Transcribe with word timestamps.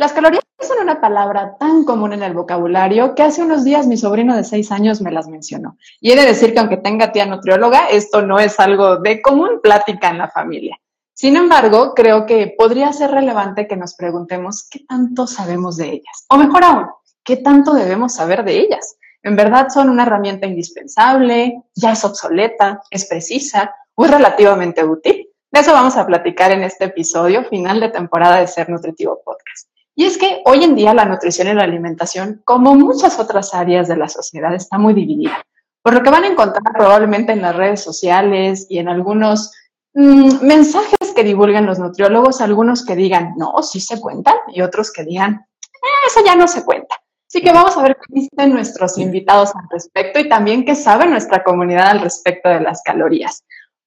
Las 0.00 0.14
calorías 0.14 0.42
son 0.58 0.78
una 0.80 0.98
palabra 0.98 1.58
tan 1.58 1.84
común 1.84 2.14
en 2.14 2.22
el 2.22 2.32
vocabulario 2.32 3.14
que 3.14 3.22
hace 3.22 3.42
unos 3.42 3.64
días 3.64 3.86
mi 3.86 3.98
sobrino 3.98 4.34
de 4.34 4.44
seis 4.44 4.72
años 4.72 5.02
me 5.02 5.12
las 5.12 5.28
mencionó. 5.28 5.76
Y 6.00 6.10
he 6.10 6.16
de 6.16 6.24
decir 6.24 6.54
que 6.54 6.60
aunque 6.60 6.78
tenga 6.78 7.12
tía 7.12 7.26
nutrióloga, 7.26 7.86
esto 7.90 8.22
no 8.22 8.40
es 8.40 8.58
algo 8.58 8.96
de 8.96 9.20
común 9.20 9.60
plática 9.62 10.08
en 10.08 10.16
la 10.16 10.30
familia. 10.30 10.80
Sin 11.12 11.36
embargo, 11.36 11.92
creo 11.94 12.24
que 12.24 12.54
podría 12.56 12.94
ser 12.94 13.10
relevante 13.10 13.68
que 13.68 13.76
nos 13.76 13.94
preguntemos 13.94 14.66
qué 14.70 14.86
tanto 14.88 15.26
sabemos 15.26 15.76
de 15.76 15.90
ellas. 15.90 16.24
O 16.30 16.38
mejor 16.38 16.64
aún, 16.64 16.86
qué 17.22 17.36
tanto 17.36 17.74
debemos 17.74 18.14
saber 18.14 18.42
de 18.42 18.58
ellas. 18.58 18.96
En 19.22 19.36
verdad 19.36 19.68
son 19.68 19.90
una 19.90 20.04
herramienta 20.04 20.46
indispensable, 20.46 21.62
ya 21.74 21.92
es 21.92 22.02
obsoleta, 22.06 22.80
es 22.90 23.04
precisa 23.04 23.74
o 23.96 24.06
es 24.06 24.10
relativamente 24.10 24.82
útil. 24.82 25.28
De 25.50 25.60
eso 25.60 25.74
vamos 25.74 25.98
a 25.98 26.06
platicar 26.06 26.52
en 26.52 26.62
este 26.62 26.86
episodio 26.86 27.44
final 27.44 27.80
de 27.80 27.90
temporada 27.90 28.40
de 28.40 28.46
Ser 28.46 28.70
Nutritivo 28.70 29.20
Podcast. 29.22 29.68
Y 30.00 30.06
es 30.06 30.16
que 30.16 30.40
hoy 30.46 30.64
en 30.64 30.74
día 30.74 30.94
la 30.94 31.04
nutrición 31.04 31.48
y 31.48 31.52
la 31.52 31.64
alimentación, 31.64 32.40
como 32.46 32.74
muchas 32.74 33.20
otras 33.20 33.52
áreas 33.52 33.86
de 33.86 33.98
la 33.98 34.08
sociedad, 34.08 34.54
está 34.54 34.78
muy 34.78 34.94
dividida. 34.94 35.44
Por 35.82 35.92
lo 35.92 36.02
que 36.02 36.08
van 36.08 36.24
a 36.24 36.28
encontrar 36.28 36.62
probablemente 36.72 37.32
en 37.32 37.42
las 37.42 37.54
redes 37.54 37.82
sociales 37.82 38.66
y 38.70 38.78
en 38.78 38.88
algunos 38.88 39.52
mm, 39.92 40.42
mensajes 40.42 41.12
que 41.14 41.22
divulgan 41.22 41.66
los 41.66 41.78
nutriólogos, 41.78 42.40
algunos 42.40 42.82
que 42.82 42.96
digan, 42.96 43.34
no, 43.36 43.62
sí 43.62 43.78
se 43.78 44.00
cuentan, 44.00 44.36
y 44.54 44.62
otros 44.62 44.90
que 44.90 45.04
digan, 45.04 45.46
eh, 45.62 46.06
eso 46.06 46.20
ya 46.24 46.34
no 46.34 46.48
se 46.48 46.64
cuenta. 46.64 46.96
Así 47.28 47.42
que 47.42 47.52
vamos 47.52 47.76
a 47.76 47.82
ver 47.82 47.98
qué 47.98 48.20
dicen 48.22 48.54
nuestros 48.54 48.96
invitados 48.96 49.54
al 49.54 49.68
respecto 49.70 50.18
y 50.18 50.30
también 50.30 50.64
qué 50.64 50.76
sabe 50.76 51.08
nuestra 51.08 51.44
comunidad 51.44 51.88
al 51.88 52.00
respecto 52.00 52.48
de 52.48 52.60
las 52.60 52.80
calorías. 52.82 53.44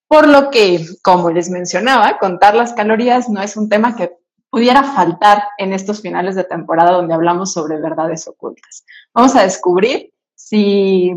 Por 0.08 0.28
lo 0.28 0.52
que, 0.52 0.86
como 1.02 1.32
les 1.32 1.50
mencionaba, 1.50 2.20
contar 2.20 2.54
las 2.54 2.74
calorías 2.74 3.30
no 3.30 3.42
es 3.42 3.58
un 3.58 3.68
tema 3.68 3.96
que 3.96 4.12
pudiera 4.54 4.84
faltar 4.84 5.46
en 5.58 5.74
estos 5.74 6.04
finales 6.04 6.36
de 6.36 6.44
temporada 6.44 6.92
donde 6.92 7.16
hablamos 7.16 7.54
sobre 7.54 7.82
verdades 7.82 8.28
ocultas. 8.28 8.86
Vamos 9.12 9.36
a 9.36 9.42
descubrir 9.42 10.14
si 10.36 11.12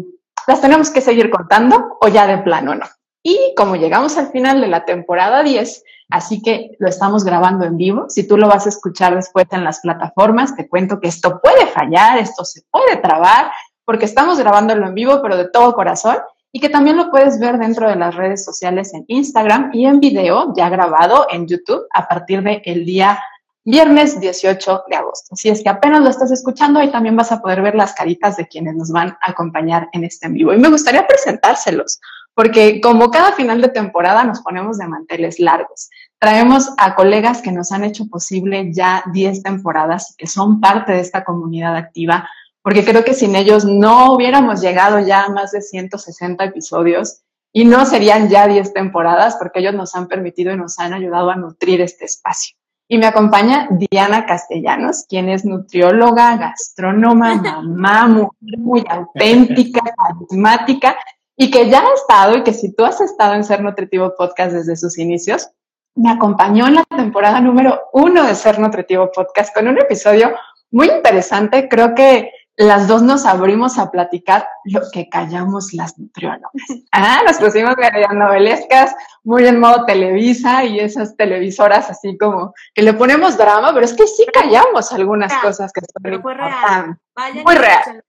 las 0.46 0.62
tenemos 0.62 0.88
que 0.88 1.02
seguir 1.02 1.28
contando 1.28 1.98
o 2.00 2.08
ya 2.08 2.26
de 2.26 2.38
plano 2.38 2.74
no. 2.74 2.86
Y 3.22 3.52
como 3.54 3.76
llegamos 3.76 4.16
al 4.16 4.28
final 4.28 4.62
de 4.62 4.68
la 4.68 4.86
temporada 4.86 5.42
10, 5.42 5.84
así 6.08 6.40
que 6.40 6.76
lo 6.78 6.88
estamos 6.88 7.24
grabando 7.24 7.66
en 7.66 7.76
vivo, 7.76 8.06
si 8.08 8.26
tú 8.26 8.38
lo 8.38 8.48
vas 8.48 8.64
a 8.64 8.70
escuchar 8.70 9.14
después 9.14 9.44
en 9.50 9.64
las 9.64 9.80
plataformas, 9.80 10.56
te 10.56 10.66
cuento 10.66 10.98
que 10.98 11.08
esto 11.08 11.38
puede 11.42 11.66
fallar, 11.66 12.16
esto 12.16 12.42
se 12.42 12.62
puede 12.70 12.96
trabar, 12.96 13.52
porque 13.84 14.06
estamos 14.06 14.38
grabándolo 14.38 14.86
en 14.86 14.94
vivo, 14.94 15.20
pero 15.20 15.36
de 15.36 15.50
todo 15.50 15.74
corazón, 15.74 16.16
y 16.52 16.60
que 16.60 16.68
también 16.68 16.96
lo 16.96 17.10
puedes 17.10 17.38
ver 17.38 17.58
dentro 17.58 17.88
de 17.88 17.96
las 17.96 18.14
redes 18.14 18.44
sociales 18.44 18.94
en 18.94 19.04
Instagram 19.08 19.70
y 19.72 19.86
en 19.86 20.00
video 20.00 20.52
ya 20.56 20.68
grabado 20.68 21.26
en 21.30 21.46
YouTube 21.46 21.86
a 21.92 22.08
partir 22.08 22.42
del 22.42 22.62
el 22.64 22.84
día 22.84 23.18
viernes 23.66 24.20
18 24.20 24.84
de 24.88 24.96
agosto. 24.96 25.34
Si 25.34 25.48
es 25.48 25.62
que 25.62 25.68
apenas 25.68 26.00
lo 26.00 26.08
estás 26.08 26.30
escuchando, 26.30 26.78
ahí 26.78 26.90
también 26.90 27.16
vas 27.16 27.32
a 27.32 27.40
poder 27.40 27.62
ver 27.62 27.74
las 27.74 27.94
caritas 27.94 28.36
de 28.36 28.46
quienes 28.46 28.76
nos 28.76 28.92
van 28.92 29.18
a 29.20 29.30
acompañar 29.32 29.88
en 29.92 30.04
este 30.04 30.28
en 30.28 30.34
vivo. 30.34 30.54
Y 30.54 30.58
me 30.58 30.70
gustaría 30.70 31.04
presentárselos, 31.04 32.00
porque 32.32 32.80
como 32.80 33.10
cada 33.10 33.32
final 33.32 33.60
de 33.60 33.68
temporada 33.68 34.22
nos 34.22 34.40
ponemos 34.40 34.78
de 34.78 34.86
manteles 34.86 35.40
largos. 35.40 35.90
Traemos 36.20 36.70
a 36.78 36.94
colegas 36.94 37.42
que 37.42 37.50
nos 37.50 37.72
han 37.72 37.82
hecho 37.82 38.06
posible 38.06 38.72
ya 38.72 39.02
10 39.12 39.42
temporadas 39.42 40.12
y 40.12 40.14
que 40.14 40.28
son 40.28 40.60
parte 40.60 40.92
de 40.92 41.00
esta 41.00 41.24
comunidad 41.24 41.76
activa 41.76 42.28
porque 42.66 42.84
creo 42.84 43.04
que 43.04 43.14
sin 43.14 43.36
ellos 43.36 43.64
no 43.64 44.12
hubiéramos 44.12 44.60
llegado 44.60 44.98
ya 44.98 45.22
a 45.22 45.28
más 45.28 45.52
de 45.52 45.62
160 45.62 46.42
episodios 46.42 47.22
y 47.52 47.64
no 47.64 47.86
serían 47.86 48.28
ya 48.28 48.48
10 48.48 48.72
temporadas 48.72 49.36
porque 49.36 49.60
ellos 49.60 49.74
nos 49.74 49.94
han 49.94 50.08
permitido 50.08 50.52
y 50.52 50.56
nos 50.56 50.76
han 50.80 50.92
ayudado 50.92 51.30
a 51.30 51.36
nutrir 51.36 51.80
este 51.80 52.06
espacio. 52.06 52.56
Y 52.88 52.98
me 52.98 53.06
acompaña 53.06 53.68
Diana 53.70 54.26
Castellanos, 54.26 55.04
quien 55.08 55.28
es 55.28 55.44
nutrióloga, 55.44 56.36
gastrónoma, 56.38 57.36
mamá, 57.40 58.08
mujer 58.08 58.58
muy 58.58 58.84
auténtica, 58.88 59.82
carismática 59.96 60.96
y 61.36 61.52
que 61.52 61.70
ya 61.70 61.82
ha 61.82 61.94
estado 61.94 62.36
y 62.38 62.42
que 62.42 62.52
si 62.52 62.74
tú 62.74 62.84
has 62.84 63.00
estado 63.00 63.34
en 63.34 63.44
Ser 63.44 63.62
Nutritivo 63.62 64.12
Podcast 64.18 64.52
desde 64.52 64.74
sus 64.74 64.98
inicios, 64.98 65.50
me 65.94 66.10
acompañó 66.10 66.66
en 66.66 66.74
la 66.74 66.84
temporada 66.84 67.40
número 67.40 67.82
uno 67.92 68.24
de 68.24 68.34
Ser 68.34 68.58
Nutritivo 68.58 69.12
Podcast 69.12 69.54
con 69.54 69.68
un 69.68 69.78
episodio 69.78 70.34
muy 70.72 70.88
interesante. 70.88 71.68
Creo 71.68 71.94
que 71.94 72.32
las 72.56 72.88
dos 72.88 73.02
nos 73.02 73.26
abrimos 73.26 73.78
a 73.78 73.90
platicar 73.90 74.48
lo 74.64 74.80
que 74.90 75.08
callamos 75.08 75.74
las 75.74 75.98
nutriólogas. 75.98 76.50
Ah, 76.90 77.20
nos 77.26 77.36
pusimos 77.36 77.74
novelescas, 78.14 78.94
muy 79.22 79.46
en 79.46 79.60
modo 79.60 79.84
Televisa 79.84 80.64
y 80.64 80.80
esas 80.80 81.16
televisoras 81.16 81.90
así 81.90 82.16
como 82.16 82.54
que 82.74 82.82
le 82.82 82.94
ponemos 82.94 83.36
drama, 83.36 83.74
pero 83.74 83.84
es 83.84 83.92
que 83.92 84.06
sí 84.06 84.24
callamos 84.32 84.90
algunas 84.92 85.32
cosas 85.42 85.70
que 85.72 85.82
son 85.82 86.22
muy 86.22 86.34
real. 86.34 86.98
muy 87.44 87.54
real. 87.54 88.04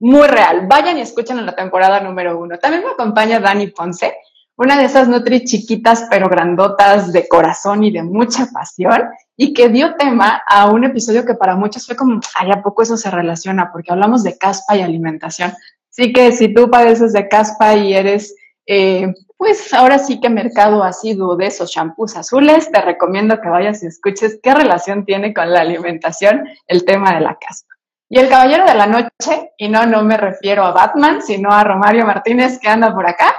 Muy 0.00 0.28
real. 0.28 0.66
Vayan 0.66 0.98
y 0.98 1.00
escuchen 1.00 1.38
en 1.38 1.46
la 1.46 1.56
temporada 1.56 2.00
número 2.00 2.38
uno. 2.38 2.58
También 2.58 2.84
me 2.84 2.90
acompaña 2.90 3.40
Dani 3.40 3.68
Ponce, 3.68 4.14
una 4.56 4.78
de 4.78 4.84
esas 4.84 5.08
Nutri 5.08 5.44
chiquitas 5.44 6.06
pero 6.08 6.28
grandotas 6.28 7.12
de 7.12 7.26
corazón 7.28 7.82
y 7.82 7.90
de 7.90 8.02
mucha 8.02 8.46
pasión 8.52 9.08
y 9.36 9.52
que 9.52 9.68
dio 9.68 9.96
tema 9.96 10.42
a 10.46 10.70
un 10.70 10.84
episodio 10.84 11.24
que 11.24 11.34
para 11.34 11.56
muchos 11.56 11.86
fue 11.86 11.96
como, 11.96 12.20
ay, 12.36 12.52
¿a 12.52 12.62
poco 12.62 12.82
eso 12.82 12.96
se 12.96 13.10
relaciona? 13.10 13.72
Porque 13.72 13.92
hablamos 13.92 14.22
de 14.22 14.38
caspa 14.38 14.76
y 14.76 14.82
alimentación. 14.82 15.52
Así 15.90 16.12
que 16.12 16.32
si 16.32 16.52
tú 16.52 16.70
padeces 16.70 17.12
de 17.12 17.28
caspa 17.28 17.74
y 17.74 17.94
eres, 17.94 18.34
eh, 18.66 19.12
pues 19.36 19.74
ahora 19.74 19.98
sí 19.98 20.20
que 20.20 20.28
mercado 20.28 20.84
asiduo 20.84 21.36
de 21.36 21.46
esos 21.46 21.70
shampoos 21.70 22.16
azules, 22.16 22.70
te 22.70 22.80
recomiendo 22.80 23.40
que 23.40 23.48
vayas 23.48 23.82
y 23.82 23.86
escuches 23.86 24.38
qué 24.42 24.54
relación 24.54 25.04
tiene 25.04 25.34
con 25.34 25.52
la 25.52 25.60
alimentación 25.60 26.48
el 26.66 26.84
tema 26.84 27.14
de 27.14 27.20
la 27.20 27.36
caspa. 27.36 27.74
Y 28.08 28.18
el 28.18 28.28
caballero 28.28 28.64
de 28.64 28.74
la 28.74 28.86
noche, 28.86 29.52
y 29.56 29.68
no, 29.68 29.86
no 29.86 30.04
me 30.04 30.16
refiero 30.16 30.64
a 30.64 30.70
Batman, 30.70 31.22
sino 31.22 31.50
a 31.50 31.64
Romario 31.64 32.06
Martínez 32.06 32.60
que 32.60 32.68
anda 32.68 32.94
por 32.94 33.08
acá, 33.08 33.34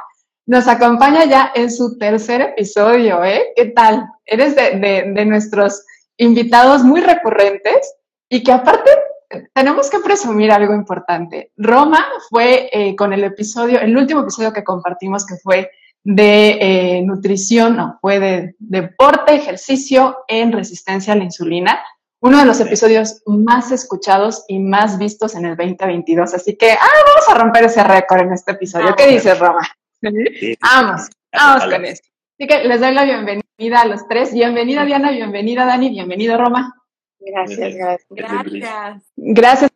nos 0.46 0.68
acompaña 0.68 1.26
ya 1.26 1.52
en 1.56 1.72
su 1.72 1.98
tercer 1.98 2.42
episodio, 2.42 3.24
¿eh? 3.24 3.54
¿Qué 3.56 3.66
tal? 3.68 4.08
Eres 4.26 4.56
de, 4.56 5.26
nuestros 5.26 5.84
invitados 6.18 6.84
muy 6.84 7.02
recurrentes 7.02 7.96
y 8.30 8.44
que 8.44 8.52
aparte 8.52 8.90
tenemos 9.54 9.90
que 9.90 10.00
presumir 10.00 10.52
algo 10.52 10.74
importante. 10.74 11.52
Roma 11.58 12.06
fue 12.30 12.70
eh, 12.72 12.96
con 12.96 13.12
el 13.12 13.24
episodio, 13.24 13.80
el 13.80 13.98
último 13.98 14.22
episodio 14.22 14.54
que 14.54 14.64
compartimos 14.64 15.26
que 15.26 15.36
fue 15.38 15.72
de 16.04 16.58
eh, 16.62 17.02
nutrición, 17.02 17.76
no, 17.76 17.98
fue 18.00 18.20
de 18.20 18.56
deporte, 18.60 19.34
ejercicio 19.34 20.18
en 20.28 20.52
resistencia 20.52 21.14
a 21.14 21.16
la 21.16 21.24
insulina, 21.24 21.80
uno 22.22 22.38
de 22.38 22.46
los 22.46 22.60
episodios 22.60 23.24
más 23.26 23.72
escuchados 23.72 24.46
y 24.48 24.60
más 24.60 25.00
vistos 25.00 25.34
en 25.36 25.46
el 25.46 25.58
2022. 25.58 26.36
Así 26.36 26.56
que, 26.56 26.72
ah, 26.72 26.78
vamos 27.06 27.30
a 27.30 27.44
romper 27.44 27.66
ese 27.66 27.84
récord 27.84 28.22
en 28.22 28.34
este 28.34 28.52
episodio. 28.52 28.96
¿Qué 28.96 29.08
dices, 29.08 29.40
Roma? 29.40 29.68
Vamos, 30.62 31.10
vamos 31.32 31.64
con 31.66 31.86
esto. 31.86 32.08
Así 32.38 32.48
que 32.48 32.64
les 32.68 32.80
doy 32.80 32.94
la 32.94 33.06
bienvenida 33.06 33.82
a 33.82 33.86
los 33.86 34.08
tres. 34.08 34.34
Bienvenida 34.34 34.86
Diana, 34.86 35.12
bienvenida 35.12 35.66
Dani, 35.66 35.90
bienvenido 35.90 36.38
Roma. 36.38 36.76
Gracias, 37.20 37.76
gracias. 37.76 39.04
Gracias. 39.16 39.72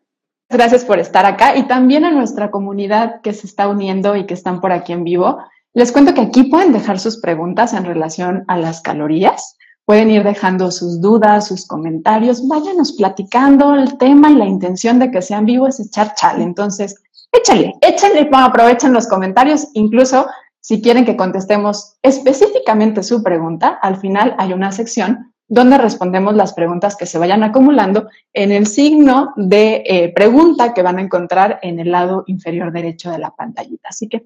Gracias, 0.51 0.83
por 0.83 0.97
estar 0.97 1.27
acá 1.27 1.55
y 1.55 1.67
también 1.67 2.05
a 2.05 2.11
nuestra 2.11 2.49
comunidad 2.49 3.21
que 3.21 3.33
se 3.33 3.45
está 3.45 3.67
uniendo 3.67 4.15
y 4.15 4.25
que 4.25 4.33
están 4.33 4.61
por 4.61 4.71
aquí 4.71 4.93
en 4.93 5.03
vivo. 5.03 5.37
Les 5.73 5.91
cuento 5.91 6.15
que 6.15 6.21
aquí 6.21 6.43
pueden 6.43 6.73
dejar 6.73 6.99
sus 6.99 7.17
preguntas 7.21 7.73
en 7.73 7.85
relación 7.85 8.45
a 8.47 8.57
las 8.57 8.81
calorías. 8.81 9.57
Pueden 9.85 10.09
ir 10.09 10.23
dejando 10.23 10.71
sus 10.71 11.01
dudas, 11.01 11.47
sus 11.47 11.67
comentarios. 11.67 12.47
Váyanos 12.47 12.93
platicando 12.93 13.75
el 13.75 13.97
tema 13.99 14.31
y 14.31 14.35
la 14.35 14.45
intención 14.45 14.97
de 14.97 15.11
que 15.11 15.21
sean 15.21 15.45
vivos 15.45 15.79
es 15.79 15.87
echar 15.87 16.15
chale. 16.15 16.43
Entonces, 16.43 16.95
échale, 17.31 17.73
échale, 17.81 18.29
aprovechen 18.31 18.93
los 18.93 19.07
comentarios, 19.07 19.67
incluso 19.73 20.27
si 20.61 20.81
quieren 20.81 21.05
que 21.05 21.17
contestemos 21.17 21.97
específicamente 22.01 23.03
su 23.03 23.23
pregunta, 23.23 23.79
al 23.81 23.97
final 23.97 24.35
hay 24.37 24.53
una 24.53 24.71
sección 24.71 25.33
donde 25.47 25.79
respondemos 25.79 26.35
las 26.35 26.53
preguntas 26.53 26.95
que 26.95 27.07
se 27.07 27.17
vayan 27.17 27.43
acumulando 27.43 28.07
en 28.33 28.51
el 28.51 28.67
signo 28.67 29.33
de 29.35 29.83
eh, 29.85 30.13
pregunta 30.13 30.73
que 30.73 30.83
van 30.83 30.99
a 30.99 31.01
encontrar 31.01 31.59
en 31.63 31.79
el 31.79 31.91
lado 31.91 32.23
inferior 32.27 32.71
derecho 32.71 33.09
de 33.09 33.17
la 33.17 33.31
pantallita. 33.31 33.89
Así 33.89 34.07
que 34.07 34.23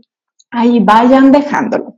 ahí 0.52 0.80
vayan 0.82 1.32
dejándolo. 1.32 1.96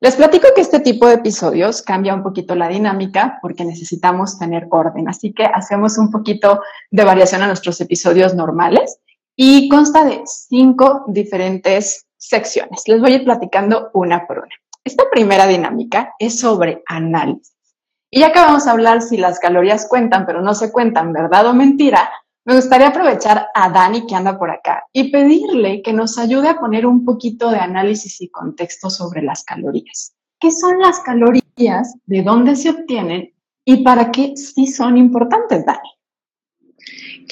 Les 0.00 0.14
platico 0.14 0.48
que 0.54 0.60
este 0.60 0.80
tipo 0.80 1.08
de 1.08 1.14
episodios 1.14 1.80
cambia 1.80 2.14
un 2.14 2.22
poquito 2.22 2.54
la 2.54 2.68
dinámica 2.68 3.38
porque 3.40 3.64
necesitamos 3.64 4.38
tener 4.38 4.66
orden, 4.70 5.08
así 5.08 5.32
que 5.32 5.46
hacemos 5.46 5.96
un 5.96 6.10
poquito 6.10 6.60
de 6.90 7.04
variación 7.04 7.42
a 7.42 7.46
nuestros 7.46 7.80
episodios 7.80 8.34
normales 8.34 8.98
y 9.36 9.68
consta 9.68 10.04
de 10.04 10.22
cinco 10.24 11.04
diferentes 11.08 12.06
secciones. 12.16 12.82
Les 12.86 13.00
voy 13.00 13.12
a 13.12 13.16
ir 13.16 13.24
platicando 13.24 13.90
una 13.92 14.26
por 14.26 14.38
una. 14.38 14.54
Esta 14.82 15.04
primera 15.10 15.46
dinámica 15.46 16.14
es 16.18 16.40
sobre 16.40 16.82
análisis. 16.86 17.54
Y 18.10 18.20
ya 18.20 18.32
que 18.32 18.38
vamos 18.38 18.66
a 18.66 18.70
hablar 18.70 19.02
si 19.02 19.16
las 19.18 19.38
calorías 19.38 19.86
cuentan, 19.88 20.24
pero 20.26 20.40
no 20.40 20.54
se 20.54 20.72
cuentan, 20.72 21.12
verdad 21.12 21.46
o 21.46 21.54
mentira, 21.54 22.08
me 22.46 22.54
gustaría 22.54 22.88
aprovechar 22.88 23.48
a 23.52 23.68
Dani 23.68 24.06
que 24.06 24.14
anda 24.14 24.38
por 24.38 24.50
acá 24.50 24.84
y 24.92 25.10
pedirle 25.10 25.82
que 25.82 25.92
nos 25.92 26.16
ayude 26.16 26.48
a 26.48 26.60
poner 26.60 26.86
un 26.86 27.04
poquito 27.04 27.50
de 27.50 27.58
análisis 27.58 28.20
y 28.20 28.28
contexto 28.28 28.88
sobre 28.88 29.20
las 29.22 29.42
calorías. 29.42 30.14
¿Qué 30.38 30.52
son 30.52 30.78
las 30.78 31.00
calorías? 31.00 31.96
¿De 32.06 32.22
dónde 32.22 32.54
se 32.54 32.70
obtienen? 32.70 33.34
¿Y 33.64 33.82
para 33.82 34.12
qué 34.12 34.36
sí 34.36 34.68
son 34.68 34.96
importantes, 34.96 35.66
Dani? 35.66 35.95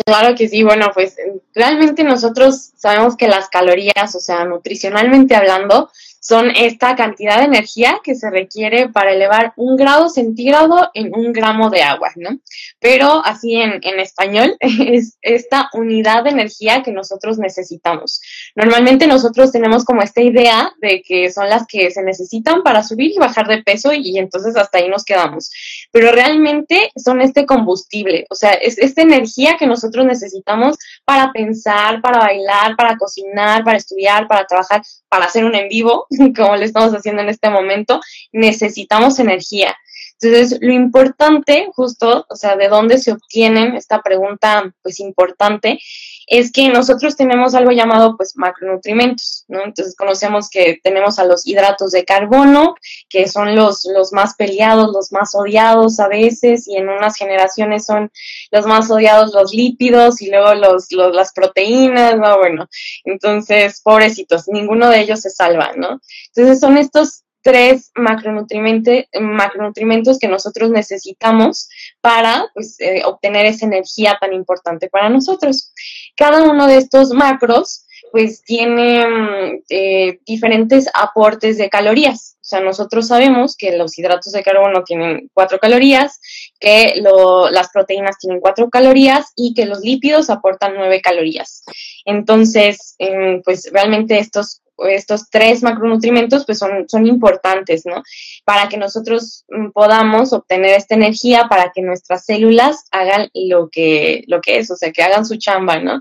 Claro 0.05 0.35
que 0.35 0.49
sí, 0.49 0.63
bueno, 0.63 0.91
pues 0.93 1.17
realmente 1.55 2.03
nosotros 2.05 2.73
sabemos 2.77 3.17
que 3.17 3.29
las 3.29 3.49
calorías, 3.49 4.15
o 4.15 4.21
sea, 4.21 4.45
nutricionalmente 4.45 5.37
hablando, 5.37 5.91
son 6.27 6.51
esta 6.57 6.97
cantidad 6.97 7.39
de 7.39 7.45
energía 7.45 8.01
que 8.03 8.15
se 8.15 8.31
requiere 8.31 8.89
para 8.89 9.13
elevar 9.13 9.53
un 9.57 9.77
grado 9.77 10.09
centígrado 10.09 10.91
en 10.95 11.15
un 11.15 11.35
gramo 11.35 11.69
de 11.69 11.83
agua, 11.83 12.13
¿no? 12.17 12.39
Pero 12.81 13.23
así 13.25 13.57
en, 13.57 13.79
en 13.83 14.01
español 14.01 14.57
es 14.61 15.19
esta 15.21 15.69
unidad 15.75 16.25
de 16.25 16.31
energía 16.31 16.83
que 16.83 16.93
nosotros 16.93 17.39
necesitamos. 17.39 18.23
Normalmente 18.55 19.07
nosotros 19.07 19.53
tenemos 19.53 19.85
como 19.85 20.01
esta 20.01 20.23
idea 20.23 20.73
de 20.81 21.03
que 21.03 21.31
son 21.31 21.51
las 21.51 21.67
que 21.67 21.91
se 21.91 22.03
necesitan 22.03 22.63
para 22.63 22.83
subir 22.83 23.13
y 23.13 23.19
bajar 23.19 23.47
de 23.47 23.63
peso 23.63 23.93
y, 23.93 24.19
entonces 24.19 24.57
hasta 24.57 24.79
ahí 24.79 24.89
nos 24.89 25.05
quedamos. 25.05 25.51
Pero 25.93 26.11
realmente 26.11 26.91
son 26.97 27.21
este 27.21 27.45
combustible, 27.45 28.27
o 28.31 28.35
sea, 28.35 28.53
es 28.53 28.79
esta 28.79 29.03
energía 29.03 29.57
que 29.59 29.67
nosotros 29.67 30.07
necesitamos 30.07 30.79
para 31.05 31.33
pensar, 31.33 32.01
para 32.01 32.21
bailar, 32.21 32.77
para 32.77 32.97
cocinar, 32.97 33.63
para 33.63 33.77
estudiar, 33.77 34.27
para 34.27 34.47
trabajar, 34.47 34.83
para 35.09 35.27
hacer 35.27 35.45
un 35.45 35.55
en 35.55 35.69
vivo, 35.69 36.07
como 36.37 36.57
lo 36.57 36.63
estamos 36.63 36.93
haciendo 36.95 37.23
en 37.23 37.29
este 37.29 37.51
momento, 37.51 38.01
necesitamos 38.33 39.19
energía. 39.19 39.77
Entonces, 40.25 40.59
lo 40.61 40.73
importante, 40.73 41.69
justo, 41.75 42.27
o 42.29 42.37
sea, 42.37 42.57
de 42.57 42.69
dónde 42.69 42.99
se 42.99 43.13
obtienen, 43.13 43.75
esta 43.77 44.03
pregunta, 44.03 44.75
pues 44.83 45.01
importante, 45.01 45.79
es 46.27 46.51
que 46.53 46.69
nosotros 46.69 47.17
tenemos 47.17 47.55
algo 47.55 47.71
llamado, 47.71 48.17
pues, 48.17 48.37
macronutrimentos, 48.37 49.45
¿no? 49.49 49.63
Entonces, 49.63 49.95
conocemos 49.95 50.49
que 50.49 50.81
tenemos 50.83 51.19
a 51.19 51.25
los 51.25 51.47
hidratos 51.47 51.91
de 51.91 52.05
carbono, 52.05 52.75
que 53.09 53.29
son 53.29 53.55
los, 53.55 53.85
los 53.85 54.13
más 54.13 54.35
peleados, 54.35 54.91
los 54.93 55.13
más 55.13 55.35
odiados 55.35 56.01
a 56.01 56.09
veces, 56.09 56.67
y 56.67 56.77
en 56.77 56.89
unas 56.89 57.17
generaciones 57.17 57.85
son 57.85 58.11
los 58.51 58.67
más 58.67 58.91
odiados 58.91 59.35
los 59.35 59.53
lípidos 59.53 60.23
y 60.23 60.31
luego 60.31 60.55
los, 60.55 60.87
las 60.91 61.33
proteínas, 61.33 62.17
¿no? 62.17 62.39
Bueno, 62.39 62.69
entonces, 63.05 63.81
pobrecitos, 63.83 64.49
ninguno 64.49 64.89
de 64.89 65.01
ellos 65.01 65.21
se 65.21 65.31
salva, 65.31 65.73
¿no? 65.77 66.01
Entonces, 66.35 66.61
son 66.61 66.79
estos 66.79 67.25
tres 67.45 67.93
macronutrientes 67.95 70.19
que 70.19 70.29
nosotros 70.29 70.71
necesitamos 70.71 71.69
para 72.01 72.47
pues, 72.55 72.81
eh, 72.81 73.03
obtener 73.05 73.47
esa 73.47 73.67
energía 73.67 74.17
tan 74.19 74.33
importante 74.33 74.89
para 74.89 75.11
nosotros. 75.11 75.73
Cada 76.17 76.43
uno 76.43 76.67
de 76.67 76.79
estos 76.79 77.11
macros 77.11 77.83
pues 78.13 78.43
tiene 78.45 79.07
mm, 79.07 79.63
eh, 79.69 80.21
diferentes 80.25 80.89
aportes 80.95 81.59
de 81.59 81.69
calorías. 81.69 82.37
O 82.41 82.47
sea, 82.47 82.61
nosotros 82.61 83.09
sabemos 83.09 83.57
que 83.57 83.77
los 83.77 83.99
hidratos 83.99 84.33
de 84.33 84.43
carbono 84.43 84.85
tienen 84.85 85.31
cuatro 85.35 85.59
calorías, 85.59 86.21
que 86.61 87.03
las 87.51 87.71
proteínas 87.73 88.19
tienen 88.19 88.41
cuatro 88.41 88.71
calorías 88.71 89.33
y 89.35 89.55
que 89.55 89.67
los 89.67 89.81
lípidos 89.81 90.31
aportan 90.31 90.75
nueve 90.77 91.01
calorías. 91.01 91.65
Entonces, 92.05 92.95
em, 92.99 93.43
pues 93.43 93.69
realmente 93.73 94.19
estos 94.19 94.63
estos 94.89 95.31
tres 95.31 95.63
macronutrientes 95.63 96.45
pues 96.45 96.59
son, 96.59 96.89
son 96.89 97.07
importantes, 97.07 97.85
¿no? 97.87 98.03
Para 98.45 98.69
que 98.69 98.77
nosotros 98.77 99.45
mm, 99.49 99.71
podamos 99.71 100.33
obtener 100.33 100.77
esta 100.77 100.95
energía, 100.95 101.47
para 101.49 101.71
que 101.73 101.83
nuestras 101.83 102.25
células 102.25 102.85
hagan 102.91 103.29
lo 103.35 103.69
que, 103.71 104.25
lo 104.27 104.41
que 104.41 104.59
es, 104.59 104.71
o 104.71 104.77
sea, 104.77 104.93
que 104.93 105.03
hagan 105.03 105.27
su 105.27 105.37
chamba, 105.37 105.79
¿no? 105.79 106.01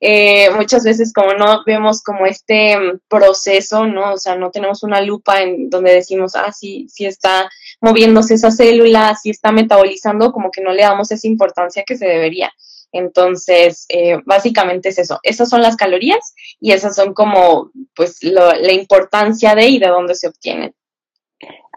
Eh, 0.00 0.50
muchas 0.56 0.84
veces 0.84 1.12
como 1.12 1.34
no 1.34 1.62
vemos 1.64 2.02
como 2.02 2.26
este 2.26 2.76
mm, 2.78 3.00
proceso, 3.08 3.86
¿no? 3.86 4.14
O 4.14 4.18
sea, 4.18 4.36
no 4.36 4.50
tenemos 4.50 4.82
una 4.82 5.00
lupa 5.00 5.42
en 5.42 5.70
donde 5.70 5.94
decimos, 5.94 6.34
ah, 6.34 6.52
sí, 6.52 6.86
sí 6.88 7.06
está 7.06 7.48
moviéndose 7.80 8.34
esa 8.34 8.50
célula, 8.50 9.16
sí 9.20 9.30
está 9.30 9.52
metabolizando, 9.52 10.32
como 10.32 10.50
que 10.50 10.60
no 10.60 10.72
le 10.72 10.82
damos 10.82 11.10
esa 11.10 11.26
importancia 11.26 11.84
que 11.86 11.96
se 11.96 12.06
debería. 12.06 12.52
Entonces, 12.92 13.86
eh, 13.88 14.18
básicamente 14.24 14.90
es 14.90 14.98
eso. 14.98 15.18
Esas 15.22 15.48
son 15.48 15.62
las 15.62 15.76
calorías 15.76 16.34
y 16.60 16.72
esas 16.72 16.94
son 16.94 17.14
como, 17.14 17.70
pues, 17.94 18.22
la 18.22 18.72
importancia 18.72 19.54
de 19.54 19.68
y 19.68 19.78
de 19.78 19.88
dónde 19.88 20.14
se 20.14 20.28
obtienen. 20.28 20.74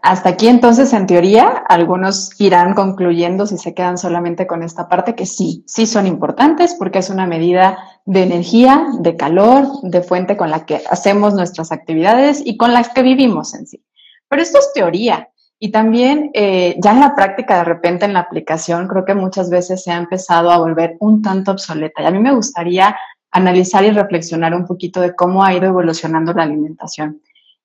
Hasta 0.02 0.28
aquí 0.28 0.46
entonces, 0.46 0.92
en 0.92 1.06
teoría, 1.06 1.48
algunos 1.68 2.30
irán 2.38 2.74
concluyendo 2.74 3.46
si 3.46 3.58
se 3.58 3.74
quedan 3.74 3.98
solamente 3.98 4.46
con 4.46 4.62
esta 4.62 4.88
parte 4.88 5.14
que 5.14 5.26
sí, 5.26 5.64
sí 5.66 5.86
son 5.86 6.06
importantes 6.06 6.76
porque 6.78 7.00
es 7.00 7.10
una 7.10 7.26
medida 7.26 7.78
de 8.04 8.22
energía, 8.22 8.86
de 9.00 9.16
calor, 9.16 9.66
de 9.82 10.02
fuente 10.02 10.36
con 10.36 10.50
la 10.50 10.64
que 10.64 10.82
hacemos 10.88 11.34
nuestras 11.34 11.72
actividades 11.72 12.40
y 12.44 12.56
con 12.56 12.72
las 12.72 12.90
que 12.90 13.02
vivimos 13.02 13.54
en 13.54 13.66
sí. 13.66 13.82
Pero 14.28 14.42
esto 14.42 14.58
es 14.58 14.72
teoría. 14.74 15.30
Y 15.58 15.70
también 15.70 16.30
eh, 16.34 16.76
ya 16.82 16.92
en 16.92 17.00
la 17.00 17.14
práctica, 17.14 17.58
de 17.58 17.64
repente 17.64 18.04
en 18.04 18.12
la 18.12 18.20
aplicación, 18.20 18.88
creo 18.88 19.04
que 19.04 19.14
muchas 19.14 19.48
veces 19.48 19.82
se 19.82 19.90
ha 19.90 19.96
empezado 19.96 20.50
a 20.50 20.58
volver 20.58 20.96
un 21.00 21.22
tanto 21.22 21.52
obsoleta. 21.52 22.02
Y 22.02 22.06
a 22.06 22.10
mí 22.10 22.18
me 22.18 22.34
gustaría 22.34 22.96
analizar 23.30 23.84
y 23.84 23.90
reflexionar 23.90 24.54
un 24.54 24.66
poquito 24.66 25.00
de 25.00 25.14
cómo 25.14 25.44
ha 25.44 25.54
ido 25.54 25.66
evolucionando 25.66 26.32
la 26.32 26.42
alimentación. 26.42 27.22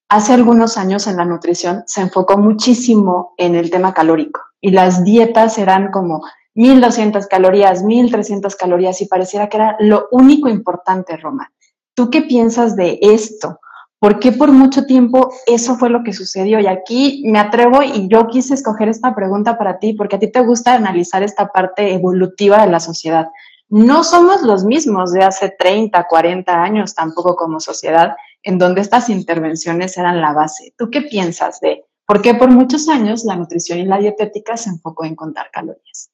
Hace 0.09 0.33
algunos 0.33 0.77
años 0.77 1.07
en 1.07 1.17
la 1.17 1.25
nutrición 1.25 1.83
se 1.85 2.01
enfocó 2.01 2.37
muchísimo 2.37 3.33
en 3.37 3.55
el 3.55 3.69
tema 3.69 3.93
calórico 3.93 4.41
y 4.59 4.71
las 4.71 5.03
dietas 5.03 5.57
eran 5.57 5.89
como 5.91 6.21
1200 6.55 7.27
calorías, 7.27 7.83
1300 7.83 8.55
calorías 8.55 9.01
y 9.01 9.05
pareciera 9.05 9.47
que 9.47 9.57
era 9.57 9.77
lo 9.79 10.07
único 10.11 10.49
importante, 10.49 11.15
Roma. 11.15 11.51
¿Tú 11.93 12.09
qué 12.09 12.23
piensas 12.23 12.75
de 12.75 12.99
esto? 13.01 13.59
¿Por 14.01 14.19
qué 14.19 14.31
por 14.31 14.51
mucho 14.51 14.87
tiempo 14.87 15.31
eso 15.45 15.75
fue 15.75 15.91
lo 15.91 16.03
que 16.03 16.11
sucedió? 16.11 16.59
Y 16.59 16.65
aquí 16.65 17.21
me 17.23 17.37
atrevo 17.37 17.83
y 17.83 18.07
yo 18.07 18.29
quise 18.29 18.55
escoger 18.55 18.89
esta 18.89 19.13
pregunta 19.13 19.59
para 19.59 19.77
ti 19.77 19.93
porque 19.93 20.15
a 20.15 20.19
ti 20.19 20.31
te 20.31 20.41
gusta 20.41 20.73
analizar 20.73 21.21
esta 21.21 21.49
parte 21.49 21.93
evolutiva 21.93 22.65
de 22.65 22.71
la 22.71 22.79
sociedad. 22.79 23.27
No 23.69 24.03
somos 24.03 24.41
los 24.41 24.65
mismos 24.65 25.13
de 25.13 25.23
hace 25.23 25.53
30, 25.55 26.07
40 26.07 26.63
años 26.63 26.95
tampoco 26.95 27.35
como 27.35 27.59
sociedad, 27.59 28.15
en 28.41 28.57
donde 28.57 28.81
estas 28.81 29.07
intervenciones 29.07 29.95
eran 29.99 30.19
la 30.19 30.33
base. 30.33 30.73
¿Tú 30.75 30.89
qué 30.89 31.03
piensas 31.03 31.59
de 31.59 31.85
por 32.07 32.23
qué 32.23 32.33
por 32.33 32.49
muchos 32.49 32.89
años 32.89 33.23
la 33.23 33.35
nutrición 33.35 33.77
y 33.77 33.85
la 33.85 33.99
dietética 33.99 34.57
se 34.57 34.71
enfocó 34.71 35.05
en 35.05 35.15
contar 35.15 35.51
calorías? 35.51 36.09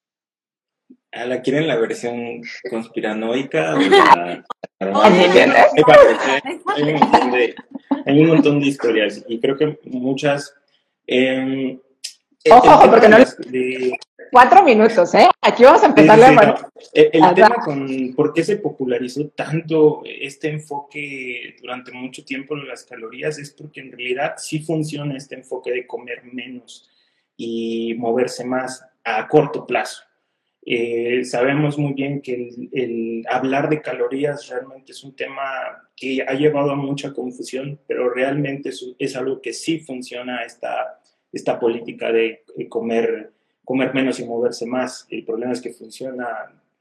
¿La 1.10 1.40
quieren 1.40 1.66
la 1.66 1.76
versión 1.76 2.42
conspiranoica? 2.68 3.78
hay, 8.06 8.20
un 8.20 8.28
montón 8.28 8.60
de, 8.60 8.66
historias 8.66 9.24
y 9.28 9.38
creo 9.40 9.56
que 9.56 9.78
muchas... 9.84 10.54
Eh, 11.06 11.78
ojo, 12.50 12.90
porque 12.90 13.08
no... 13.08 13.18
Cuatro 14.30 14.62
minutos, 14.62 15.14
¿eh? 15.14 15.28
Aquí 15.40 15.64
vamos 15.64 15.82
a 15.82 15.86
empezar 15.86 16.18
El, 16.92 17.34
tema 17.34 17.54
con 17.64 18.14
por 18.14 18.32
qué 18.32 18.44
se 18.44 18.56
popularizó 18.56 19.28
tanto 19.28 20.02
este 20.04 20.50
enfoque 20.50 21.56
durante 21.60 21.92
mucho 21.92 22.24
tiempo 22.24 22.54
de 22.56 22.64
las 22.64 22.84
calorías 22.84 23.38
es 23.38 23.50
porque 23.50 23.80
en 23.80 23.92
realidad 23.92 24.34
sí 24.36 24.60
funciona 24.60 25.16
este 25.16 25.36
enfoque 25.36 25.70
de 25.72 25.86
comer 25.86 26.24
menos 26.24 26.90
y 27.36 27.94
moverse 27.94 28.44
más 28.44 28.84
a 29.04 29.26
corto 29.28 29.66
plazo. 29.66 30.02
Eh, 30.64 31.24
sabemos 31.24 31.78
muy 31.78 31.94
bien 31.94 32.20
que 32.20 32.50
el, 32.72 33.24
hablar 33.30 33.68
de 33.68 33.80
calorías 33.80 34.48
realmente 34.48 34.92
es 34.92 35.02
un 35.02 35.14
tema 35.14 35.42
que 35.96 36.22
ha 36.22 36.34
llevado 36.34 36.72
a 36.72 36.76
mucha 36.76 37.12
confusión, 37.12 37.80
pero 37.86 38.10
realmente 38.10 38.70
es, 38.98 39.16
algo 39.16 39.40
que 39.40 39.52
sí 39.52 39.80
funciona 39.80 40.44
esta, 40.44 41.00
esta 41.32 41.58
política 41.58 42.12
de, 42.12 42.44
comer, 42.68 43.32
comer 43.64 43.94
menos 43.94 44.20
y 44.20 44.26
moverse 44.26 44.66
más. 44.66 45.06
El 45.10 45.24
problema 45.24 45.52
es 45.52 45.60
que 45.60 45.72
funciona 45.72 46.28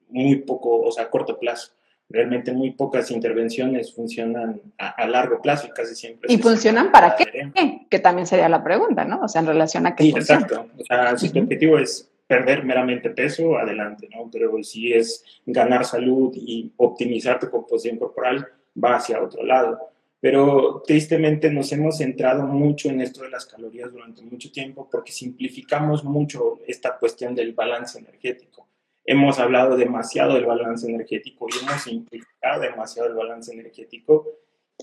muy 0.09 0.35
poco, 0.37 0.81
o 0.81 0.91
sea, 0.91 1.05
a 1.05 1.09
corto 1.09 1.39
plazo. 1.39 1.71
Realmente 2.09 2.53
muy 2.53 2.71
pocas 2.71 3.11
intervenciones 3.11 3.93
funcionan 3.93 4.61
a, 4.77 5.07
largo 5.07 5.41
plazo 5.41 5.67
y 5.67 5.71
casi 5.71 5.93
siempre. 5.93 6.31
¿Y 6.31 6.37
funcionan 6.37 6.91
para 6.91 7.15
qué? 7.15 7.51
Que 7.89 7.99
también 7.99 8.27
sería 8.27 8.47
la 8.47 8.63
pregunta, 8.63 9.03
¿no? 9.03 9.21
O 9.21 9.27
sea, 9.27 9.41
en 9.41 9.47
relación 9.47 9.87
a 9.87 9.95
qué. 9.95 10.03
Sí, 10.03 10.09
exacto. 10.11 10.67
O 10.77 10.85
sea, 10.85 11.17
si 11.17 11.29
tu 11.29 11.39
objetivo 11.39 11.77
es 11.77 12.09
perder 12.27 12.63
meramente 12.63 13.09
peso, 13.09 13.57
adelante, 13.57 14.09
¿no? 14.13 14.29
Pero 14.31 14.61
si 14.63 14.93
es 14.93 15.23
ganar 15.45 15.85
salud 15.85 16.33
y 16.35 16.71
optimizar 16.77 17.39
tu 17.39 17.49
composición 17.49 17.97
corporal, 17.97 18.47
va 18.83 18.95
hacia 18.95 19.23
otro 19.23 19.43
lado. 19.43 19.79
Pero 20.19 20.83
tristemente 20.85 21.49
nos 21.51 21.71
hemos 21.71 21.97
centrado 21.97 22.43
mucho 22.45 22.89
en 22.89 23.01
esto 23.01 23.23
de 23.23 23.29
las 23.29 23.45
calorías 23.45 23.91
durante 23.91 24.21
mucho 24.23 24.51
tiempo 24.51 24.87
porque 24.91 25.11
simplificamos 25.11 26.03
mucho 26.03 26.59
esta 26.67 26.97
cuestión 26.97 27.33
del 27.33 27.53
balance 27.53 27.99
energético. 27.99 28.67
Hemos 29.05 29.39
hablado 29.39 29.77
demasiado 29.77 30.33
del 30.33 30.45
balance 30.45 30.89
energético 30.89 31.47
y 31.49 31.63
hemos 31.63 31.81
simplificado 31.83 32.61
demasiado 32.61 33.07
el 33.07 33.15
balance 33.15 33.53
energético 33.53 34.27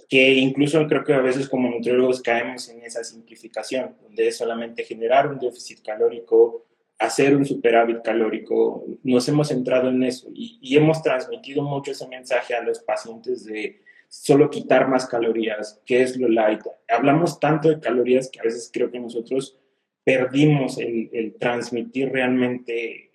que 0.08 0.34
incluso 0.34 0.86
creo 0.86 1.04
que 1.04 1.14
a 1.14 1.20
veces 1.20 1.48
como 1.48 1.68
nutriólogos 1.68 2.20
caemos 2.20 2.68
en 2.68 2.82
esa 2.82 3.04
simplificación, 3.04 3.96
donde 4.02 4.32
solamente 4.32 4.84
generar 4.84 5.28
un 5.28 5.38
déficit 5.38 5.82
calórico, 5.84 6.64
hacer 6.98 7.36
un 7.36 7.44
superávit 7.44 8.02
calórico. 8.02 8.84
Nos 9.02 9.28
hemos 9.28 9.48
centrado 9.48 9.88
en 9.88 10.02
eso 10.02 10.28
y, 10.34 10.76
hemos 10.76 11.02
transmitido 11.02 11.62
mucho 11.62 11.92
ese 11.92 12.08
mensaje 12.08 12.54
a 12.54 12.62
los 12.62 12.80
pacientes 12.80 13.44
de 13.44 13.80
solo 14.08 14.48
quitar 14.48 14.88
más 14.88 15.06
calorías, 15.06 15.80
que 15.84 16.02
es 16.02 16.16
lo 16.16 16.28
light. 16.28 16.60
Hablamos 16.88 17.40
tanto 17.40 17.68
de 17.68 17.80
calorías 17.80 18.30
que 18.30 18.40
a 18.40 18.44
veces 18.44 18.70
creo 18.72 18.90
que 18.90 19.00
nosotros 19.00 19.58
perdimos 20.04 20.78
el, 20.78 21.34
transmitir 21.38 22.10
realmente 22.10 23.10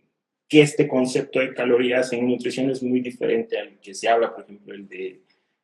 que 0.48 0.62
este 0.62 0.88
concepto 0.88 1.40
de 1.40 1.54
calorías 1.54 2.12
en 2.12 2.28
nutrición 2.28 2.72
es 2.72 2.82
muy 2.82 3.02
diferente 3.02 3.60
al 3.60 3.80
que 3.80 3.94
se 3.94 4.10
habla, 4.10 4.34
por 4.34 4.44
ejemplo, 4.44 4.74
el 4.74 4.88
de 4.88 5.08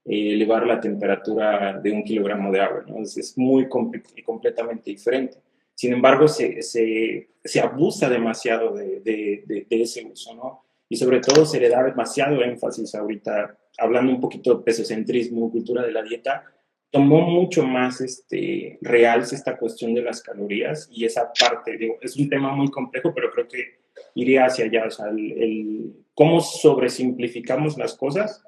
eh, 0.05 0.33
elevar 0.33 0.67
la 0.67 0.79
temperatura 0.79 1.79
de 1.81 1.91
un 1.91 2.03
kilogramo 2.03 2.51
de 2.51 2.61
agua, 2.61 2.85
¿no? 2.87 3.01
es, 3.01 3.35
muy 3.35 3.67
completamente 3.67 4.91
diferente. 4.91 5.39
Sin 5.75 5.93
embargo, 5.93 6.27
se, 6.27 6.61
se, 6.61 7.29
se 7.43 7.59
abusa 7.59 8.09
demasiado 8.09 8.73
de, 8.73 9.01
de, 9.01 9.43
de, 9.45 9.67
de, 9.69 9.81
ese 9.81 10.05
uso, 10.05 10.33
¿no? 10.33 10.65
Y 10.89 10.95
sobre 10.95 11.19
todo 11.19 11.45
se 11.45 11.59
le 11.59 11.69
da 11.69 11.83
demasiado 11.83 12.41
énfasis 12.41 12.95
ahorita 12.95 13.57
hablando 13.77 14.11
un 14.11 14.21
poquito 14.21 14.55
de 14.55 14.63
pesocentrismo, 14.63 15.51
cultura 15.51 15.83
de 15.83 15.91
la 15.91 16.01
dieta, 16.01 16.45
tomó 16.89 17.21
mucho 17.21 17.63
más 17.63 17.99
este, 18.01 18.77
realce 18.81 19.35
esta 19.35 19.57
cuestión 19.57 19.93
de 19.93 20.01
las 20.01 20.21
calorías 20.21 20.87
y 20.91 21.03
esa 21.03 21.31
parte, 21.37 21.77
digo, 21.77 21.97
es 22.01 22.15
un 22.15 22.29
tema 22.29 22.55
muy 22.55 22.69
complejo, 22.69 23.13
pero 23.13 23.31
creo 23.31 23.47
que 23.47 23.79
iría 24.13 24.45
hacia 24.45 24.65
allá, 24.65 24.85
o 24.87 24.91
sea, 24.91 25.07
el, 25.09 25.93
cómo 26.13 26.39
sobresimplificamos 26.39 27.77
las 27.77 27.95
cosas 27.95 28.43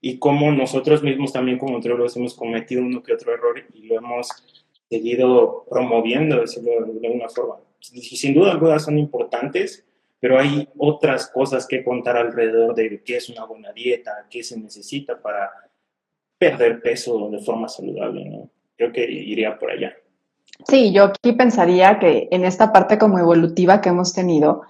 y 0.00 0.18
cómo 0.18 0.52
nosotros 0.52 1.02
mismos 1.02 1.32
también 1.32 1.58
como 1.58 1.72
nutriólogos 1.72 2.16
hemos 2.16 2.34
cometido 2.34 2.82
uno 2.82 3.02
que 3.02 3.12
otro 3.12 3.34
error 3.34 3.62
y 3.74 3.86
lo 3.86 3.98
hemos 3.98 4.28
seguido 4.88 5.64
promoviendo, 5.68 6.40
decirlo 6.40 6.86
de 6.86 7.06
alguna 7.06 7.28
forma. 7.28 7.56
Sin 7.80 8.34
duda 8.34 8.52
algunas 8.52 8.84
son 8.84 8.98
importantes, 8.98 9.84
pero 10.20 10.38
hay 10.38 10.68
otras 10.78 11.28
cosas 11.28 11.66
que 11.66 11.84
contar 11.84 12.16
alrededor 12.16 12.74
de 12.74 13.02
qué 13.04 13.16
es 13.16 13.28
una 13.28 13.44
buena 13.44 13.72
dieta, 13.72 14.26
qué 14.30 14.42
se 14.42 14.58
necesita 14.58 15.20
para 15.20 15.50
perder 16.38 16.80
peso 16.80 17.28
de 17.30 17.38
forma 17.40 17.68
saludable, 17.68 18.24
¿no? 18.24 18.50
Creo 18.76 18.92
que 18.92 19.04
iría 19.10 19.58
por 19.58 19.70
allá. 19.70 19.94
Sí, 20.68 20.92
yo 20.92 21.04
aquí 21.04 21.32
pensaría 21.32 21.98
que 21.98 22.28
en 22.30 22.44
esta 22.44 22.72
parte 22.72 22.98
como 22.98 23.18
evolutiva 23.18 23.80
que 23.80 23.88
hemos 23.88 24.12
tenido, 24.14 24.62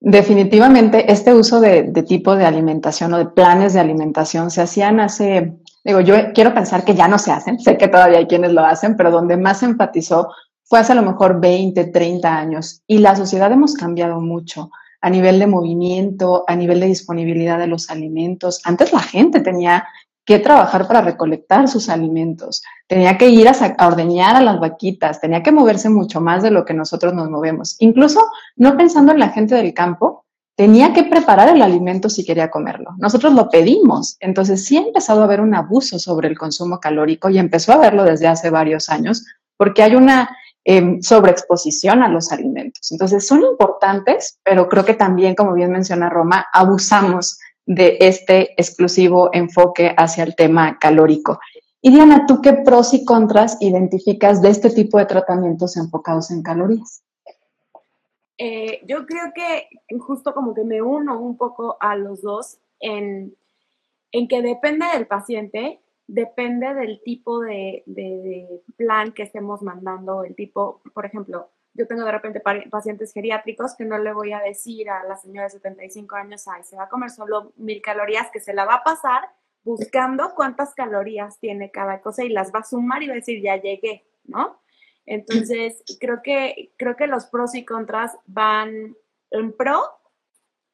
definitivamente 0.00 1.10
este 1.10 1.34
uso 1.34 1.60
de, 1.60 1.84
de, 1.84 2.02
tipo 2.02 2.36
de 2.36 2.44
alimentación 2.44 3.12
o 3.14 3.18
de 3.18 3.26
planes 3.26 3.74
de 3.74 3.80
alimentación 3.80 4.50
se 4.50 4.62
hacían 4.62 5.00
hace, 5.00 5.52
digo, 5.84 6.00
yo 6.00 6.32
quiero 6.32 6.54
pensar 6.54 6.84
que 6.84 6.94
ya 6.94 7.06
no 7.06 7.18
se 7.18 7.30
hacen, 7.30 7.58
sé 7.60 7.76
que 7.76 7.88
todavía 7.88 8.18
hay 8.18 8.26
quienes 8.26 8.52
lo 8.52 8.64
hacen, 8.64 8.96
pero 8.96 9.10
donde 9.10 9.36
más 9.36 9.62
enfatizó 9.62 10.28
fue 10.64 10.78
hace 10.78 10.92
a 10.92 10.96
lo 10.96 11.02
mejor 11.02 11.40
20, 11.40 11.84
30 11.86 12.36
años 12.36 12.82
y 12.86 12.98
la 12.98 13.14
sociedad 13.14 13.52
hemos 13.52 13.74
cambiado 13.74 14.20
mucho 14.20 14.70
a 15.00 15.10
nivel 15.10 15.38
de 15.38 15.46
movimiento, 15.46 16.44
a 16.48 16.56
nivel 16.56 16.80
de 16.80 16.86
disponibilidad 16.86 17.58
de 17.58 17.66
los 17.66 17.90
alimentos. 17.90 18.62
Antes 18.64 18.90
la 18.90 19.00
gente 19.00 19.40
tenía 19.40 19.86
que 20.24 20.38
trabajar 20.38 20.88
para 20.88 21.02
recolectar 21.02 21.68
sus 21.68 21.90
alimentos, 21.90 22.62
tenía 22.86 23.18
que 23.18 23.28
ir 23.28 23.46
a, 23.46 23.86
ordeñar 23.86 24.36
a 24.36 24.40
las 24.40 24.58
vaquitas, 24.58 25.20
tenía 25.20 25.42
que 25.42 25.52
moverse 25.52 25.90
mucho 25.90 26.22
más 26.22 26.42
de 26.42 26.50
lo 26.50 26.64
que 26.64 26.72
nosotros 26.72 27.12
nos 27.12 27.28
movemos. 27.28 27.76
Incluso 27.80 28.26
no 28.56 28.76
pensando 28.76 29.12
en 29.12 29.18
la 29.18 29.28
gente 29.28 29.54
del 29.54 29.74
campo, 29.74 30.23
tenía 30.56 30.92
que 30.92 31.04
preparar 31.04 31.48
el 31.48 31.62
alimento 31.62 32.08
si 32.08 32.24
quería 32.24 32.50
comerlo. 32.50 32.92
Nosotros 32.98 33.32
lo 33.34 33.48
pedimos. 33.48 34.16
Entonces 34.20 34.64
sí 34.64 34.76
ha 34.76 34.82
empezado 34.82 35.20
a 35.20 35.24
haber 35.24 35.40
un 35.40 35.54
abuso 35.54 35.98
sobre 35.98 36.28
el 36.28 36.38
consumo 36.38 36.78
calórico 36.78 37.28
y 37.28 37.38
empezó 37.38 37.72
a 37.72 37.78
verlo 37.78 38.04
desde 38.04 38.28
hace 38.28 38.50
varios 38.50 38.88
años 38.88 39.24
porque 39.56 39.82
hay 39.82 39.94
una 39.94 40.36
eh, 40.64 40.98
sobreexposición 41.02 42.02
a 42.02 42.08
los 42.08 42.32
alimentos. 42.32 42.90
Entonces 42.92 43.26
son 43.26 43.42
importantes, 43.42 44.38
pero 44.42 44.68
creo 44.68 44.84
que 44.84 44.94
también, 44.94 45.34
como 45.34 45.54
bien 45.54 45.70
menciona 45.70 46.08
Roma, 46.08 46.46
abusamos 46.52 47.38
de 47.66 47.96
este 48.00 48.52
exclusivo 48.60 49.30
enfoque 49.32 49.94
hacia 49.96 50.24
el 50.24 50.34
tema 50.34 50.78
calórico. 50.78 51.38
Y 51.80 51.90
Diana, 51.90 52.24
¿tú 52.26 52.40
qué 52.40 52.54
pros 52.54 52.94
y 52.94 53.04
contras 53.04 53.58
identificas 53.60 54.40
de 54.40 54.48
este 54.48 54.70
tipo 54.70 54.98
de 54.98 55.06
tratamientos 55.06 55.76
enfocados 55.76 56.30
en 56.30 56.42
calorías? 56.42 57.03
Eh, 58.38 58.80
yo 58.86 59.06
creo 59.06 59.32
que 59.34 59.68
justo 59.98 60.34
como 60.34 60.54
que 60.54 60.64
me 60.64 60.82
uno 60.82 61.20
un 61.20 61.36
poco 61.36 61.76
a 61.80 61.96
los 61.96 62.22
dos 62.22 62.58
en, 62.80 63.36
en 64.12 64.28
que 64.28 64.42
depende 64.42 64.86
del 64.92 65.06
paciente 65.06 65.80
depende 66.06 66.74
del 66.74 67.00
tipo 67.02 67.40
de, 67.40 67.82
plan 68.76 69.12
que 69.12 69.22
estemos 69.22 69.62
mandando, 69.62 70.24
el 70.24 70.34
tipo, 70.34 70.82
por 70.92 71.06
ejemplo, 71.06 71.50
yo 71.72 71.86
tengo 71.86 72.04
de 72.04 72.12
repente 72.12 72.42
pacientes 72.70 73.12
geriátricos 73.12 73.74
que 73.74 73.84
no 73.84 73.98
le 73.98 74.12
voy 74.12 74.32
a 74.32 74.40
decir 74.40 74.88
a 74.90 75.02
la 75.04 75.16
señora 75.16 75.44
de 75.44 75.50
75 75.50 76.14
años, 76.14 76.46
ay, 76.46 76.62
se 76.62 76.76
va 76.76 76.84
a 76.84 76.88
comer 76.88 77.10
solo 77.10 77.52
mil 77.56 77.82
calorías, 77.82 78.30
que 78.30 78.40
se 78.40 78.54
la 78.54 78.64
va 78.64 78.74
a 78.76 78.84
pasar 78.84 79.28
buscando 79.64 80.34
cuántas 80.34 80.74
calorías 80.74 81.38
tiene 81.40 81.70
cada 81.70 82.00
cosa 82.00 82.22
y 82.22 82.28
las 82.28 82.54
va 82.54 82.60
a 82.60 82.64
sumar 82.64 83.02
y 83.02 83.08
va 83.08 83.14
a 83.14 83.16
decir, 83.16 83.42
ya 83.42 83.56
llegué, 83.56 84.04
¿no? 84.24 84.60
Entonces, 85.06 85.82
creo 86.00 86.22
que, 86.22 86.72
creo 86.76 86.96
que 86.96 87.06
los 87.06 87.26
pros 87.26 87.54
y 87.54 87.64
contras 87.64 88.16
van 88.26 88.96
en 89.30 89.52
pro 89.52 89.82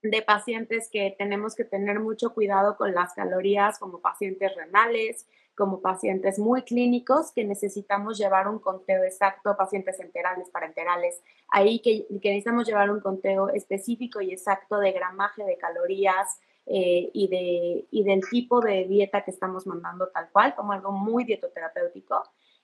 de 0.03 0.23
pacientes 0.23 0.89
que 0.91 1.15
tenemos 1.19 1.55
que 1.55 1.65
tener 1.65 2.01
mucho 2.01 2.33
cuidado 2.33 2.77
con 2.77 2.95
las 2.95 3.13
calorías, 3.13 3.79
como 3.79 4.01
pacientes 4.01 4.55
renales, 4.55 5.27
como 5.55 5.83
pacientes 5.83 6.39
muy 6.39 6.63
clínicos, 6.63 7.33
que 7.33 7.45
necesitamos 7.45 8.17
llevar 8.17 8.49
un 8.49 8.61
conteo 8.61 9.05
exacto, 9.05 9.57
pacientes 9.59 10.01
enterales, 10.01 10.49
parenterales, 10.51 11.21
ahí 11.49 11.81
que, 11.81 12.07
necesitamos 12.09 12.67
llevar 12.67 12.91
un 12.91 13.01
conteo 13.01 13.51
específico 13.51 14.23
y 14.23 14.33
exacto 14.33 14.79
de 14.79 14.93
gramaje 14.93 15.45
de 15.45 15.59
calorías 15.59 16.41
eh, 16.65 17.11
y, 17.13 17.29
de, 17.29 17.87
y 17.91 18.05
del 18.05 18.23
tipo 18.31 18.61
de 18.61 18.85
dieta 18.85 19.23
que 19.23 19.33
estamos 19.33 19.67
mandando 19.67 20.09
tal 20.09 20.31
cual, 20.31 20.55
como 20.55 20.73
algo 20.73 20.93
muy 20.93 21.25
dietoterapéutico 21.25 22.23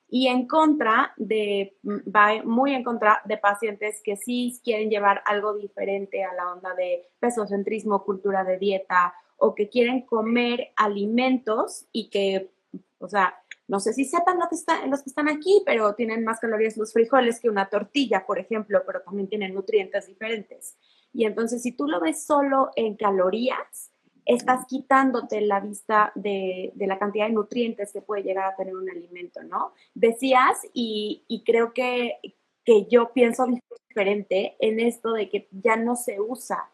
y 0.08 0.28
en 0.28 0.46
contra 0.46 1.12
de, 1.16 1.76
va 1.84 2.42
muy 2.44 2.74
en 2.74 2.84
contra 2.84 3.22
de 3.24 3.38
pacientes 3.38 4.00
que 4.04 4.16
sí 4.16 4.60
quieren 4.62 4.90
llevar 4.90 5.22
algo 5.26 5.54
diferente 5.54 6.24
a 6.24 6.34
la 6.34 6.52
onda 6.52 6.74
de 6.74 7.08
pesocentrismo, 7.18 8.04
cultura 8.04 8.44
de 8.44 8.58
dieta, 8.58 9.14
o 9.38 9.54
que 9.54 9.68
quieren 9.68 10.02
comer 10.02 10.72
alimentos 10.76 11.86
y 11.92 12.08
que, 12.08 12.50
o 12.98 13.08
sea, 13.08 13.34
no 13.68 13.80
sé 13.80 13.92
si 13.92 14.04
sepan 14.04 14.38
lo 14.38 14.48
que 14.48 14.54
está, 14.54 14.86
los 14.86 15.02
que 15.02 15.10
están 15.10 15.28
aquí, 15.28 15.62
pero 15.66 15.94
tienen 15.94 16.24
más 16.24 16.38
calorías 16.38 16.76
los 16.76 16.92
frijoles 16.92 17.40
que 17.40 17.50
una 17.50 17.68
tortilla, 17.68 18.24
por 18.24 18.38
ejemplo, 18.38 18.82
pero 18.86 19.02
también 19.02 19.28
tienen 19.28 19.54
nutrientes 19.54 20.06
diferentes. 20.06 20.76
Y 21.12 21.24
entonces, 21.24 21.62
si 21.62 21.72
tú 21.72 21.86
lo 21.88 22.00
ves 22.00 22.24
solo 22.24 22.70
en 22.76 22.96
calorías, 22.96 23.90
estás 24.26 24.66
quitándote 24.66 25.40
la 25.40 25.60
vista 25.60 26.12
de, 26.16 26.72
la 26.76 26.98
cantidad 26.98 27.26
de 27.26 27.32
nutrientes 27.32 27.92
que 27.92 28.02
puede 28.02 28.24
llegar 28.24 28.44
a 28.44 28.56
tener 28.56 28.74
un 28.74 28.90
alimento, 28.90 29.42
¿no? 29.44 29.72
Decías, 29.94 30.66
y, 30.74 31.42
creo 31.46 31.72
que, 31.72 32.18
que 32.64 32.86
yo 32.86 33.12
pienso 33.12 33.46
diferente 33.88 34.56
en 34.58 34.80
esto 34.80 35.12
de 35.12 35.30
que 35.30 35.48
ya 35.52 35.76
no 35.76 35.94
se 35.94 36.20
usa. 36.20 36.68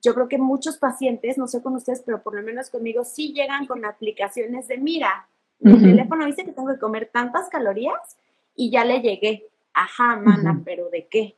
Yo 0.00 0.14
creo 0.14 0.28
que 0.28 0.38
muchos 0.38 0.78
pacientes, 0.78 1.36
no 1.38 1.48
sé 1.48 1.60
con 1.60 1.74
ustedes, 1.74 2.02
pero 2.06 2.22
por 2.22 2.36
lo 2.36 2.42
menos 2.42 2.70
conmigo, 2.70 3.04
sí 3.04 3.32
llegan 3.32 3.66
con 3.66 3.84
aplicaciones 3.84 4.68
de, 4.68 4.78
mira, 4.78 5.28
mi 5.58 5.80
teléfono 5.80 6.26
dice 6.26 6.44
que 6.44 6.52
tengo 6.52 6.72
que 6.72 6.78
comer 6.78 7.10
tantas 7.12 7.48
calorías 7.48 8.16
y 8.54 8.70
ya 8.70 8.84
le 8.84 9.00
llegué. 9.00 9.48
Ajá, 9.74 10.16
mana, 10.16 10.60
pero 10.64 10.88
¿de 10.90 11.06
qué? 11.06 11.36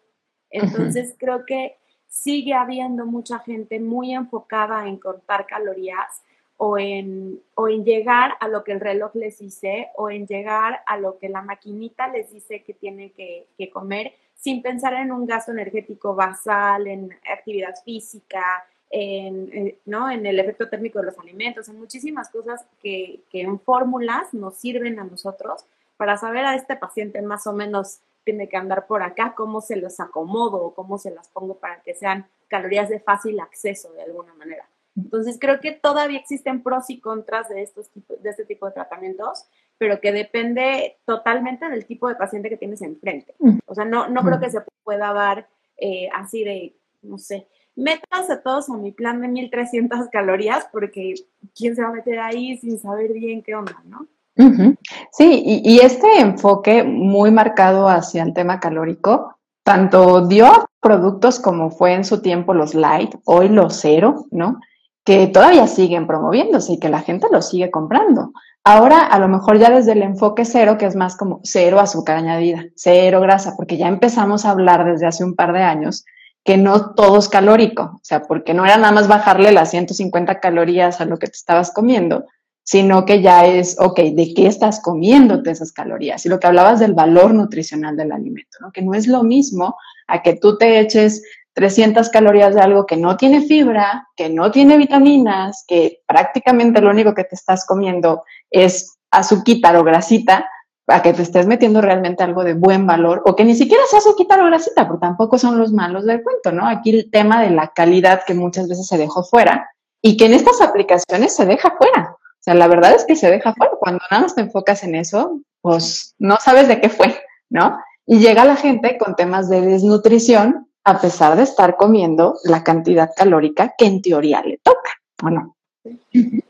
Entonces 0.50 1.14
creo 1.18 1.44
que 1.46 1.76
sigue 2.14 2.54
habiendo 2.54 3.06
mucha 3.06 3.40
gente 3.40 3.80
muy 3.80 4.14
enfocada 4.14 4.86
en 4.86 4.98
contar 4.98 5.46
calorías 5.46 6.22
o 6.56 6.78
en, 6.78 7.42
o 7.56 7.68
en 7.68 7.84
llegar 7.84 8.34
a 8.38 8.46
lo 8.46 8.62
que 8.62 8.70
el 8.70 8.78
reloj 8.78 9.16
les 9.16 9.40
dice 9.40 9.88
o 9.96 10.08
en 10.10 10.24
llegar 10.28 10.80
a 10.86 10.96
lo 10.96 11.18
que 11.18 11.28
la 11.28 11.42
maquinita 11.42 12.06
les 12.06 12.30
dice 12.30 12.62
que 12.62 12.72
tienen 12.72 13.10
que, 13.10 13.48
comer 13.72 14.12
sin 14.36 14.62
pensar 14.62 14.94
en 14.94 15.10
un 15.10 15.26
gasto 15.26 15.50
energético 15.50 16.14
basal, 16.14 16.86
en 16.86 17.10
actividad 17.32 17.74
física, 17.84 18.64
en, 18.90 19.76
¿no? 19.84 20.08
en 20.08 20.24
el 20.24 20.38
efecto 20.38 20.68
térmico 20.68 21.00
de 21.00 21.06
los 21.06 21.18
alimentos, 21.18 21.68
en 21.68 21.80
muchísimas 21.80 22.28
cosas 22.28 22.64
que, 22.80 23.22
que 23.28 23.40
en 23.40 23.58
fórmulas 23.58 24.32
nos 24.32 24.54
sirven 24.54 25.00
a 25.00 25.04
nosotros 25.04 25.64
para 25.96 26.16
saber 26.16 26.44
a 26.44 26.54
este 26.54 26.76
paciente 26.76 27.20
más 27.22 27.48
o 27.48 27.52
menos 27.52 27.98
tiene 28.24 28.48
que 28.48 28.56
andar 28.56 28.86
por 28.86 29.02
acá, 29.02 29.34
cómo 29.36 29.60
se 29.60 29.76
los 29.76 30.00
acomodo 30.00 30.62
o 30.62 30.74
cómo 30.74 30.98
se 30.98 31.10
las 31.10 31.28
pongo 31.28 31.58
para 31.58 31.80
que 31.82 31.94
sean 31.94 32.26
calorías 32.48 32.88
de 32.88 33.00
fácil 33.00 33.38
acceso 33.40 33.92
de 33.92 34.02
alguna 34.02 34.34
manera. 34.34 34.68
Entonces 34.96 35.38
creo 35.40 35.60
que 35.60 35.72
todavía 35.72 36.18
existen 36.18 36.62
pros 36.62 36.88
y 36.88 37.00
contras 37.00 37.48
de, 37.48 37.62
estos 37.62 37.88
tipos, 37.90 38.22
de 38.22 38.30
este 38.30 38.44
tipo 38.44 38.66
de 38.66 38.72
tratamientos, 38.72 39.46
pero 39.76 40.00
que 40.00 40.12
depende 40.12 40.98
totalmente 41.04 41.68
del 41.68 41.84
tipo 41.84 42.08
de 42.08 42.14
paciente 42.14 42.48
que 42.48 42.56
tienes 42.56 42.80
enfrente. 42.80 43.34
O 43.66 43.74
sea, 43.74 43.84
no, 43.84 44.08
no 44.08 44.22
creo 44.22 44.38
que 44.38 44.50
se 44.50 44.60
pueda 44.84 45.12
dar 45.12 45.48
eh, 45.76 46.08
así 46.14 46.44
de, 46.44 46.76
no 47.02 47.18
sé, 47.18 47.48
métanse 47.74 48.36
todos 48.36 48.70
a 48.70 48.76
mi 48.76 48.92
plan 48.92 49.20
de 49.20 49.28
1300 49.28 50.08
calorías 50.10 50.68
porque 50.70 51.14
quién 51.56 51.74
se 51.74 51.82
va 51.82 51.88
a 51.88 51.92
meter 51.92 52.20
ahí 52.20 52.56
sin 52.58 52.78
saber 52.78 53.12
bien 53.12 53.42
qué 53.42 53.54
onda, 53.54 53.82
¿no? 53.84 54.06
Sí, 54.36 55.42
y, 55.64 55.78
este 55.78 56.20
enfoque 56.20 56.82
muy 56.82 57.30
marcado 57.30 57.88
hacia 57.88 58.22
el 58.22 58.34
tema 58.34 58.58
calórico, 58.58 59.36
tanto 59.62 60.26
dio 60.26 60.68
productos 60.80 61.38
como 61.38 61.70
fue 61.70 61.94
en 61.94 62.04
su 62.04 62.20
tiempo 62.20 62.52
los 62.52 62.74
light, 62.74 63.14
hoy 63.24 63.48
los 63.48 63.76
cero, 63.80 64.26
¿no? 64.32 64.60
Que 65.04 65.28
todavía 65.28 65.66
siguen 65.66 66.06
promoviéndose 66.06 66.74
y 66.74 66.80
que 66.80 66.88
la 66.88 67.00
gente 67.00 67.28
los 67.30 67.48
sigue 67.48 67.70
comprando. 67.70 68.32
Ahora, 68.64 69.00
a 69.06 69.18
lo 69.18 69.28
mejor 69.28 69.58
ya 69.58 69.70
desde 69.70 69.92
el 69.92 70.02
enfoque 70.02 70.44
cero, 70.44 70.78
que 70.78 70.86
es 70.86 70.96
más 70.96 71.16
como 71.16 71.40
cero 71.44 71.78
azúcar 71.78 72.16
añadida, 72.16 72.64
cero 72.74 73.20
grasa, 73.20 73.54
porque 73.56 73.76
ya 73.76 73.88
empezamos 73.88 74.44
a 74.44 74.50
hablar 74.50 74.84
desde 74.84 75.06
hace 75.06 75.22
un 75.22 75.34
par 75.36 75.52
de 75.52 75.62
años 75.62 76.04
que 76.44 76.56
no 76.58 76.94
todo 76.94 77.18
es 77.18 77.28
calórico, 77.28 77.82
o 77.94 78.00
sea, 78.02 78.22
porque 78.22 78.52
no 78.52 78.66
era 78.66 78.76
nada 78.76 78.92
más 78.92 79.08
bajarle 79.08 79.50
las 79.52 79.70
150 79.70 80.40
calorías 80.40 81.00
a 81.00 81.06
lo 81.06 81.18
que 81.18 81.26
te 81.26 81.32
estabas 81.32 81.72
comiendo, 81.72 82.26
sino 82.64 83.04
que 83.04 83.20
ya 83.22 83.46
es, 83.46 83.76
ok, 83.78 84.00
¿de 84.00 84.34
qué 84.34 84.46
estás 84.46 84.80
comiéndote 84.80 85.50
esas 85.50 85.70
calorías? 85.70 86.24
Y 86.26 86.28
lo 86.28 86.40
que 86.40 86.46
hablabas 86.46 86.80
del 86.80 86.94
valor 86.94 87.34
nutricional 87.34 87.96
del 87.96 88.10
alimento, 88.10 88.58
¿no? 88.60 88.72
Que 88.72 88.82
no 88.82 88.94
es 88.94 89.06
lo 89.06 89.22
mismo 89.22 89.76
a 90.08 90.22
que 90.22 90.34
tú 90.34 90.56
te 90.56 90.80
eches 90.80 91.22
300 91.52 92.08
calorías 92.08 92.54
de 92.54 92.62
algo 92.62 92.86
que 92.86 92.96
no 92.96 93.16
tiene 93.16 93.42
fibra, 93.42 94.08
que 94.16 94.28
no 94.28 94.50
tiene 94.50 94.76
vitaminas, 94.76 95.64
que 95.68 96.00
prácticamente 96.06 96.80
lo 96.80 96.90
único 96.90 97.14
que 97.14 97.24
te 97.24 97.36
estás 97.36 97.64
comiendo 97.66 98.24
es 98.50 98.96
azúcar 99.10 99.76
o 99.76 99.84
grasita, 99.84 100.48
a 100.86 101.02
que 101.02 101.12
te 101.12 101.22
estés 101.22 101.46
metiendo 101.46 101.80
realmente 101.80 102.22
algo 102.22 102.44
de 102.44 102.54
buen 102.54 102.86
valor 102.86 103.22
o 103.24 103.34
que 103.34 103.44
ni 103.44 103.54
siquiera 103.54 103.82
sea 103.88 104.00
azúcar 104.00 104.40
o 104.40 104.46
grasita, 104.46 104.86
porque 104.86 105.00
tampoco 105.00 105.38
son 105.38 105.58
los 105.58 105.72
malos 105.72 106.04
del 106.04 106.22
cuento, 106.22 106.52
¿no? 106.52 106.66
Aquí 106.66 106.90
el 106.90 107.10
tema 107.10 107.42
de 107.42 107.50
la 107.50 107.68
calidad 107.68 108.22
que 108.26 108.34
muchas 108.34 108.68
veces 108.68 108.86
se 108.86 108.98
dejó 108.98 109.22
fuera 109.22 109.70
y 110.02 110.16
que 110.16 110.26
en 110.26 110.34
estas 110.34 110.60
aplicaciones 110.60 111.34
se 111.34 111.46
deja 111.46 111.74
fuera. 111.78 112.16
O 112.44 112.50
sea, 112.50 112.54
la 112.54 112.66
verdad 112.68 112.94
es 112.94 113.06
que 113.06 113.16
se 113.16 113.30
deja 113.30 113.54
fuera. 113.54 113.72
Cuando 113.80 114.04
nada 114.10 114.24
más 114.24 114.34
te 114.34 114.42
enfocas 114.42 114.84
en 114.84 114.96
eso, 114.96 115.40
pues 115.62 116.14
no 116.18 116.36
sabes 116.36 116.68
de 116.68 116.78
qué 116.78 116.90
fue, 116.90 117.18
¿no? 117.48 117.78
Y 118.04 118.18
llega 118.18 118.44
la 118.44 118.56
gente 118.56 118.98
con 118.98 119.16
temas 119.16 119.48
de 119.48 119.62
desnutrición 119.62 120.68
a 120.84 121.00
pesar 121.00 121.36
de 121.36 121.44
estar 121.44 121.76
comiendo 121.76 122.36
la 122.44 122.62
cantidad 122.62 123.10
calórica 123.16 123.74
que 123.78 123.86
en 123.86 124.02
teoría 124.02 124.42
le 124.42 124.58
toca, 124.58 124.90
¿o 125.22 125.30
no? 125.30 125.56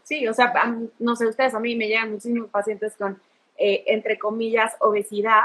Sí, 0.02 0.26
o 0.26 0.34
sea, 0.34 0.52
no 0.98 1.14
sé 1.14 1.28
ustedes, 1.28 1.54
a 1.54 1.60
mí 1.60 1.76
me 1.76 1.86
llegan 1.86 2.10
muchísimos 2.10 2.50
pacientes 2.50 2.94
con, 2.96 3.20
eh, 3.56 3.84
entre 3.86 4.18
comillas, 4.18 4.72
obesidad, 4.80 5.44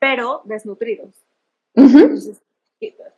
pero 0.00 0.42
desnutridos. 0.44 1.10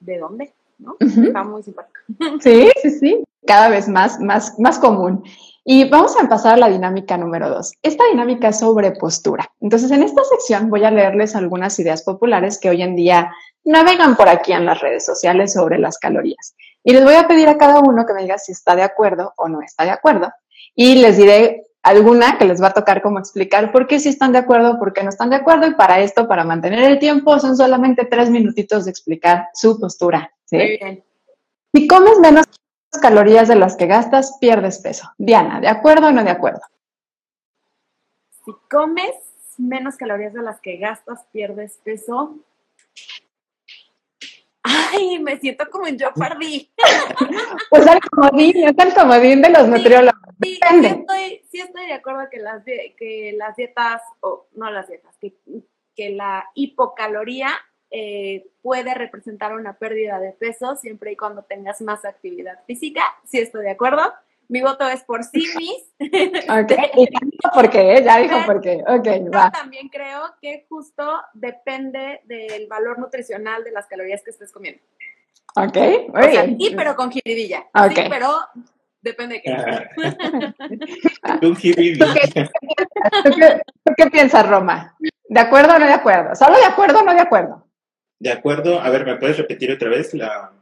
¿de 0.00 0.18
dónde? 0.18 0.52
¿No? 0.78 0.96
Está 1.00 1.42
muy 1.42 1.62
simpático. 1.62 2.00
Sí, 2.40 2.70
sí, 2.82 2.90
sí, 2.90 3.24
cada 3.46 3.70
vez 3.70 3.88
más, 3.88 4.20
más, 4.20 4.58
más 4.58 4.78
común. 4.78 5.24
Y 5.64 5.88
vamos 5.88 6.16
a 6.16 6.20
empezar 6.20 6.58
la 6.58 6.68
dinámica 6.68 7.16
número 7.16 7.50
dos. 7.50 7.72
Esta 7.82 8.04
dinámica 8.10 8.48
es 8.48 8.60
sobre 8.60 8.92
postura. 8.92 9.52
Entonces, 9.60 9.90
en 9.90 10.02
esta 10.02 10.22
sección 10.24 10.70
voy 10.70 10.84
a 10.84 10.90
leerles 10.90 11.36
algunas 11.36 11.78
ideas 11.78 12.02
populares 12.02 12.58
que 12.58 12.70
hoy 12.70 12.82
en 12.82 12.96
día 12.96 13.30
navegan 13.64 14.16
por 14.16 14.28
aquí 14.28 14.52
en 14.52 14.64
las 14.64 14.80
redes 14.80 15.04
sociales 15.04 15.52
sobre 15.52 15.78
las 15.78 15.98
calorías. 15.98 16.54
Y 16.82 16.92
les 16.92 17.04
voy 17.04 17.14
a 17.14 17.28
pedir 17.28 17.48
a 17.48 17.58
cada 17.58 17.80
uno 17.80 18.06
que 18.06 18.14
me 18.14 18.22
diga 18.22 18.38
si 18.38 18.52
está 18.52 18.74
de 18.74 18.82
acuerdo 18.82 19.34
o 19.36 19.48
no 19.48 19.60
está 19.60 19.84
de 19.84 19.90
acuerdo. 19.90 20.32
Y 20.74 20.94
les 20.96 21.18
diré 21.18 21.66
alguna 21.82 22.38
que 22.38 22.46
les 22.46 22.62
va 22.62 22.68
a 22.68 22.74
tocar 22.74 23.02
como 23.02 23.18
explicar 23.18 23.70
por 23.70 23.86
qué 23.86 24.00
sí 24.00 24.08
están 24.08 24.32
de 24.32 24.38
acuerdo, 24.38 24.78
por 24.78 24.92
qué 24.94 25.02
no 25.02 25.10
están 25.10 25.28
de 25.28 25.36
acuerdo. 25.36 25.66
Y 25.66 25.74
para 25.74 26.00
esto, 26.00 26.26
para 26.26 26.44
mantener 26.44 26.84
el 26.84 26.98
tiempo, 26.98 27.38
son 27.38 27.54
solamente 27.56 28.06
tres 28.06 28.30
minutitos 28.30 28.86
de 28.86 28.92
explicar 28.92 29.48
su 29.52 29.78
postura. 29.78 30.32
Muy 30.50 30.78
bien. 30.78 31.04
Si 31.74 31.86
comes 31.86 32.18
menos 32.18 32.46
calorías 32.98 33.48
de 33.48 33.56
las 33.56 33.76
que 33.76 33.86
gastas, 33.86 34.36
pierdes 34.40 34.78
peso. 34.78 35.12
Diana, 35.18 35.60
¿de 35.60 35.68
acuerdo 35.68 36.08
o 36.08 36.12
no 36.12 36.24
de 36.24 36.30
acuerdo? 36.30 36.60
Si 38.44 38.52
comes 38.68 39.14
menos 39.58 39.96
calorías 39.96 40.32
de 40.32 40.42
las 40.42 40.60
que 40.60 40.76
gastas, 40.78 41.24
pierdes 41.32 41.78
peso. 41.84 42.38
Ay, 44.62 45.18
me 45.18 45.38
siento 45.38 45.68
como 45.70 45.86
en 45.86 45.98
Jeopardy. 45.98 46.70
pues 47.70 47.86
al 47.86 48.00
comodín, 48.00 48.68
es 48.68 48.78
el 48.78 48.94
comodín 48.94 49.42
de 49.42 49.50
los 49.50 49.68
nutriólogos. 49.68 50.20
Sí, 50.42 50.58
sí, 50.70 50.86
estoy, 50.86 51.42
sí 51.50 51.60
estoy 51.60 51.86
de 51.86 51.92
acuerdo 51.94 52.28
que 52.30 52.38
las, 52.38 52.64
que 52.64 53.34
las 53.36 53.56
dietas, 53.56 54.02
o 54.20 54.46
no 54.52 54.70
las 54.70 54.88
dietas, 54.88 55.16
que, 55.18 55.34
que 55.94 56.10
la 56.10 56.48
hipocaloría 56.54 57.50
eh, 57.90 58.46
puede 58.62 58.94
representar 58.94 59.52
una 59.54 59.72
pérdida 59.74 60.20
de 60.20 60.32
peso 60.32 60.76
siempre 60.76 61.12
y 61.12 61.16
cuando 61.16 61.42
tengas 61.42 61.80
más 61.80 62.04
actividad 62.04 62.58
física. 62.66 63.02
Si 63.24 63.38
estoy 63.38 63.64
de 63.64 63.70
acuerdo. 63.70 64.02
Mi 64.48 64.60
voto 64.62 64.88
es 64.88 65.04
por 65.04 65.22
sí 65.22 65.46
mis. 65.56 65.94
ok, 66.50 66.72
y 66.96 67.06
por 67.54 67.70
qué, 67.70 68.02
ya 68.04 68.18
dijo 68.18 68.36
por 68.46 68.60
qué. 68.60 68.82
Ok, 68.84 69.06
va. 69.32 69.48
también 69.52 69.88
creo 69.88 70.22
que 70.42 70.66
justo 70.68 71.22
depende 71.34 72.20
del 72.24 72.66
valor 72.66 72.98
nutricional 72.98 73.62
de 73.62 73.70
las 73.70 73.86
calorías 73.86 74.24
que 74.24 74.30
estés 74.30 74.50
comiendo. 74.50 74.82
Ok, 75.54 75.76
muy 76.12 76.28
bien. 76.28 76.58
sí, 76.58 76.74
pero 76.76 76.96
con 76.96 77.12
jiribilla. 77.12 77.64
Sí, 77.94 78.02
pero 78.08 78.40
depende 79.00 79.36
de 79.36 79.42
qué. 79.42 79.56
¿Tú, 81.40 81.54
qué, 81.54 81.72
¿Tú 83.84 83.92
qué 83.96 84.10
piensas, 84.10 84.48
Roma? 84.48 84.96
¿De 85.28 85.40
acuerdo 85.40 85.76
o 85.76 85.78
no 85.78 85.86
de 85.86 85.92
acuerdo? 85.92 86.34
¿Solo 86.34 86.58
de 86.58 86.64
acuerdo 86.64 86.98
o 86.98 87.04
no 87.04 87.14
de 87.14 87.20
acuerdo? 87.20 87.69
De 88.20 88.30
acuerdo, 88.30 88.80
a 88.80 88.90
ver, 88.90 89.06
¿me 89.06 89.16
puedes 89.16 89.38
repetir 89.38 89.72
otra 89.72 89.88
vez 89.88 90.12
la... 90.14 90.52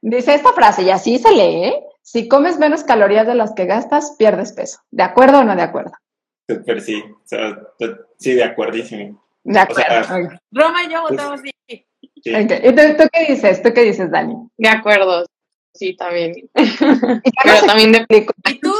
Dice 0.00 0.32
esta 0.32 0.52
frase 0.52 0.82
y 0.82 0.90
así 0.90 1.18
se 1.18 1.30
lee, 1.32 1.64
¿eh? 1.64 1.84
Si 2.02 2.28
comes 2.28 2.58
menos 2.58 2.84
calorías 2.84 3.26
de 3.26 3.34
las 3.34 3.52
que 3.52 3.66
gastas, 3.66 4.14
pierdes 4.16 4.52
peso. 4.52 4.78
¿De 4.90 5.02
acuerdo 5.02 5.40
o 5.40 5.44
no 5.44 5.54
de 5.54 5.62
acuerdo? 5.62 5.92
Súper, 6.48 6.80
sí. 6.80 7.02
O 7.02 7.22
sea, 7.24 7.58
sí, 8.16 8.34
de 8.34 8.44
acuerdísimo. 8.44 9.22
De 9.42 9.58
acuerdo. 9.58 10.30
Roma 10.52 10.84
y 10.84 10.92
yo 10.92 11.02
pues, 11.02 11.10
votamos 11.10 11.40
sí. 11.40 11.86
¿Y 12.14 12.46
tú, 12.46 13.08
qué 13.12 13.32
dices? 13.32 13.62
¿Tú 13.62 13.72
qué 13.74 13.82
dices, 13.82 14.10
Dani? 14.10 14.36
De 14.56 14.68
acuerdo, 14.68 15.26
sí, 15.74 15.96
también. 15.96 16.34
Pero 16.54 17.66
también 17.66 17.92
de... 17.92 18.26
¿Y 18.48 18.60
tú? 18.60 18.74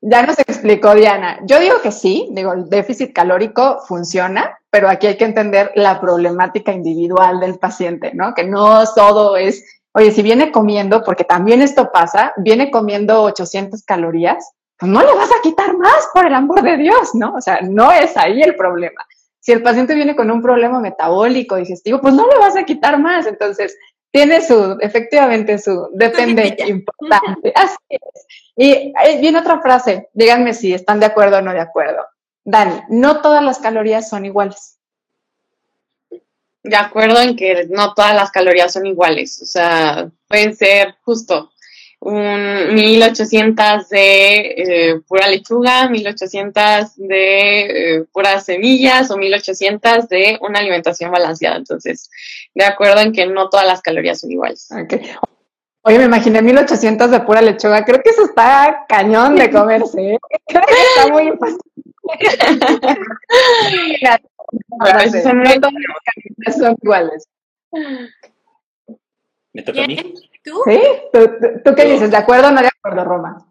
Ya 0.00 0.22
nos 0.22 0.38
explicó 0.38 0.94
Diana. 0.94 1.40
Yo 1.44 1.58
digo 1.58 1.80
que 1.82 1.90
sí, 1.90 2.28
digo, 2.32 2.52
el 2.52 2.68
déficit 2.68 3.12
calórico 3.12 3.80
funciona, 3.86 4.58
pero 4.70 4.88
aquí 4.88 5.08
hay 5.08 5.16
que 5.16 5.24
entender 5.24 5.72
la 5.74 6.00
problemática 6.00 6.72
individual 6.72 7.40
del 7.40 7.58
paciente, 7.58 8.12
¿no? 8.14 8.32
Que 8.32 8.44
no 8.44 8.84
todo 8.94 9.36
es, 9.36 9.64
oye, 9.92 10.12
si 10.12 10.22
viene 10.22 10.52
comiendo, 10.52 11.02
porque 11.02 11.24
también 11.24 11.62
esto 11.62 11.90
pasa, 11.92 12.32
viene 12.36 12.70
comiendo 12.70 13.22
800 13.22 13.82
calorías, 13.84 14.52
pues 14.78 14.92
no 14.92 15.02
le 15.02 15.12
vas 15.14 15.30
a 15.32 15.42
quitar 15.42 15.76
más, 15.76 16.08
por 16.14 16.26
el 16.26 16.34
amor 16.34 16.62
de 16.62 16.76
Dios, 16.76 17.14
¿no? 17.14 17.34
O 17.34 17.40
sea, 17.40 17.60
no 17.62 17.90
es 17.90 18.16
ahí 18.16 18.40
el 18.40 18.54
problema. 18.54 19.04
Si 19.40 19.50
el 19.50 19.62
paciente 19.62 19.94
viene 19.94 20.14
con 20.14 20.30
un 20.30 20.42
problema 20.42 20.78
metabólico, 20.78 21.56
digestivo, 21.56 22.00
pues 22.00 22.14
no 22.14 22.28
le 22.28 22.38
vas 22.38 22.56
a 22.56 22.64
quitar 22.64 23.00
más. 23.00 23.26
Entonces, 23.26 23.76
tiene 24.10 24.40
su, 24.40 24.78
efectivamente, 24.80 25.58
su, 25.58 25.88
depende 25.92 26.56
importante. 26.66 27.52
Así 27.54 27.76
es. 27.88 28.00
Y 28.56 28.92
viene 29.20 29.38
otra 29.38 29.60
frase, 29.60 30.08
díganme 30.12 30.52
si 30.54 30.74
están 30.74 30.98
de 30.98 31.06
acuerdo 31.06 31.38
o 31.38 31.42
no 31.42 31.52
de 31.52 31.60
acuerdo. 31.60 32.04
Dani, 32.44 32.80
no 32.88 33.20
todas 33.20 33.42
las 33.44 33.58
calorías 33.58 34.08
son 34.08 34.24
iguales. 34.24 34.78
De 36.62 36.76
acuerdo 36.76 37.20
en 37.20 37.36
que 37.36 37.66
no 37.70 37.94
todas 37.94 38.14
las 38.14 38.30
calorías 38.30 38.72
son 38.72 38.86
iguales. 38.86 39.40
O 39.42 39.46
sea, 39.46 40.10
pueden 40.26 40.56
ser 40.56 40.96
justo 41.02 41.52
un 42.00 42.74
1800 42.74 43.88
de 43.88 44.36
eh, 44.40 45.00
pura 45.06 45.26
lechuga, 45.28 45.88
1800 45.88 46.96
de 46.96 47.96
eh, 47.96 48.04
puras 48.12 48.44
semillas 48.44 49.10
o 49.10 49.16
1800 49.16 50.08
de 50.08 50.38
una 50.40 50.60
alimentación 50.60 51.10
balanceada. 51.10 51.56
Entonces, 51.56 52.08
de 52.54 52.64
acuerdo 52.64 53.00
en 53.00 53.12
que 53.12 53.26
no 53.26 53.48
todas 53.48 53.66
las 53.66 53.82
calorías 53.82 54.20
son 54.20 54.30
iguales. 54.30 54.68
Okay. 54.70 55.10
Oye, 55.82 55.98
me 55.98 56.04
imaginé 56.04 56.42
1800 56.42 57.10
de 57.10 57.20
pura 57.20 57.40
lechuga. 57.40 57.84
Creo 57.84 58.02
que 58.02 58.10
eso 58.10 58.24
está 58.24 58.84
cañón 58.88 59.36
de 59.36 59.50
comerse. 59.50 60.12
¿eh? 60.12 60.18
Creo 60.46 60.62
que 60.66 60.72
está 60.72 61.12
muy 61.12 61.32
fácil. 61.38 61.58
son 66.58 66.76
iguales. 66.82 67.28
¿Me 69.58 69.64
toca 69.64 69.82
a 69.82 69.86
mí? 69.88 69.96
¿Tú? 70.44 70.62
¿Sí? 70.66 70.80
¿Tú, 71.64 71.74
qué 71.74 71.84
dices? 71.86 72.12
¿De 72.12 72.16
acuerdo 72.16 72.46
o 72.46 72.50
no 72.52 72.60
de 72.60 72.68
acuerdo, 72.68 73.04
Roma? 73.04 73.44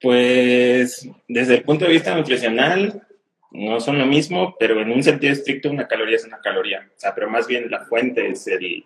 Pues 0.00 1.06
desde 1.28 1.56
el 1.56 1.62
punto 1.62 1.84
de 1.84 1.90
vista 1.90 2.14
nutricional 2.14 3.02
no 3.50 3.80
son 3.80 3.98
lo 3.98 4.06
mismo, 4.06 4.56
pero 4.58 4.80
en 4.80 4.90
un 4.90 5.02
sentido 5.02 5.34
estricto 5.34 5.70
una 5.70 5.86
caloría 5.86 6.16
es 6.16 6.24
una 6.24 6.38
caloría. 6.38 6.88
O 6.88 6.98
sea, 6.98 7.14
pero 7.14 7.28
más 7.28 7.46
bien 7.46 7.70
la 7.70 7.84
fuente 7.84 8.28
es 8.28 8.46
el 8.46 8.82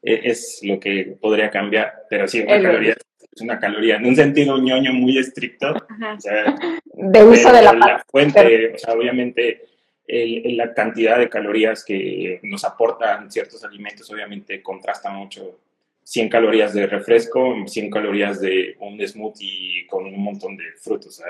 es 0.00 0.60
lo 0.62 0.78
que 0.78 1.16
podría 1.20 1.50
cambiar, 1.50 2.04
pero 2.08 2.28
sí, 2.28 2.40
una 2.42 2.62
caloría 2.62 2.92
es 2.92 3.40
una 3.40 3.58
caloría. 3.58 3.96
En 3.96 4.06
un 4.06 4.14
sentido 4.14 4.58
ñoño 4.58 4.92
muy 4.92 5.18
estricto. 5.18 5.72
O 5.72 6.20
sea, 6.20 6.54
de 6.84 7.24
uso 7.24 7.52
de 7.52 7.62
la, 7.62 8.04
fuente, 8.08 8.74
o 8.76 8.78
sea, 8.78 8.94
obviamente 8.94 9.62
la 10.08 10.72
cantidad 10.72 11.18
de 11.18 11.28
calorías 11.28 11.84
que 11.84 12.40
nos 12.42 12.64
aportan 12.64 13.30
ciertos 13.30 13.62
alimentos 13.64 14.10
obviamente 14.10 14.62
contrasta 14.62 15.10
mucho 15.10 15.60
100 16.02 16.30
calorías 16.30 16.72
de 16.72 16.86
refresco, 16.86 17.54
100 17.66 17.90
calorías 17.90 18.40
de 18.40 18.76
un 18.80 18.98
smoothie 19.06 19.86
con 19.86 20.06
un 20.06 20.22
montón 20.22 20.56
de 20.56 20.64
frutos. 20.80 21.22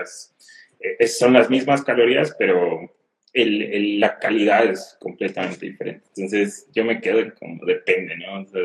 eh, 0.79 1.07
son 1.09 1.33
las 1.33 1.51
mismas 1.51 1.83
calorías, 1.83 2.37
pero 2.39 2.89
el, 3.33 3.99
la 3.99 4.19
calidad 4.19 4.67
es 4.67 4.97
completamente 5.01 5.67
diferente. 5.67 6.07
Entonces, 6.17 6.69
yo 6.73 6.85
me 6.85 7.01
quedo 7.01 7.35
como 7.39 7.65
depende, 7.65 8.17
¿no? 8.17 8.45
¿Tú 8.47 8.65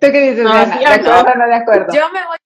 qué 0.00 0.30
dices, 0.30 0.42
no, 0.42 0.52
¿De 0.52 0.86
acuerdo 0.86 1.32
o 1.32 1.34
no 1.36 1.46
de 1.46 1.54
acuerdo? 1.54 1.94
Yo 1.94 2.10
me 2.12 2.24
voy 2.26 2.36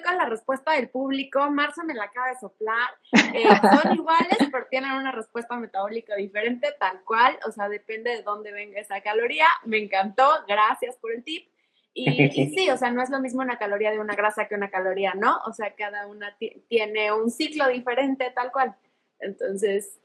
con 0.00 0.16
la 0.16 0.26
respuesta 0.26 0.72
del 0.72 0.88
público. 0.88 1.50
Marcia 1.50 1.82
me 1.84 1.94
la 1.94 2.04
acaba 2.04 2.28
de 2.28 2.38
soplar. 2.38 2.90
Eh, 3.34 3.48
son 3.82 3.94
iguales, 3.94 4.36
pero 4.50 4.66
tienen 4.68 4.92
una 4.92 5.10
respuesta 5.10 5.56
metabólica 5.56 6.14
diferente, 6.16 6.68
tal 6.78 7.02
cual. 7.02 7.38
O 7.46 7.50
sea, 7.50 7.68
depende 7.70 8.10
de 8.10 8.22
dónde 8.22 8.52
venga 8.52 8.78
esa 8.78 9.00
caloría. 9.00 9.46
Me 9.64 9.78
encantó. 9.78 10.28
Gracias 10.46 10.96
por 10.96 11.12
el 11.12 11.24
tip. 11.24 11.48
Y, 11.94 12.24
y, 12.24 12.50
sí, 12.54 12.70
o 12.70 12.76
sea, 12.76 12.90
no 12.90 13.02
es 13.02 13.08
lo 13.08 13.20
mismo 13.20 13.40
una 13.40 13.56
caloría 13.56 13.90
de 13.90 14.00
una 14.00 14.14
grasa 14.14 14.48
que 14.48 14.54
una 14.54 14.70
caloría, 14.70 15.14
¿no? 15.14 15.38
O 15.46 15.52
sea, 15.52 15.74
cada 15.74 16.06
una 16.06 16.36
tiene 16.68 17.12
un 17.12 17.30
ciclo 17.30 17.68
diferente, 17.68 18.30
tal 18.34 18.52
cual. 18.52 18.76
Entonces, 19.18 19.98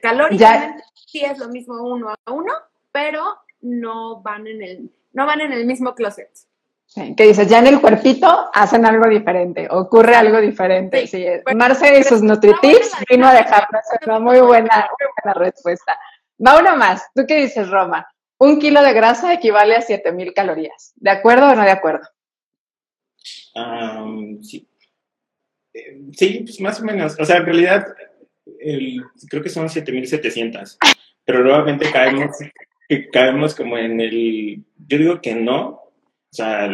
calóricamente 0.00 0.82
sí 0.94 1.24
es 1.24 1.38
lo 1.38 1.48
mismo 1.48 1.82
uno 1.82 2.10
a 2.10 2.32
uno, 2.32 2.52
pero 2.90 3.36
no 3.60 4.22
van 4.22 4.46
en 4.46 4.62
el, 4.62 4.90
no 5.12 5.26
van 5.26 5.40
en 5.40 5.52
el 5.52 5.66
mismo 5.66 5.94
closet. 5.94 6.30
Que 7.16 7.24
dices, 7.24 7.48
ya 7.48 7.58
en 7.58 7.66
el 7.66 7.80
cuerpito 7.80 8.50
hacen 8.52 8.84
algo 8.84 9.08
diferente, 9.08 9.66
ocurre 9.70 10.14
algo 10.14 10.40
diferente. 10.40 11.06
Sí, 11.06 11.24
Marce 11.54 11.98
y 11.98 12.02
sus 12.02 12.22
Nutritips 12.22 12.92
vino 13.08 13.26
a 13.26 13.34
dejarnos 13.34 13.82
una 14.06 14.18
muy 14.18 14.40
buena, 14.40 14.88
muy 14.98 15.08
buena 15.22 15.38
respuesta. 15.38 15.98
Va 16.44 16.58
una 16.58 16.74
más. 16.74 17.06
¿Tú 17.14 17.24
qué 17.26 17.36
dices, 17.36 17.70
Roma? 17.70 18.06
Un 18.38 18.58
kilo 18.58 18.82
de 18.82 18.92
grasa 18.92 19.32
equivale 19.32 19.76
a 19.76 19.80
7000 19.80 20.34
calorías. 20.34 20.92
¿De 20.96 21.10
acuerdo 21.10 21.48
o 21.48 21.54
no 21.54 21.62
de 21.62 21.70
acuerdo? 21.70 22.06
sí. 24.42 24.68
Eh, 25.74 26.00
sí, 26.12 26.40
pues 26.44 26.60
más 26.60 26.80
o 26.80 26.84
menos. 26.84 27.16
O 27.18 27.24
sea, 27.24 27.38
en 27.38 27.46
realidad 27.46 27.86
creo 29.28 29.42
que 29.42 29.48
son 29.48 29.68
7.700, 29.68 30.76
pero 31.24 31.42
nuevamente 31.42 31.90
caemos, 31.90 32.36
caemos 33.12 33.54
como 33.54 33.78
en 33.78 34.00
el, 34.00 34.64
yo 34.86 34.98
digo 34.98 35.20
que 35.20 35.34
no, 35.34 35.81
o 36.32 36.34
sea, 36.34 36.66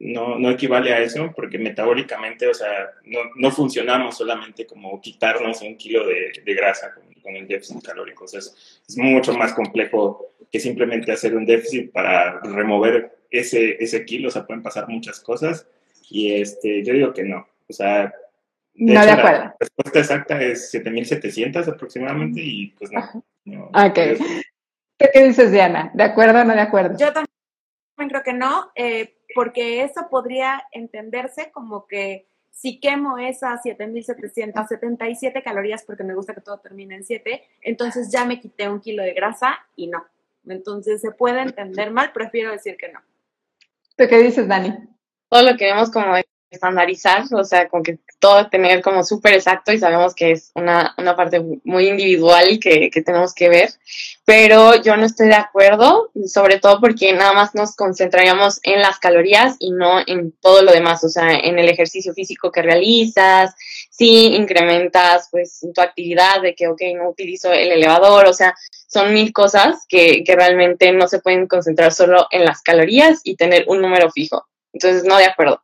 no, 0.00 0.40
no 0.40 0.50
equivale 0.50 0.92
a 0.92 0.98
eso 0.98 1.32
porque 1.36 1.56
metabólicamente, 1.56 2.48
o 2.48 2.54
sea, 2.54 2.90
no, 3.04 3.20
no 3.36 3.52
funcionamos 3.52 4.16
solamente 4.16 4.66
como 4.66 5.00
quitarnos 5.00 5.62
un 5.62 5.76
kilo 5.76 6.04
de, 6.04 6.32
de 6.44 6.54
grasa 6.54 6.92
con, 6.92 7.04
con, 7.22 7.36
el 7.36 7.46
déficit 7.46 7.80
calórico. 7.80 8.24
O 8.24 8.26
sea, 8.26 8.40
es, 8.40 8.82
es, 8.88 8.98
mucho 8.98 9.32
más 9.34 9.52
complejo 9.52 10.34
que 10.50 10.58
simplemente 10.58 11.12
hacer 11.12 11.36
un 11.36 11.46
déficit 11.46 11.92
para 11.92 12.40
remover 12.40 13.18
ese, 13.30 13.76
ese 13.78 14.04
kilo. 14.04 14.28
O 14.28 14.30
sea, 14.32 14.48
pueden 14.48 14.64
pasar 14.64 14.88
muchas 14.88 15.20
cosas 15.20 15.64
y 16.10 16.32
este, 16.32 16.82
yo 16.82 16.92
digo 16.92 17.14
que 17.14 17.22
no. 17.22 17.46
O 17.68 17.72
sea, 17.72 18.12
no, 18.74 19.00
de 19.00 19.10
acuerdo. 19.12 19.44
La 19.44 19.56
respuesta 19.60 19.98
exacta 20.00 20.42
es 20.42 20.72
7700 20.72 21.68
aproximadamente 21.68 22.40
y 22.42 22.66
pues 22.72 22.90
no. 22.90 23.68
ok. 23.68 23.98
¿Qué, 24.98 25.22
dices, 25.22 25.52
Diana? 25.52 25.92
¿De 25.94 26.02
acuerdo 26.02 26.40
o 26.40 26.44
no 26.44 26.54
de 26.54 26.60
acuerdo? 26.60 26.98
Yo 26.98 27.12
también 27.12 27.33
creo 27.96 28.22
que 28.22 28.32
no, 28.32 28.70
eh, 28.74 29.16
porque 29.34 29.82
eso 29.82 30.08
podría 30.10 30.64
entenderse 30.72 31.50
como 31.50 31.86
que 31.86 32.26
si 32.50 32.78
quemo 32.78 33.18
esas 33.18 33.62
7777 33.62 35.42
calorías, 35.42 35.82
porque 35.84 36.04
me 36.04 36.14
gusta 36.14 36.34
que 36.34 36.40
todo 36.40 36.58
termine 36.58 36.96
en 36.96 37.04
7, 37.04 37.42
entonces 37.62 38.12
ya 38.12 38.24
me 38.24 38.40
quité 38.40 38.68
un 38.68 38.80
kilo 38.80 39.02
de 39.02 39.12
grasa 39.12 39.58
y 39.74 39.88
no. 39.88 40.06
Entonces 40.46 41.00
se 41.00 41.10
puede 41.10 41.40
entender 41.40 41.90
mal, 41.90 42.12
prefiero 42.12 42.52
decir 42.52 42.76
que 42.76 42.92
no. 42.92 43.00
¿Tú 43.96 44.04
qué 44.08 44.18
dices, 44.18 44.46
Dani? 44.46 44.72
Todo 45.28 45.42
lo 45.42 45.56
que 45.56 45.64
vemos 45.64 45.90
como 45.90 46.14
estandarizar, 46.50 47.24
o 47.32 47.44
sea, 47.44 47.68
con 47.68 47.82
que 47.82 47.98
todo 48.24 48.48
tener 48.48 48.80
como 48.80 49.04
súper 49.04 49.34
exacto 49.34 49.70
y 49.70 49.78
sabemos 49.78 50.14
que 50.14 50.30
es 50.30 50.50
una, 50.54 50.94
una 50.96 51.14
parte 51.14 51.42
muy 51.62 51.88
individual 51.88 52.58
que, 52.58 52.88
que, 52.88 53.02
tenemos 53.02 53.34
que 53.34 53.50
ver, 53.50 53.68
pero 54.24 54.80
yo 54.80 54.96
no 54.96 55.04
estoy 55.04 55.28
de 55.28 55.34
acuerdo, 55.34 56.10
sobre 56.26 56.58
todo 56.58 56.80
porque 56.80 57.12
nada 57.12 57.34
más 57.34 57.54
nos 57.54 57.76
concentraríamos 57.76 58.60
en 58.62 58.80
las 58.80 58.98
calorías 58.98 59.56
y 59.58 59.72
no 59.72 60.00
en 60.06 60.32
todo 60.40 60.62
lo 60.62 60.72
demás, 60.72 61.04
o 61.04 61.10
sea, 61.10 61.34
en 61.34 61.58
el 61.58 61.68
ejercicio 61.68 62.14
físico 62.14 62.50
que 62.50 62.62
realizas, 62.62 63.54
si 63.90 64.34
incrementas 64.34 65.28
pues 65.30 65.60
tu 65.74 65.82
actividad 65.82 66.40
de 66.40 66.54
que, 66.54 66.68
ok, 66.68 66.80
no 66.96 67.10
utilizo 67.10 67.52
el 67.52 67.72
elevador, 67.72 68.24
o 68.24 68.32
sea, 68.32 68.54
son 68.88 69.12
mil 69.12 69.34
cosas 69.34 69.84
que, 69.86 70.24
que 70.24 70.34
realmente 70.34 70.90
no 70.92 71.08
se 71.08 71.18
pueden 71.18 71.46
concentrar 71.46 71.92
solo 71.92 72.26
en 72.30 72.46
las 72.46 72.62
calorías 72.62 73.20
y 73.22 73.36
tener 73.36 73.66
un 73.68 73.82
número 73.82 74.10
fijo. 74.10 74.46
Entonces, 74.72 75.04
no 75.04 75.18
de 75.18 75.26
acuerdo. 75.26 75.60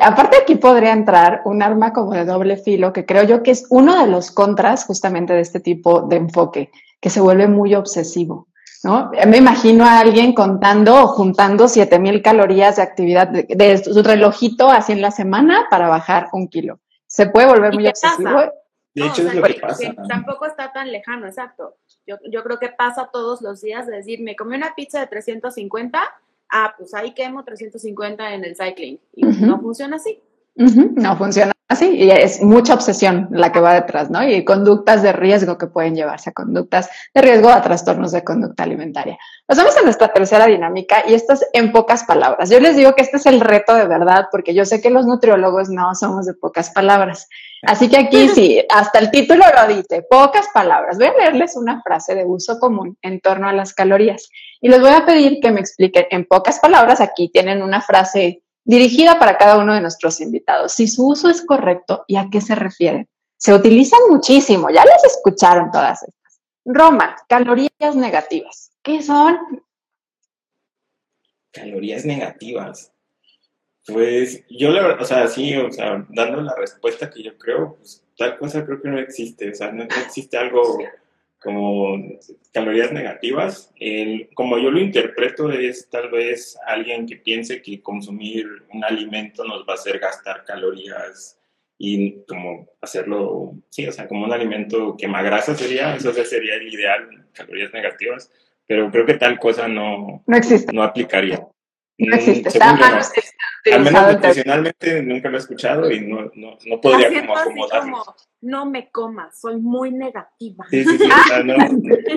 Aparte 0.00 0.38
aquí 0.42 0.56
podría 0.56 0.92
entrar 0.92 1.42
un 1.44 1.62
arma 1.62 1.92
como 1.92 2.12
de 2.12 2.24
doble 2.24 2.56
filo, 2.56 2.92
que 2.92 3.06
creo 3.06 3.24
yo 3.24 3.42
que 3.42 3.52
es 3.52 3.66
uno 3.70 3.98
de 4.00 4.10
los 4.10 4.30
contras 4.30 4.84
justamente 4.84 5.32
de 5.32 5.40
este 5.40 5.60
tipo 5.60 6.02
de 6.02 6.16
enfoque, 6.16 6.70
que 7.00 7.10
se 7.10 7.20
vuelve 7.20 7.48
muy 7.48 7.74
obsesivo. 7.74 8.48
¿no? 8.84 9.10
Me 9.26 9.38
imagino 9.38 9.84
a 9.84 9.98
alguien 9.98 10.32
contando 10.34 11.02
o 11.02 11.06
juntando 11.08 11.68
7000 11.68 12.22
calorías 12.22 12.76
de 12.76 12.82
actividad 12.82 13.28
de, 13.28 13.78
su 13.78 14.02
relojito 14.02 14.70
así 14.70 14.92
en 14.92 15.02
la 15.02 15.10
semana 15.10 15.66
para 15.70 15.88
bajar 15.88 16.28
un 16.32 16.48
kilo. 16.48 16.80
Se 17.06 17.26
puede 17.26 17.46
volver 17.46 17.74
muy 17.74 17.86
obsesivo. 17.86 18.40
De 18.94 19.06
hecho, 19.06 19.22
es 19.28 19.34
lo 19.34 19.42
que, 19.42 19.54
pasa. 19.54 19.94
tampoco 20.08 20.46
está 20.46 20.72
tan 20.72 20.90
lejano, 20.90 21.26
exacto. 21.26 21.76
Yo, 22.04 22.16
yo 22.32 22.42
creo 22.42 22.58
que 22.58 22.68
pasa 22.68 23.10
todos 23.12 23.42
los 23.42 23.60
días 23.60 23.86
de 23.86 23.96
decir, 23.96 24.20
me 24.20 24.34
comí 24.34 24.56
una 24.56 24.74
pizza 24.74 24.98
de 24.98 25.06
350 25.06 26.00
ah, 26.50 26.74
pues 26.76 26.94
ahí 26.94 27.12
quemo 27.12 27.44
350 27.44 28.34
en 28.34 28.44
el 28.44 28.56
cycling. 28.56 28.98
Y 29.14 29.24
no 29.24 29.60
funciona 29.60 29.96
así. 29.96 30.20
No 30.54 31.16
funciona 31.16 31.52
así. 31.68 31.86
Y 31.94 32.10
es 32.10 32.42
mucha 32.42 32.74
obsesión 32.74 33.28
la 33.30 33.52
que 33.52 33.60
va 33.60 33.74
detrás, 33.74 34.10
¿no? 34.10 34.26
Y 34.28 34.44
conductas 34.44 35.02
de 35.02 35.12
riesgo 35.12 35.56
que 35.56 35.68
pueden 35.68 35.94
llevarse 35.94 36.30
a 36.30 36.32
conductas 36.32 36.90
de 37.14 37.22
riesgo 37.22 37.48
a 37.48 37.62
trastornos 37.62 38.10
de 38.10 38.24
conducta 38.24 38.64
alimentaria. 38.64 39.16
Pasamos 39.46 39.76
a 39.76 39.82
nuestra 39.82 40.12
tercera 40.12 40.46
dinámica 40.46 41.04
y 41.06 41.14
esto 41.14 41.34
es 41.34 41.46
en 41.52 41.70
pocas 41.70 42.04
palabras. 42.04 42.50
Yo 42.50 42.58
les 42.58 42.76
digo 42.76 42.94
que 42.94 43.02
este 43.02 43.18
es 43.18 43.26
el 43.26 43.40
reto 43.40 43.74
de 43.74 43.86
verdad 43.86 44.26
porque 44.32 44.52
yo 44.52 44.64
sé 44.64 44.80
que 44.80 44.90
los 44.90 45.06
nutriólogos 45.06 45.68
no 45.68 45.94
somos 45.94 46.26
de 46.26 46.34
pocas 46.34 46.70
palabras. 46.70 47.28
Así 47.62 47.88
que 47.88 47.98
aquí 47.98 48.28
sí, 48.28 48.62
hasta 48.68 49.00
el 49.00 49.10
título 49.10 49.44
lo 49.54 49.74
dice, 49.74 50.02
pocas 50.08 50.46
palabras. 50.54 50.96
Voy 50.96 51.08
a 51.08 51.14
leerles 51.14 51.56
una 51.56 51.82
frase 51.82 52.14
de 52.14 52.24
uso 52.24 52.58
común 52.60 52.96
en 53.02 53.20
torno 53.20 53.48
a 53.48 53.52
las 53.52 53.74
calorías 53.74 54.28
y 54.60 54.68
les 54.68 54.80
voy 54.80 54.90
a 54.90 55.04
pedir 55.04 55.40
que 55.40 55.50
me 55.50 55.60
expliquen 55.60 56.06
en 56.10 56.24
pocas 56.24 56.60
palabras. 56.60 57.00
Aquí 57.00 57.28
tienen 57.30 57.62
una 57.62 57.80
frase 57.80 58.42
dirigida 58.64 59.18
para 59.18 59.36
cada 59.36 59.58
uno 59.58 59.74
de 59.74 59.80
nuestros 59.80 60.20
invitados. 60.20 60.72
Si 60.72 60.86
su 60.86 61.08
uso 61.08 61.28
es 61.28 61.44
correcto 61.44 62.04
y 62.06 62.16
a 62.16 62.28
qué 62.30 62.40
se 62.40 62.54
refieren. 62.54 63.08
Se 63.36 63.54
utilizan 63.54 64.00
muchísimo, 64.10 64.68
ya 64.70 64.84
les 64.84 65.04
escucharon 65.04 65.70
todas 65.70 66.02
estas. 66.02 66.40
Roma, 66.64 67.16
calorías 67.28 67.94
negativas. 67.94 68.72
¿Qué 68.82 69.00
son? 69.02 69.38
Calorías 71.52 72.04
negativas. 72.04 72.92
Pues 73.92 74.44
yo, 74.50 74.70
la 74.70 74.82
verdad, 74.82 75.02
o 75.02 75.04
sea, 75.04 75.26
sí, 75.28 75.56
o 75.56 75.72
sea, 75.72 76.04
dando 76.10 76.42
la 76.42 76.54
respuesta 76.54 77.10
que 77.10 77.22
yo 77.22 77.36
creo, 77.38 77.76
pues 77.76 78.04
tal 78.18 78.36
cosa 78.36 78.64
creo 78.66 78.82
que 78.82 78.88
no 78.88 78.98
existe, 78.98 79.50
o 79.50 79.54
sea, 79.54 79.72
no, 79.72 79.84
existe 79.84 80.36
algo 80.36 80.78
como 81.40 81.96
calorías 82.52 82.92
negativas. 82.92 83.72
como 84.34 84.58
yo 84.58 84.70
lo 84.70 84.80
interpreto 84.80 85.50
es 85.50 85.88
tal 85.88 86.10
vez 86.10 86.58
alguien 86.66 87.06
que 87.06 87.16
piense 87.16 87.62
que 87.62 87.80
consumir 87.80 88.46
un 88.72 88.84
alimento 88.84 89.44
nos 89.44 89.60
va 89.60 89.72
a 89.72 89.76
hacer 89.76 89.98
gastar 90.00 90.44
calorías 90.44 91.38
y 91.78 92.24
como 92.26 92.68
hacerlo, 92.80 93.54
sí, 93.70 93.86
o 93.86 93.92
sea, 93.92 94.08
como 94.08 94.24
un 94.24 94.32
alimento 94.32 94.96
que 94.98 95.06
grasa 95.06 95.54
sería, 95.54 95.94
eso 95.94 96.12
sería 96.12 96.56
el 96.56 96.74
ideal, 96.74 97.26
calorías 97.32 97.72
negativas, 97.72 98.30
pero 98.66 98.90
creo 98.90 99.06
que 99.06 99.14
tal 99.14 99.38
cosa 99.38 99.68
no, 99.68 100.22
no, 100.26 100.36
existe. 100.36 100.72
no 100.72 100.82
aplicaría. 100.82 101.46
No 101.98 102.16
existe, 102.16 102.48
está 102.48 102.76
Al 103.72 103.82
menos 103.82 104.12
nutricionalmente 104.12 105.02
nunca 105.02 105.28
lo 105.28 105.36
he 105.36 105.40
escuchado 105.40 105.90
y 105.90 106.00
no, 106.00 106.30
no, 106.34 106.58
no 106.66 106.80
podría 106.80 107.20
como 107.20 107.36
acomodarlo. 107.36 107.98
Como, 107.98 108.16
no 108.40 108.66
me 108.66 108.90
comas, 108.90 109.40
soy 109.40 109.56
muy 109.56 109.90
negativa. 109.90 110.64
Sí, 110.70 110.84
sí, 110.84 110.98
sí, 110.98 111.08
no, 111.44 111.56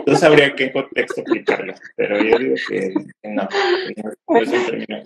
no, 0.05 0.15
sabría 0.15 0.55
qué 0.55 0.71
contexto 0.71 1.21
aplicarlo, 1.21 1.73
pero 1.95 2.21
yo 2.21 2.37
digo 2.37 2.55
que 2.69 2.93
no, 3.23 3.47
no 4.27 4.37
es 4.39 4.49
un 4.49 4.65
término. 4.65 5.03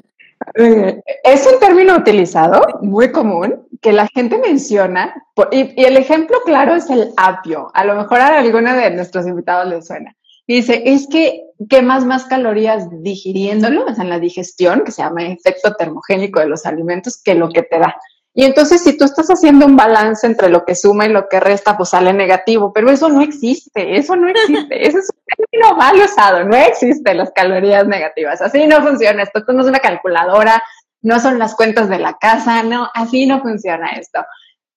Es 1.23 1.47
un 1.51 1.60
término 1.60 1.95
utilizado, 1.95 2.62
muy 2.81 3.12
común, 3.12 3.67
que 3.81 3.93
la 3.93 4.08
gente 4.08 4.38
menciona, 4.38 5.15
y, 5.51 5.81
y 5.81 5.86
el 5.86 5.97
ejemplo 5.97 6.38
claro 6.45 6.75
es 6.75 6.89
el 6.89 7.12
apio. 7.17 7.71
A 7.73 7.86
lo 7.86 7.95
mejor 7.95 8.19
a 8.19 8.39
alguno 8.39 8.75
de 8.75 8.91
nuestros 8.91 9.25
invitados 9.25 9.67
les 9.67 9.88
suena. 9.88 10.15
Dice, 10.47 10.84
es 10.86 11.08
que 11.08 11.43
quemas 11.69 12.05
más 12.05 12.25
calorías 12.25 12.88
digiriéndolo, 13.01 13.86
o 13.86 13.93
sea, 13.93 14.03
en 14.03 14.10
la 14.10 14.19
digestión, 14.19 14.84
que 14.84 14.91
se 14.91 15.01
llama 15.01 15.23
efecto 15.23 15.73
termogénico 15.73 16.39
de 16.39 16.47
los 16.47 16.65
alimentos, 16.65 17.21
que 17.21 17.34
lo 17.34 17.49
que 17.49 17.63
te 17.63 17.79
da. 17.79 17.95
Y 18.38 18.43
entonces, 18.43 18.84
si 18.84 18.97
tú 18.97 19.05
estás 19.05 19.27
haciendo 19.29 19.65
un 19.65 19.77
balance 19.77 20.27
entre 20.27 20.49
lo 20.49 20.65
que 20.65 20.75
suma 20.75 21.05
y 21.05 21.10
lo 21.10 21.29
que 21.29 21.39
resta, 21.39 21.77
pues 21.77 21.89
sale 21.89 22.12
negativo, 22.12 22.73
pero 22.73 22.91
eso 22.91 23.08
no 23.08 23.21
existe, 23.21 23.95
eso 23.95 24.17
no 24.17 24.27
existe, 24.27 24.88
eso 24.88 24.99
es 24.99 25.10
un 25.10 25.47
término 25.47 25.77
mal 25.77 25.95
usado, 25.95 26.43
no 26.43 26.55
existen 26.55 27.17
las 27.17 27.31
calorías 27.31 27.88
negativas, 27.88 28.41
así 28.41 28.67
no 28.67 28.84
funciona 28.84 29.23
esto, 29.23 29.39
esto 29.39 29.53
no 29.53 29.62
es 29.62 29.67
una 29.67 29.79
calculadora, 29.79 30.62
no 31.01 31.19
son 31.21 31.39
las 31.39 31.55
cuentas 31.55 31.88
de 31.88 31.99
la 31.99 32.17
casa, 32.17 32.62
no, 32.63 32.89
así 32.93 33.25
no 33.25 33.41
funciona 33.41 33.91
esto. 33.91 34.25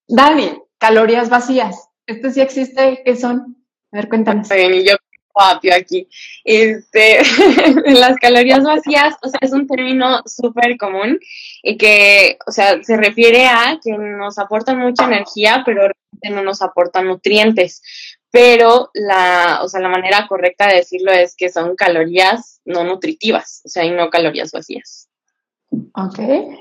Dani, 0.06 0.62
calorías 0.78 1.28
vacías. 1.28 1.88
¿Este 2.06 2.30
sí 2.30 2.40
existe? 2.40 3.02
¿Qué 3.04 3.16
son? 3.16 3.56
A 3.90 3.96
ver, 3.96 4.08
cuéntanos. 4.08 4.48
yo 4.48 4.94
papio 5.38 5.72
aquí. 5.74 6.08
Este, 6.44 7.20
las 7.86 8.16
calorías 8.16 8.64
vacías, 8.64 9.14
o 9.22 9.28
sea, 9.28 9.38
es 9.40 9.52
un 9.52 9.68
término 9.68 10.20
súper 10.26 10.76
común 10.76 11.18
y 11.62 11.76
que, 11.76 12.38
o 12.46 12.50
sea, 12.50 12.82
se 12.82 12.96
refiere 12.96 13.46
a 13.46 13.78
que 13.82 13.92
nos 13.92 14.38
aportan 14.38 14.78
mucha 14.78 15.04
energía, 15.04 15.62
pero 15.64 15.82
realmente 15.82 16.30
no 16.30 16.42
nos 16.42 16.60
aportan 16.60 17.06
nutrientes. 17.06 17.82
Pero 18.30 18.90
la, 18.92 19.60
o 19.62 19.68
sea, 19.68 19.80
la 19.80 19.88
manera 19.88 20.26
correcta 20.28 20.66
de 20.66 20.76
decirlo 20.76 21.12
es 21.12 21.34
que 21.34 21.48
son 21.48 21.76
calorías 21.76 22.60
no 22.64 22.84
nutritivas, 22.84 23.62
o 23.64 23.68
sea, 23.68 23.84
y 23.84 23.90
no 23.90 24.10
calorías 24.10 24.50
vacías. 24.50 25.08
Ok. 25.94 26.18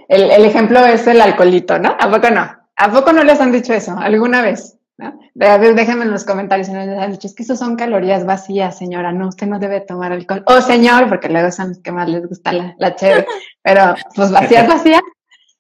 El, 0.08 0.32
el 0.32 0.46
ejemplo 0.46 0.86
es 0.86 1.08
el 1.08 1.20
alcoholito, 1.20 1.80
¿no? 1.80 1.96
¿A 2.00 2.10
poco 2.10 2.30
no? 2.30 2.50
¿A 2.76 2.92
poco 2.92 3.12
no 3.12 3.24
les 3.24 3.42
han 3.42 3.52
dicho 3.52 3.74
eso 3.74 3.98
alguna 3.98 4.42
vez? 4.42 4.77
¿No? 4.98 5.20
Déjenme 5.36 6.06
en 6.06 6.12
los 6.12 6.26
comentarios 6.26 6.68
si 6.68 6.74
nos 6.74 6.88
han 6.88 7.12
dicho, 7.12 7.28
es 7.28 7.36
que 7.36 7.44
eso 7.44 7.56
son 7.56 7.76
calorías 7.76 8.26
vacías, 8.26 8.78
señora, 8.78 9.12
no, 9.12 9.28
usted 9.28 9.48
no 9.48 9.60
debe 9.60 9.82
tomar 9.82 10.12
alcohol. 10.12 10.44
O 10.48 10.62
señor, 10.62 11.08
porque 11.08 11.30
luego 11.30 11.52
son 11.52 11.70
los 11.70 11.80
que 11.80 11.92
más 11.92 12.10
les 12.10 12.28
gusta 12.28 12.52
la, 12.52 12.76
la 12.80 12.96
chévere, 12.96 13.28
pero 13.62 13.96
pues 14.16 14.32
vacías, 14.32 14.68
vacías. 14.68 15.02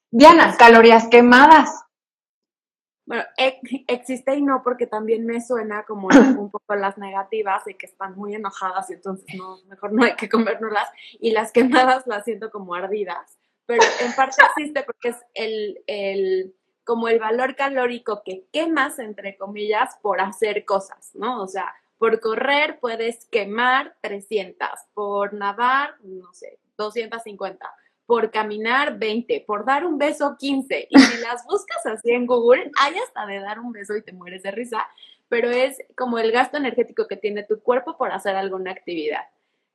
Diana, 0.09 0.55
calorías 0.57 1.07
quemadas. 1.07 1.83
Bueno, 3.05 3.23
existe 3.87 4.35
y 4.35 4.41
no, 4.41 4.61
porque 4.63 4.85
también 4.85 5.25
me 5.25 5.39
suena 5.39 5.83
como 5.83 6.09
un 6.39 6.51
poco 6.51 6.75
las 6.75 6.97
negativas 6.97 7.63
de 7.65 7.77
que 7.77 7.85
están 7.85 8.15
muy 8.15 8.35
enojadas 8.35 8.89
y 8.89 8.93
entonces 8.93 9.25
no, 9.37 9.59
mejor 9.69 9.93
no 9.93 10.03
hay 10.03 10.15
que 10.15 10.27
comérnoslas. 10.27 10.89
Y 11.19 11.31
las 11.31 11.51
quemadas 11.51 12.05
las 12.05 12.25
siento 12.25 12.51
como 12.51 12.73
ardidas. 12.73 13.37
Pero 13.65 13.83
en 14.01 14.13
parte 14.13 14.41
existe 14.55 14.83
porque 14.83 15.09
es 15.09 15.17
el, 15.33 15.79
el 15.87 16.53
como 16.87 17.09
el 17.09 17.19
valor 17.19 17.57
calórico 17.57 18.23
que 18.23 18.45
quemas, 18.53 18.97
entre 18.97 19.35
comillas, 19.35 19.97
por 20.01 20.21
hacer 20.21 20.63
cosas, 20.63 21.11
¿no? 21.15 21.43
O 21.43 21.47
sea, 21.47 21.75
por 21.97 22.21
correr 22.21 22.79
puedes 22.79 23.25
quemar 23.25 23.97
300, 23.99 24.69
por 24.93 25.33
nadar, 25.33 25.95
no 26.01 26.33
sé, 26.33 26.59
250, 26.77 27.69
por 28.05 28.31
caminar 28.31 28.97
20, 28.97 29.43
por 29.45 29.65
dar 29.65 29.85
un 29.85 29.97
beso 29.97 30.37
15. 30.39 30.87
Y 30.89 30.97
si 30.97 31.17
las 31.21 31.43
buscas 31.45 31.85
así 31.85 32.11
en 32.11 32.25
Google, 32.25 32.71
hay 32.79 32.97
hasta 32.99 33.25
de 33.25 33.41
dar 33.41 33.59
un 33.59 33.73
beso 33.73 33.93
y 33.97 34.01
te 34.01 34.13
mueres 34.13 34.43
de 34.43 34.51
risa, 34.51 34.87
pero 35.27 35.49
es 35.49 35.83
como 35.97 36.19
el 36.19 36.31
gasto 36.31 36.55
energético 36.55 37.05
que 37.05 37.17
tiene 37.17 37.43
tu 37.43 37.59
cuerpo 37.59 37.97
por 37.97 38.13
hacer 38.13 38.37
alguna 38.37 38.71
actividad. 38.71 39.25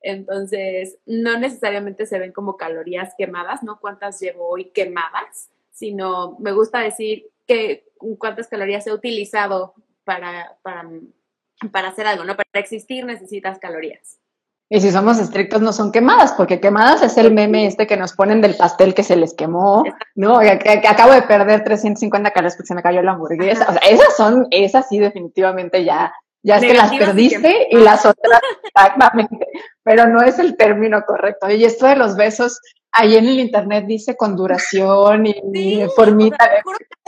Entonces, 0.00 0.96
no 1.04 1.38
necesariamente 1.38 2.06
se 2.06 2.18
ven 2.18 2.32
como 2.32 2.56
calorías 2.56 3.14
quemadas, 3.18 3.62
¿no? 3.62 3.78
¿Cuántas 3.80 4.18
llevo 4.18 4.48
hoy 4.48 4.70
quemadas? 4.70 5.50
Sino 5.72 6.36
me 6.38 6.52
gusta 6.52 6.80
decir 6.80 7.30
que 7.46 7.88
cuántas 8.18 8.48
calorías 8.48 8.86
he 8.86 8.92
utilizado 8.92 9.74
para, 10.04 10.56
para, 10.62 10.88
para 11.70 11.88
hacer 11.88 12.06
algo, 12.06 12.24
¿no? 12.24 12.36
Para 12.36 12.48
existir 12.54 13.04
necesitas 13.04 13.58
calorías. 13.58 14.18
Y 14.74 14.80
si 14.80 14.90
somos 14.90 15.18
estrictos, 15.18 15.60
no 15.60 15.70
son 15.70 15.92
quemadas, 15.92 16.32
porque 16.32 16.58
quemadas 16.58 17.02
es 17.02 17.18
el 17.18 17.30
meme 17.30 17.66
este 17.66 17.86
que 17.86 17.98
nos 17.98 18.14
ponen 18.14 18.40
del 18.40 18.56
pastel 18.56 18.94
que 18.94 19.02
se 19.02 19.16
les 19.16 19.34
quemó, 19.34 19.84
¿no? 20.14 20.38
Que, 20.38 20.82
acabo 20.88 21.12
de 21.12 21.20
perder 21.20 21.62
350 21.62 22.30
calorías 22.30 22.56
porque 22.56 22.68
se 22.68 22.74
me 22.74 22.82
cayó 22.82 23.02
la 23.02 23.12
hamburguesa. 23.12 23.66
O 23.68 23.72
sea, 23.72 23.82
esas 23.82 24.16
son, 24.16 24.46
esas 24.50 24.88
sí 24.88 24.98
definitivamente 24.98 25.84
ya, 25.84 26.14
ya 26.42 26.56
es 26.56 26.62
que 26.62 26.72
las 26.72 26.90
perdiste 26.90 27.68
y, 27.70 27.76
las 27.76 28.06
otras, 28.06 28.40
exactamente. 28.64 29.46
Pero 29.82 30.06
no 30.08 30.22
es 30.22 30.38
el 30.38 30.56
término 30.56 31.04
correcto. 31.06 31.50
Y 31.50 31.66
esto 31.66 31.86
de 31.86 31.96
los 31.96 32.16
besos, 32.16 32.58
ahí 32.92 33.16
en 33.16 33.26
el 33.26 33.40
internet 33.40 33.86
dice 33.86 34.16
con 34.16 34.36
duración 34.36 35.26
y 35.26 35.32
sí, 35.32 35.82
formita. 35.96 36.48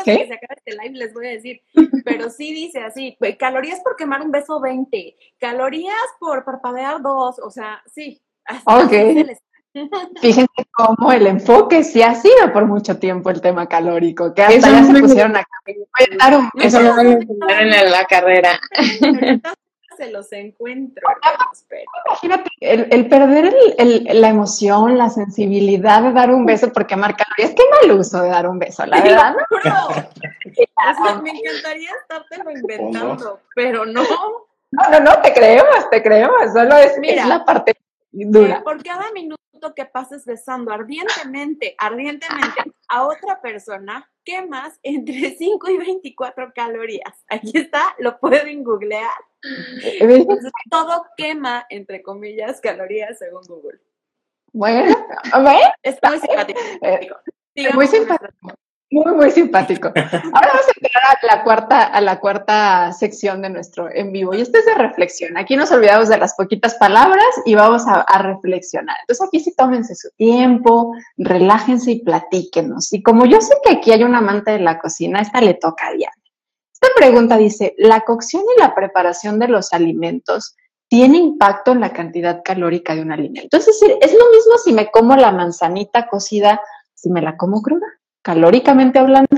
que 0.04 0.26
se 0.26 0.34
acabe 0.34 0.56
este 0.56 0.72
live 0.72 0.98
les 0.98 1.14
voy 1.14 1.26
a 1.26 1.30
decir, 1.30 1.60
pero 2.04 2.30
sí 2.30 2.52
dice 2.52 2.80
así, 2.80 3.16
calorías 3.38 3.80
por 3.80 3.96
quemar 3.96 4.22
un 4.22 4.30
beso 4.30 4.60
20, 4.60 5.16
calorías 5.38 5.94
por 6.18 6.44
parpadear 6.44 7.02
dos, 7.02 7.38
o 7.38 7.50
sea, 7.50 7.82
sí. 7.92 8.20
Ok. 8.64 8.92
Fíjense 10.20 10.66
cómo 10.70 11.10
el 11.10 11.26
enfoque 11.26 11.82
sí 11.82 12.00
ha 12.00 12.14
sido 12.14 12.52
por 12.52 12.64
mucho 12.64 12.96
tiempo 13.00 13.30
el 13.30 13.40
tema 13.40 13.66
calórico, 13.66 14.32
que 14.32 14.42
hasta 14.42 14.70
ya 14.70 14.84
se 14.84 15.00
pusieron 15.00 15.36
a 15.36 15.44
Eso 16.60 16.80
no 16.80 17.00
en 17.00 17.90
la 17.90 18.04
carrera 18.04 18.60
se 19.96 20.10
los 20.10 20.32
encuentro. 20.32 21.06
Imagínate, 22.06 22.50
el, 22.60 23.08
perder 23.08 23.54
la 23.78 24.28
emoción, 24.28 24.98
la 24.98 25.10
sensibilidad 25.10 26.02
de 26.02 26.12
dar 26.12 26.30
un 26.30 26.46
beso 26.46 26.72
porque 26.72 26.96
marca 26.96 27.24
calorías, 27.24 27.56
qué 27.56 27.62
mal 27.70 27.98
uso 27.98 28.22
de 28.22 28.28
dar 28.28 28.48
un 28.48 28.58
beso, 28.58 28.84
la 28.86 29.00
verdad. 29.02 29.36
me 31.22 31.30
encantaría 31.30 31.90
estártelo 32.02 32.50
inventando, 32.50 33.40
pero 33.54 33.84
no. 33.86 34.02
No, 34.70 34.90
no, 34.90 35.00
no, 35.00 35.22
te 35.22 35.32
creemos, 35.32 35.88
te 35.90 36.02
creemos, 36.02 36.52
solo 36.52 36.76
es, 36.76 36.98
Mira, 36.98 37.26
la 37.26 37.44
parte 37.44 37.76
dura. 38.10 38.60
por 38.64 38.82
cada 38.82 39.12
minuto 39.12 39.43
que 39.74 39.84
pases 39.86 40.24
besando 40.24 40.72
ardientemente, 40.72 41.74
ardientemente 41.78 42.62
a 42.88 43.06
otra 43.06 43.40
persona, 43.40 44.10
quemas 44.24 44.78
entre 44.82 45.36
5 45.36 45.70
y 45.70 45.78
24 45.78 46.52
calorías. 46.54 47.24
Aquí 47.28 47.52
está, 47.54 47.94
lo 47.98 48.18
pueden 48.18 48.64
googlear. 48.64 49.10
todo 50.70 51.06
quema, 51.16 51.66
entre 51.70 52.02
comillas, 52.02 52.60
calorías 52.60 53.18
según 53.18 53.42
Google. 53.46 53.80
Bueno, 54.52 54.94
¿ves? 55.44 55.68
Está 55.82 56.10
muy 56.10 56.18
simpático. 56.20 56.60
Eh, 57.56 57.72
muy 57.74 57.86
simpático. 57.86 58.54
Muy, 58.94 59.12
muy 59.12 59.30
simpático. 59.32 59.88
Ahora 59.88 60.50
vamos 60.52 60.68
a 60.68 60.72
entrar 60.76 61.02
a 61.20 61.36
la 61.36 61.42
cuarta, 61.42 61.82
a 61.82 62.00
la 62.00 62.20
cuarta 62.20 62.92
sección 62.92 63.42
de 63.42 63.50
nuestro 63.50 63.92
en 63.92 64.12
vivo. 64.12 64.34
Y 64.34 64.40
esto 64.40 64.56
es 64.56 64.66
de 64.66 64.74
reflexión. 64.74 65.36
Aquí 65.36 65.56
nos 65.56 65.72
olvidamos 65.72 66.08
de 66.08 66.16
las 66.16 66.34
poquitas 66.36 66.76
palabras 66.76 67.26
y 67.44 67.56
vamos 67.56 67.82
a, 67.88 68.04
reflexionar. 68.22 68.94
Entonces 69.00 69.26
aquí 69.26 69.40
sí 69.40 69.52
tómense 69.56 69.96
su 69.96 70.10
tiempo, 70.10 70.94
relájense 71.16 71.90
y 71.90 72.04
platíquenos. 72.04 72.92
Y 72.92 73.02
como 73.02 73.26
yo 73.26 73.40
sé 73.40 73.54
que 73.64 73.72
aquí 73.72 73.90
hay 73.90 74.04
un 74.04 74.14
amante 74.14 74.52
de 74.52 74.60
la 74.60 74.78
cocina, 74.78 75.20
esta 75.20 75.40
le 75.40 75.54
toca 75.54 75.88
a 75.88 75.92
Diana. 75.92 76.14
Esta 76.72 76.86
pregunta 76.96 77.36
dice, 77.36 77.74
¿la 77.76 78.02
cocción 78.02 78.44
y 78.56 78.60
la 78.60 78.76
preparación 78.76 79.40
de 79.40 79.48
los 79.48 79.72
alimentos 79.72 80.54
tiene 80.86 81.18
impacto 81.18 81.72
en 81.72 81.80
la 81.80 81.92
cantidad 81.92 82.42
calórica 82.44 82.94
de 82.94 83.02
un 83.02 83.10
alimento? 83.10 83.56
Es 83.56 83.66
decir, 83.66 83.96
¿es 84.00 84.12
lo 84.12 84.30
mismo 84.30 84.56
si 84.64 84.72
me 84.72 84.92
como 84.92 85.16
la 85.16 85.32
manzanita 85.32 86.06
cocida, 86.06 86.60
si 86.94 87.10
me 87.10 87.20
la 87.20 87.36
como 87.36 87.60
cruda? 87.60 87.88
Calóricamente 88.24 88.98
hablando? 88.98 89.36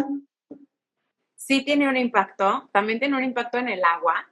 Sí 1.34 1.64
tiene 1.64 1.88
un 1.88 1.96
impacto, 1.96 2.70
también 2.72 3.00
tiene 3.00 3.16
un 3.16 3.24
impacto 3.24 3.58
en 3.58 3.68
el 3.68 3.84
agua, 3.84 4.26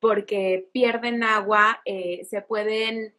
porque 0.00 0.68
pierden 0.72 1.22
agua, 1.22 1.80
eh, 1.84 2.24
se 2.24 2.40
pueden, 2.40 3.14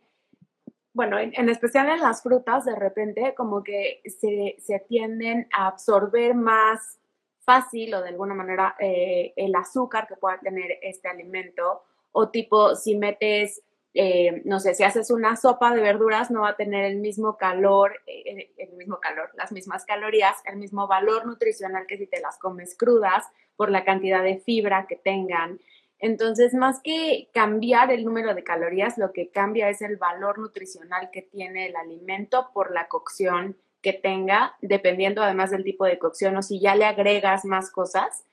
bueno, 0.93 1.19
en, 1.19 1.47
especial 1.47 1.89
en 1.89 2.01
las 2.01 2.23
frutas, 2.23 2.65
de 2.65 2.75
repente 2.75 3.35
como 3.35 3.63
que 3.63 4.01
se, 4.05 4.79
tienden 4.87 5.47
a 5.53 5.67
absorber 5.67 6.33
más 6.33 6.99
fácil 7.41 7.93
o 7.93 8.01
de 8.01 8.09
alguna 8.09 8.33
manera 8.33 8.75
eh, 8.79 9.33
el 9.35 9.53
azúcar 9.55 10.07
que 10.07 10.15
pueda 10.15 10.39
tener 10.39 10.79
este 10.81 11.07
alimento, 11.07 11.83
o 12.11 12.29
tipo 12.29 12.75
si 12.75 12.97
metes 12.97 13.61
eh, 13.93 14.43
no 14.45 14.59
sé, 14.59 14.75
si 14.75 14.83
haces 14.83 15.09
una 15.09 15.35
sopa 15.35 15.73
de 15.73 15.81
verduras 15.81 16.29
no 16.29 16.41
va 16.41 16.49
a 16.49 16.55
tener 16.55 16.85
el 16.85 16.97
mismo 16.97 17.37
calor, 17.37 17.99
eh, 18.05 18.51
el 18.57 18.73
mismo 18.73 18.99
calor, 18.99 19.31
las 19.35 19.51
mismas 19.51 19.83
calorías, 19.85 20.35
el 20.45 20.57
mismo 20.57 20.87
valor 20.87 21.25
nutricional 21.25 21.87
que 21.87 21.97
si 21.97 22.05
te 22.05 22.21
las 22.21 22.37
comes 22.37 22.77
crudas 22.77 23.25
por 23.55 23.71
la 23.71 23.83
cantidad 23.83 24.23
de 24.23 24.39
fibra 24.39 24.85
que 24.87 24.95
tengan. 24.95 25.59
Entonces, 25.97 26.53
más 26.53 26.81
que 26.81 27.29
cambiar 27.33 27.91
el 27.91 28.05
número 28.05 28.35
de 28.35 28.43
calorías, 28.43 28.97
lo 28.97 29.11
que 29.11 29.31
cambia 29.31 29.69
es 29.69 29.81
el 29.81 29.97
valor 29.97 30.37
nutricional 30.37 31.09
que 31.11 31.23
tiene 31.23 31.65
el 31.65 31.75
alimento 31.75 32.51
por 32.53 32.71
la 32.71 32.87
cocción 32.87 33.57
que 33.81 33.93
tenga, 33.93 34.55
dependiendo 34.61 35.23
además 35.23 35.51
del 35.51 35.63
tipo 35.63 35.85
de 35.85 35.97
cocción 35.97 36.37
o 36.37 36.41
si 36.41 36.59
ya 36.59 36.75
le 36.75 36.85
agregas 36.85 37.43
más 37.43 37.71
cosas, 37.71 38.23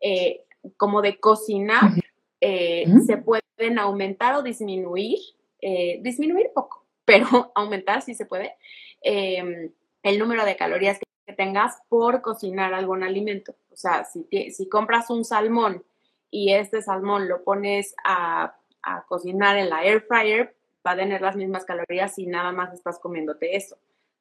eh, 0.00 0.44
como 0.76 1.00
de 1.00 1.18
cocinar, 1.18 1.92
se 2.40 3.16
puede 3.16 3.45
pueden 3.56 3.78
aumentar 3.78 4.34
o 4.36 4.42
disminuir, 4.42 5.18
eh, 5.60 5.98
disminuir 6.02 6.50
poco, 6.54 6.84
pero 7.04 7.52
aumentar 7.54 8.02
si 8.02 8.14
se 8.14 8.26
puede, 8.26 8.54
em, 9.02 9.72
el 10.02 10.18
número 10.18 10.44
de 10.44 10.56
calorías 10.56 10.98
que, 10.98 11.06
tengas 11.36 11.82
por 11.88 12.22
cocinar 12.22 12.72
algún 12.72 13.02
alimento. 13.02 13.56
O 13.72 13.76
sea, 13.76 14.04
si, 14.04 14.28
si 14.52 14.68
compras 14.68 15.10
un 15.10 15.24
salmón 15.24 15.84
y 16.30 16.52
este 16.52 16.82
salmón 16.82 17.28
lo 17.28 17.42
pones 17.42 17.96
a, 18.04 18.54
a 18.80 19.04
cocinar 19.06 19.56
en 19.58 19.68
la 19.68 19.84
air 19.84 20.02
fryer, 20.02 20.54
va 20.86 20.92
a 20.92 20.96
tener 20.96 21.20
las 21.20 21.36
mismas 21.36 21.64
calorías 21.64 22.14
si 22.14 22.26
nada 22.26 22.52
más 22.52 22.72
estás 22.72 23.00
comiéndote 23.00 23.56
eso. 23.56 23.76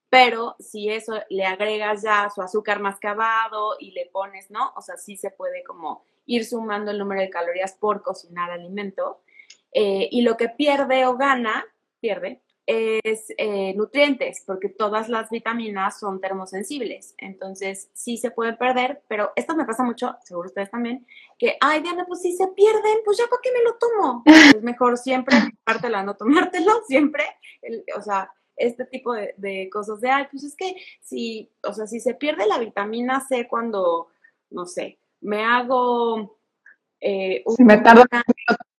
Pero 0.09 0.55
si 0.59 0.89
eso 0.89 1.13
le 1.29 1.45
agregas 1.45 2.01
ya 2.01 2.29
su 2.33 2.41
azúcar 2.41 2.79
mascabado 2.79 3.75
y 3.79 3.91
le 3.91 4.07
pones, 4.07 4.49
¿no? 4.49 4.71
O 4.75 4.81
sea, 4.81 4.97
sí 4.97 5.17
se 5.17 5.29
puede 5.29 5.63
como 5.63 6.03
ir 6.25 6.45
sumando 6.45 6.91
el 6.91 6.97
número 6.97 7.21
de 7.21 7.29
calorías 7.29 7.73
por 7.73 8.01
cocinar 8.01 8.49
alimento. 8.51 9.21
Eh, 9.77 10.07
y 10.09 10.21
lo 10.21 10.37
que 10.37 10.47
pierde 10.47 11.05
o 11.05 11.17
gana, 11.17 11.65
pierde, 11.99 12.41
es 12.65 13.25
eh, 13.37 13.73
nutrientes, 13.75 14.41
porque 14.47 14.69
todas 14.69 15.09
las 15.09 15.29
vitaminas 15.29 15.99
son 15.99 16.21
termosensibles. 16.21 17.13
Entonces, 17.17 17.89
sí 17.93 18.15
se 18.15 18.31
pueden 18.31 18.55
perder, 18.55 19.03
pero 19.09 19.33
esto 19.35 19.53
me 19.53 19.65
pasa 19.65 19.83
mucho, 19.83 20.15
seguro 20.23 20.47
ustedes 20.47 20.71
también, 20.71 21.05
que, 21.37 21.57
ay, 21.59 21.81
Diana, 21.81 22.05
pues 22.07 22.21
si 22.21 22.31
se 22.37 22.47
pierden, 22.47 22.99
pues 23.03 23.17
ya 23.17 23.25
para 23.29 23.41
qué 23.43 23.51
me 23.51 23.63
lo 23.63 23.75
tomo. 23.75 24.23
Es 24.57 24.63
mejor 24.63 24.97
siempre 24.97 25.35
tomártela, 25.65 26.03
no 26.03 26.15
tomártelo, 26.15 26.71
siempre. 26.87 27.25
o 27.97 28.01
sea, 28.01 28.31
este 28.55 28.85
tipo 28.85 29.13
de, 29.13 29.33
de, 29.35 29.69
cosas 29.69 29.99
de, 29.99 30.09
ay, 30.09 30.27
pues 30.31 30.45
es 30.45 30.55
que 30.55 30.73
si, 31.01 31.51
o 31.63 31.73
sea, 31.73 31.85
si 31.85 31.99
se 31.99 32.13
pierde 32.13 32.47
la 32.47 32.59
vitamina 32.59 33.19
C 33.19 33.45
cuando, 33.45 34.07
no 34.51 34.65
sé, 34.65 34.99
me 35.19 35.43
hago 35.43 36.37
eh, 37.07 37.43
si 37.55 37.63
me 37.63 37.77
tardo 37.77 38.03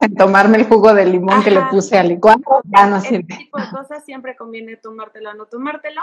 en 0.01 0.15
tomarme 0.15 0.59
el 0.59 0.65
jugo 0.65 0.95
de 0.95 1.07
limón 1.07 1.43
que 1.43 1.51
le 1.51 1.63
puse 1.71 1.99
al 1.99 2.09
licuado, 2.09 2.63
ya 2.65 2.87
no 2.87 3.01
sirve. 3.01 3.37
Tipo 3.39 3.59
de 3.59 3.71
cosas 3.71 4.05
siempre 4.05 4.37
conviene 4.37 4.77
tomártelo 4.77 5.31
o 5.31 5.35
no 5.35 5.47
tomártelo. 5.47 6.03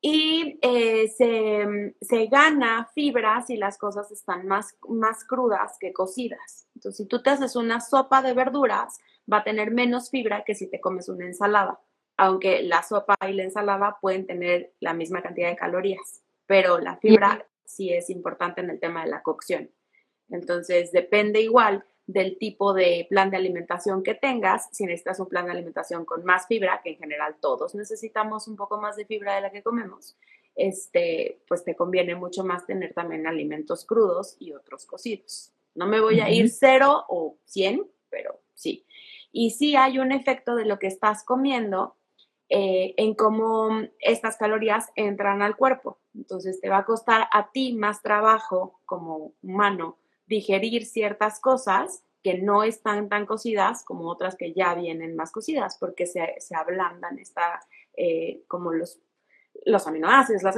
Y 0.00 0.58
eh, 0.62 1.08
se, 1.08 2.26
gana 2.26 2.88
fibra 2.94 3.42
si 3.42 3.56
las 3.56 3.78
cosas 3.78 4.10
están 4.12 4.46
más, 4.46 4.76
más 4.88 5.24
crudas 5.24 5.76
que 5.80 5.92
cocidas. 5.92 6.68
Entonces, 6.74 6.98
si 6.98 7.06
tú 7.06 7.22
te 7.22 7.30
haces 7.30 7.56
una 7.56 7.80
sopa 7.80 8.22
de 8.22 8.34
verduras, 8.34 8.98
va 9.30 9.38
a 9.38 9.44
tener 9.44 9.70
menos 9.70 10.10
fibra 10.10 10.44
que 10.44 10.54
si 10.54 10.70
te 10.70 10.80
comes 10.80 11.08
una 11.08 11.26
ensalada. 11.26 11.80
Aunque 12.18 12.62
la 12.62 12.82
sopa 12.82 13.16
y 13.28 13.32
la 13.32 13.42
ensalada 13.42 13.98
pueden 14.00 14.26
tener 14.26 14.74
la 14.80 14.94
misma 14.94 15.22
cantidad 15.22 15.48
de 15.48 15.56
calorías, 15.56 16.22
pero 16.46 16.78
la 16.78 16.96
fibra 16.96 17.46
sí 17.64 17.92
es 17.92 18.08
importante 18.08 18.60
en 18.60 18.70
el 18.70 18.80
tema 18.80 19.04
de 19.04 19.10
la 19.10 19.22
cocción. 19.22 19.70
Entonces, 20.28 20.92
depende 20.92 21.40
igual 21.40 21.84
del 22.06 22.38
tipo 22.38 22.72
de 22.72 23.06
plan 23.10 23.30
de 23.30 23.36
alimentación 23.36 24.02
que 24.02 24.14
tengas. 24.14 24.68
Si 24.72 24.84
necesitas 24.84 25.20
un 25.20 25.28
plan 25.28 25.46
de 25.46 25.52
alimentación 25.52 26.04
con 26.04 26.24
más 26.24 26.46
fibra, 26.46 26.80
que 26.82 26.90
en 26.90 26.98
general 26.98 27.36
todos 27.40 27.74
necesitamos 27.74 28.46
un 28.48 28.56
poco 28.56 28.80
más 28.80 28.96
de 28.96 29.06
fibra 29.06 29.34
de 29.34 29.40
la 29.40 29.50
que 29.50 29.62
comemos, 29.62 30.16
este, 30.54 31.40
pues 31.48 31.64
te 31.64 31.74
conviene 31.74 32.14
mucho 32.14 32.44
más 32.44 32.64
tener 32.64 32.94
también 32.94 33.26
alimentos 33.26 33.84
crudos 33.84 34.36
y 34.38 34.52
otros 34.52 34.86
cocidos. 34.86 35.52
No 35.74 35.86
me 35.86 36.00
voy 36.00 36.20
a 36.20 36.30
ir 36.30 36.48
cero 36.48 37.04
o 37.08 37.36
cien, 37.44 37.86
pero 38.08 38.40
sí. 38.54 38.86
Y 39.32 39.50
sí 39.50 39.76
hay 39.76 39.98
un 39.98 40.12
efecto 40.12 40.54
de 40.54 40.64
lo 40.64 40.78
que 40.78 40.86
estás 40.86 41.24
comiendo 41.24 41.96
eh, 42.48 42.94
en 42.96 43.14
cómo 43.14 43.68
estas 43.98 44.36
calorías 44.36 44.90
entran 44.94 45.42
al 45.42 45.56
cuerpo. 45.56 45.98
Entonces 46.14 46.60
te 46.60 46.70
va 46.70 46.78
a 46.78 46.84
costar 46.84 47.28
a 47.32 47.50
ti 47.50 47.74
más 47.74 48.00
trabajo 48.00 48.80
como 48.86 49.34
humano 49.42 49.98
digerir 50.26 50.86
ciertas 50.86 51.40
cosas 51.40 52.02
que 52.22 52.38
no 52.38 52.64
están 52.64 53.08
tan 53.08 53.24
cocidas 53.24 53.84
como 53.84 54.08
otras 54.08 54.34
que 54.34 54.52
ya 54.52 54.74
vienen 54.74 55.14
más 55.14 55.30
cocidas, 55.30 55.76
porque 55.78 56.06
se, 56.06 56.34
se 56.38 56.56
ablandan, 56.56 57.18
está 57.18 57.60
eh, 57.96 58.42
como 58.48 58.72
los, 58.72 58.98
los 59.64 59.86
aminoácidos, 59.86 60.42
las 60.42 60.56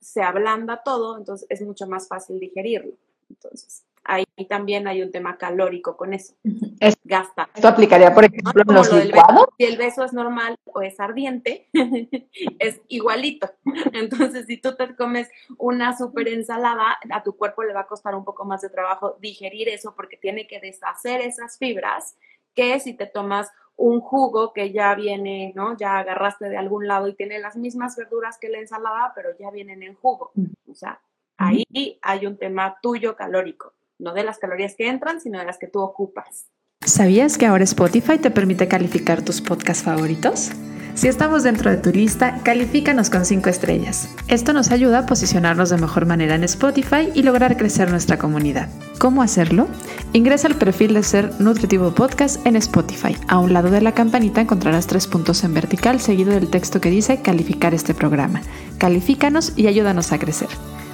se 0.00 0.22
ablanda 0.22 0.82
todo, 0.84 1.18
entonces 1.18 1.46
es 1.50 1.62
mucho 1.62 1.86
más 1.86 2.06
fácil 2.06 2.38
digerirlo. 2.38 2.92
Entonces, 3.28 3.84
ahí 4.10 4.26
también 4.48 4.88
hay 4.88 5.02
un 5.02 5.12
tema 5.12 5.38
calórico 5.38 5.96
con 5.96 6.12
eso. 6.12 6.34
Es, 6.80 6.98
Gasta. 7.04 7.48
Esto 7.54 7.68
aplicaría, 7.68 8.12
por 8.12 8.24
ejemplo, 8.24 8.62
en 8.66 8.74
los 8.74 8.92
licuados. 8.92 9.46
Si 9.56 9.64
el 9.64 9.76
beso 9.76 10.04
es 10.04 10.12
normal 10.12 10.56
o 10.64 10.82
es 10.82 10.98
ardiente, 10.98 11.68
es 12.58 12.80
igualito. 12.88 13.50
Entonces, 13.92 14.46
si 14.46 14.56
tú 14.56 14.74
te 14.74 14.96
comes 14.96 15.28
una 15.58 15.96
super 15.96 16.26
ensalada, 16.28 16.98
a 17.10 17.22
tu 17.22 17.36
cuerpo 17.36 17.62
le 17.62 17.72
va 17.72 17.80
a 17.80 17.86
costar 17.86 18.14
un 18.16 18.24
poco 18.24 18.44
más 18.44 18.62
de 18.62 18.70
trabajo 18.70 19.16
digerir 19.20 19.68
eso 19.68 19.94
porque 19.94 20.16
tiene 20.16 20.46
que 20.48 20.60
deshacer 20.60 21.20
esas 21.20 21.56
fibras 21.56 22.16
que 22.54 22.80
si 22.80 22.94
te 22.94 23.06
tomas 23.06 23.48
un 23.76 24.00
jugo 24.00 24.52
que 24.52 24.72
ya 24.72 24.94
viene, 24.96 25.52
¿no? 25.54 25.76
Ya 25.76 25.98
agarraste 25.98 26.48
de 26.48 26.58
algún 26.58 26.88
lado 26.88 27.06
y 27.06 27.14
tiene 27.14 27.38
las 27.38 27.56
mismas 27.56 27.96
verduras 27.96 28.38
que 28.38 28.48
la 28.48 28.58
ensalada, 28.58 29.12
pero 29.14 29.30
ya 29.38 29.50
vienen 29.50 29.84
en 29.84 29.94
jugo. 29.94 30.32
O 30.68 30.74
sea, 30.74 31.00
ahí 31.36 31.64
hay 32.02 32.26
un 32.26 32.36
tema 32.36 32.76
tuyo 32.82 33.14
calórico 33.16 33.72
no 34.00 34.12
de 34.12 34.24
las 34.24 34.38
calorías 34.38 34.74
que 34.76 34.88
entran, 34.88 35.20
sino 35.20 35.38
de 35.38 35.44
las 35.44 35.58
que 35.58 35.66
tú 35.66 35.80
ocupas. 35.80 36.46
¿Sabías 36.84 37.36
que 37.36 37.46
ahora 37.46 37.64
Spotify 37.64 38.18
te 38.18 38.30
permite 38.30 38.66
calificar 38.66 39.22
tus 39.22 39.40
podcasts 39.40 39.84
favoritos? 39.84 40.50
Si 40.94 41.08
estamos 41.08 41.44
dentro 41.44 41.70
de 41.70 41.76
tu 41.76 41.90
lista, 41.90 42.40
califícanos 42.42 43.10
con 43.10 43.24
5 43.24 43.48
estrellas. 43.48 44.14
Esto 44.28 44.52
nos 44.52 44.70
ayuda 44.70 45.00
a 45.00 45.06
posicionarnos 45.06 45.70
de 45.70 45.76
mejor 45.76 46.04
manera 46.04 46.34
en 46.34 46.44
Spotify 46.44 47.10
y 47.14 47.22
lograr 47.22 47.56
crecer 47.56 47.90
nuestra 47.90 48.18
comunidad. 48.18 48.68
¿Cómo 48.98 49.22
hacerlo? 49.22 49.68
Ingresa 50.12 50.48
al 50.48 50.56
perfil 50.56 50.94
de 50.94 51.02
Ser 51.02 51.40
Nutritivo 51.40 51.94
Podcast 51.94 52.44
en 52.46 52.56
Spotify. 52.56 53.16
A 53.28 53.38
un 53.38 53.52
lado 53.52 53.70
de 53.70 53.80
la 53.80 53.92
campanita 53.92 54.40
encontrarás 54.40 54.86
tres 54.86 55.06
puntos 55.06 55.44
en 55.44 55.54
vertical 55.54 56.00
seguido 56.00 56.32
del 56.32 56.50
texto 56.50 56.80
que 56.80 56.90
dice 56.90 57.22
calificar 57.22 57.72
este 57.72 57.94
programa. 57.94 58.42
Califícanos 58.78 59.52
y 59.56 59.68
ayúdanos 59.68 60.12
a 60.12 60.18
crecer. 60.18 60.48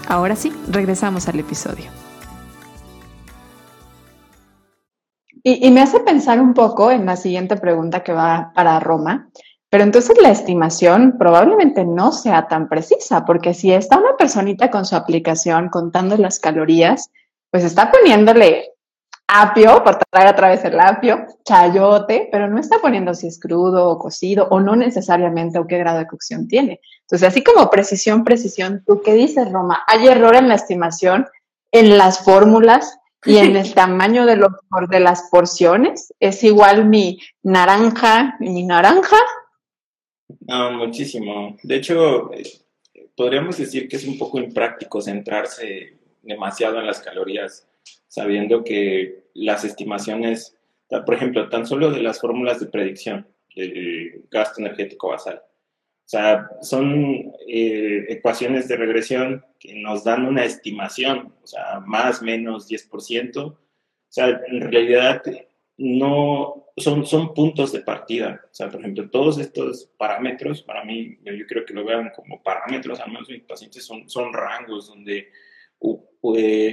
Ahora 0.06 0.36
sí, 0.36 0.52
regresamos 0.68 1.26
al 1.26 1.40
episodio. 1.40 2.05
Y, 5.48 5.70
me 5.70 5.80
hace 5.80 6.00
pensar 6.00 6.40
un 6.40 6.54
poco 6.54 6.90
en 6.90 7.06
la 7.06 7.14
siguiente 7.14 7.56
pregunta 7.56 8.02
que 8.02 8.12
va 8.12 8.50
para 8.52 8.80
Roma, 8.80 9.28
pero 9.70 9.84
entonces 9.84 10.20
la 10.20 10.30
estimación 10.30 11.18
probablemente 11.20 11.84
no 11.84 12.10
sea 12.10 12.48
tan 12.48 12.68
precisa, 12.68 13.24
porque 13.24 13.54
si 13.54 13.72
está 13.72 13.96
una 13.96 14.16
personita 14.16 14.72
con 14.72 14.84
su 14.84 14.96
aplicación 14.96 15.68
contando 15.68 16.16
las 16.16 16.40
calorías, 16.40 17.12
pues 17.52 17.62
está 17.62 17.92
poniéndole 17.92 18.72
apio, 19.28 19.84
por 19.84 20.00
traer 20.10 20.26
a 20.26 20.34
través 20.34 20.64
el 20.64 20.80
apio, 20.80 21.24
chayote, 21.44 22.28
pero 22.32 22.48
no 22.48 22.58
está 22.58 22.78
poniendo 22.78 23.14
si 23.14 23.28
es 23.28 23.38
crudo 23.38 23.88
o 23.88 24.00
cocido 24.00 24.48
o 24.50 24.58
no 24.58 24.74
necesariamente 24.74 25.60
o 25.60 25.66
qué 25.68 25.78
grado 25.78 26.00
de 26.00 26.08
cocción 26.08 26.48
tiene. 26.48 26.80
Entonces, 27.02 27.28
así 27.28 27.44
como 27.44 27.70
precisión, 27.70 28.24
precisión, 28.24 28.82
¿tú 28.84 29.00
qué 29.00 29.14
dices, 29.14 29.52
Roma? 29.52 29.84
¿Hay 29.86 30.08
error 30.08 30.34
en 30.34 30.48
la 30.48 30.56
estimación, 30.56 31.24
en 31.70 31.98
las 31.98 32.24
fórmulas? 32.24 32.98
Y 33.26 33.36
en 33.36 33.56
el 33.56 33.74
tamaño 33.74 34.24
de, 34.24 34.36
los, 34.36 34.52
de 34.88 35.00
las 35.00 35.28
porciones. 35.30 36.14
¿Es 36.20 36.42
igual 36.44 36.86
mi 36.86 37.18
naranja 37.42 38.36
y 38.40 38.48
mi 38.50 38.64
naranja? 38.64 39.18
No, 40.40 40.72
muchísimo. 40.72 41.56
De 41.62 41.76
hecho, 41.76 42.30
podríamos 43.16 43.58
decir 43.58 43.88
que 43.88 43.96
es 43.96 44.06
un 44.06 44.18
poco 44.18 44.38
impráctico 44.38 45.00
centrarse 45.00 45.94
demasiado 46.22 46.78
en 46.78 46.86
las 46.86 47.00
calorías, 47.00 47.68
sabiendo 48.08 48.64
que 48.64 49.26
las 49.34 49.64
estimaciones, 49.64 50.56
por 50.88 51.14
ejemplo, 51.14 51.48
tan 51.48 51.66
solo 51.66 51.90
de 51.90 52.02
las 52.02 52.20
fórmulas 52.20 52.60
de 52.60 52.66
predicción 52.66 53.26
del 53.54 54.24
gasto 54.30 54.60
energético 54.60 55.08
basal. 55.08 55.42
O 56.06 56.08
sea, 56.08 56.48
son 56.62 57.32
eh, 57.48 58.06
ecuaciones 58.08 58.68
de 58.68 58.76
regresión 58.76 59.44
que 59.58 59.74
nos 59.74 60.04
dan 60.04 60.24
una 60.24 60.44
estimación, 60.44 61.34
o 61.42 61.46
sea, 61.48 61.80
más, 61.84 62.22
menos 62.22 62.70
10%. 62.70 63.36
O 63.44 63.58
sea, 64.08 64.40
en 64.46 64.60
realidad 64.60 65.20
no 65.76 66.64
son, 66.76 67.04
son 67.04 67.34
puntos 67.34 67.72
de 67.72 67.80
partida. 67.80 68.40
O 68.44 68.54
sea, 68.54 68.70
por 68.70 68.78
ejemplo, 68.78 69.10
todos 69.10 69.38
estos 69.38 69.90
parámetros, 69.98 70.62
para 70.62 70.84
mí, 70.84 71.18
yo 71.24 71.44
creo 71.44 71.64
que 71.64 71.74
lo 71.74 71.84
vean 71.84 72.12
como 72.14 72.40
parámetros, 72.40 73.00
al 73.00 73.10
menos 73.10 73.28
mis 73.28 73.42
pacientes 73.42 73.84
son, 73.84 74.08
son 74.08 74.32
rangos 74.32 74.86
donde 74.86 75.32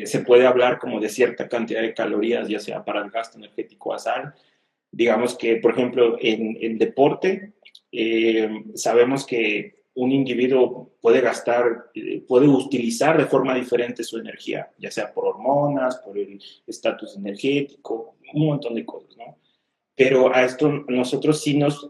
se 0.05 0.19
puede 0.19 0.45
hablar 0.45 0.77
como 0.77 0.99
de 0.99 1.09
cierta 1.09 1.49
cantidad 1.49 1.81
de 1.81 1.95
calorías, 1.95 2.47
ya 2.47 2.59
sea 2.59 2.85
para 2.85 3.01
el 3.01 3.09
gasto 3.09 3.39
energético 3.39 3.89
basal. 3.89 4.35
Digamos 4.91 5.35
que, 5.35 5.55
por 5.55 5.71
ejemplo, 5.71 6.17
en, 6.21 6.55
en 6.61 6.77
deporte, 6.77 7.53
eh, 7.93 8.49
sabemos 8.73 9.25
que 9.25 9.83
un 9.95 10.11
individuo 10.11 10.91
puede 10.99 11.21
gastar, 11.21 11.91
eh, 11.93 12.23
puede 12.27 12.47
utilizar 12.47 13.17
de 13.17 13.27
forma 13.27 13.53
diferente 13.53 14.03
su 14.03 14.17
energía, 14.17 14.71
ya 14.79 14.89
sea 14.89 15.13
por 15.13 15.25
hormonas, 15.25 15.97
por 15.97 16.17
el 16.17 16.41
estatus 16.65 17.15
energético, 17.15 18.15
un 18.33 18.47
montón 18.47 18.73
de 18.73 18.83
cosas, 18.83 19.15
¿no? 19.15 19.37
Pero 19.95 20.33
a 20.33 20.43
esto 20.43 20.69
nosotros 20.87 21.41
sí 21.41 21.55
nos, 21.55 21.87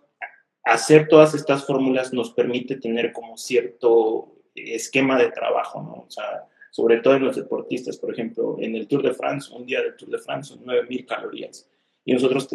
hacer 0.65 1.07
todas 1.07 1.33
estas 1.33 1.65
fórmulas 1.65 2.11
nos 2.11 2.31
permite 2.31 2.75
tener 2.75 3.13
como 3.13 3.37
cierto 3.37 4.35
esquema 4.53 5.17
de 5.17 5.31
trabajo, 5.31 5.81
¿no? 5.81 6.05
O 6.05 6.09
sea, 6.09 6.45
sobre 6.69 6.99
todo 6.99 7.15
en 7.15 7.23
los 7.23 7.37
deportistas, 7.37 7.97
por 7.97 8.11
ejemplo, 8.11 8.57
en 8.59 8.75
el 8.75 8.87
Tour 8.87 9.03
de 9.03 9.13
France, 9.13 9.53
un 9.53 9.65
día 9.65 9.81
del 9.81 9.95
Tour 9.95 10.09
de 10.09 10.17
France 10.17 10.49
son 10.49 10.65
9.000 10.65 11.05
calorías. 11.05 11.69
Y 12.03 12.13
nosotros, 12.13 12.49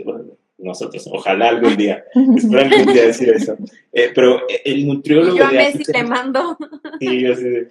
nosotros, 0.59 1.09
ojalá 1.11 1.51
algún 1.51 1.77
día, 1.77 2.05
espero 2.37 2.63
algún 2.63 2.93
día 2.93 3.07
decir 3.07 3.31
eso. 3.31 3.57
Eh, 3.93 4.11
pero 4.15 4.43
el 4.65 4.87
nutriólogo... 4.87 5.39
Yo 5.39 5.47
a 5.47 5.53
Messi 5.53 5.85
te 5.85 6.03
mando. 6.05 6.57
Sí, 7.01 7.21
yo 7.21 7.37
sé, 7.37 7.71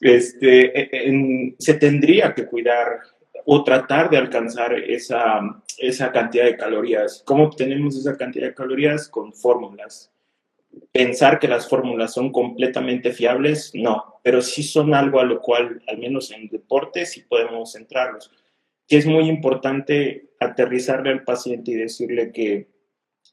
este, 0.00 1.08
e, 1.08 1.54
se 1.58 1.74
tendría 1.74 2.34
que 2.34 2.46
cuidar 2.46 2.98
o 3.46 3.62
tratar 3.62 4.10
de 4.10 4.16
alcanzar 4.16 4.74
esa, 4.74 5.40
esa 5.78 6.10
cantidad 6.10 6.44
de 6.44 6.56
calorías. 6.56 7.22
¿Cómo 7.24 7.44
obtenemos 7.44 7.96
esa 7.96 8.16
cantidad 8.16 8.48
de 8.48 8.54
calorías? 8.54 9.08
Con 9.08 9.32
fórmulas. 9.32 10.10
Pensar 10.90 11.38
que 11.38 11.46
las 11.46 11.68
fórmulas 11.68 12.12
son 12.12 12.32
completamente 12.32 13.12
fiables, 13.12 13.70
no, 13.74 14.18
pero 14.24 14.42
sí 14.42 14.64
son 14.64 14.92
algo 14.92 15.20
a 15.20 15.24
lo 15.24 15.40
cual, 15.40 15.80
al 15.86 15.98
menos 15.98 16.32
en 16.32 16.48
deporte, 16.48 17.06
sí 17.06 17.20
podemos 17.20 17.72
centrarnos 17.72 18.32
que 18.88 18.98
es 18.98 19.06
muy 19.06 19.28
importante 19.28 20.30
aterrizarle 20.40 21.10
al 21.10 21.24
paciente 21.24 21.72
y 21.72 21.74
decirle 21.74 22.32
que 22.32 22.68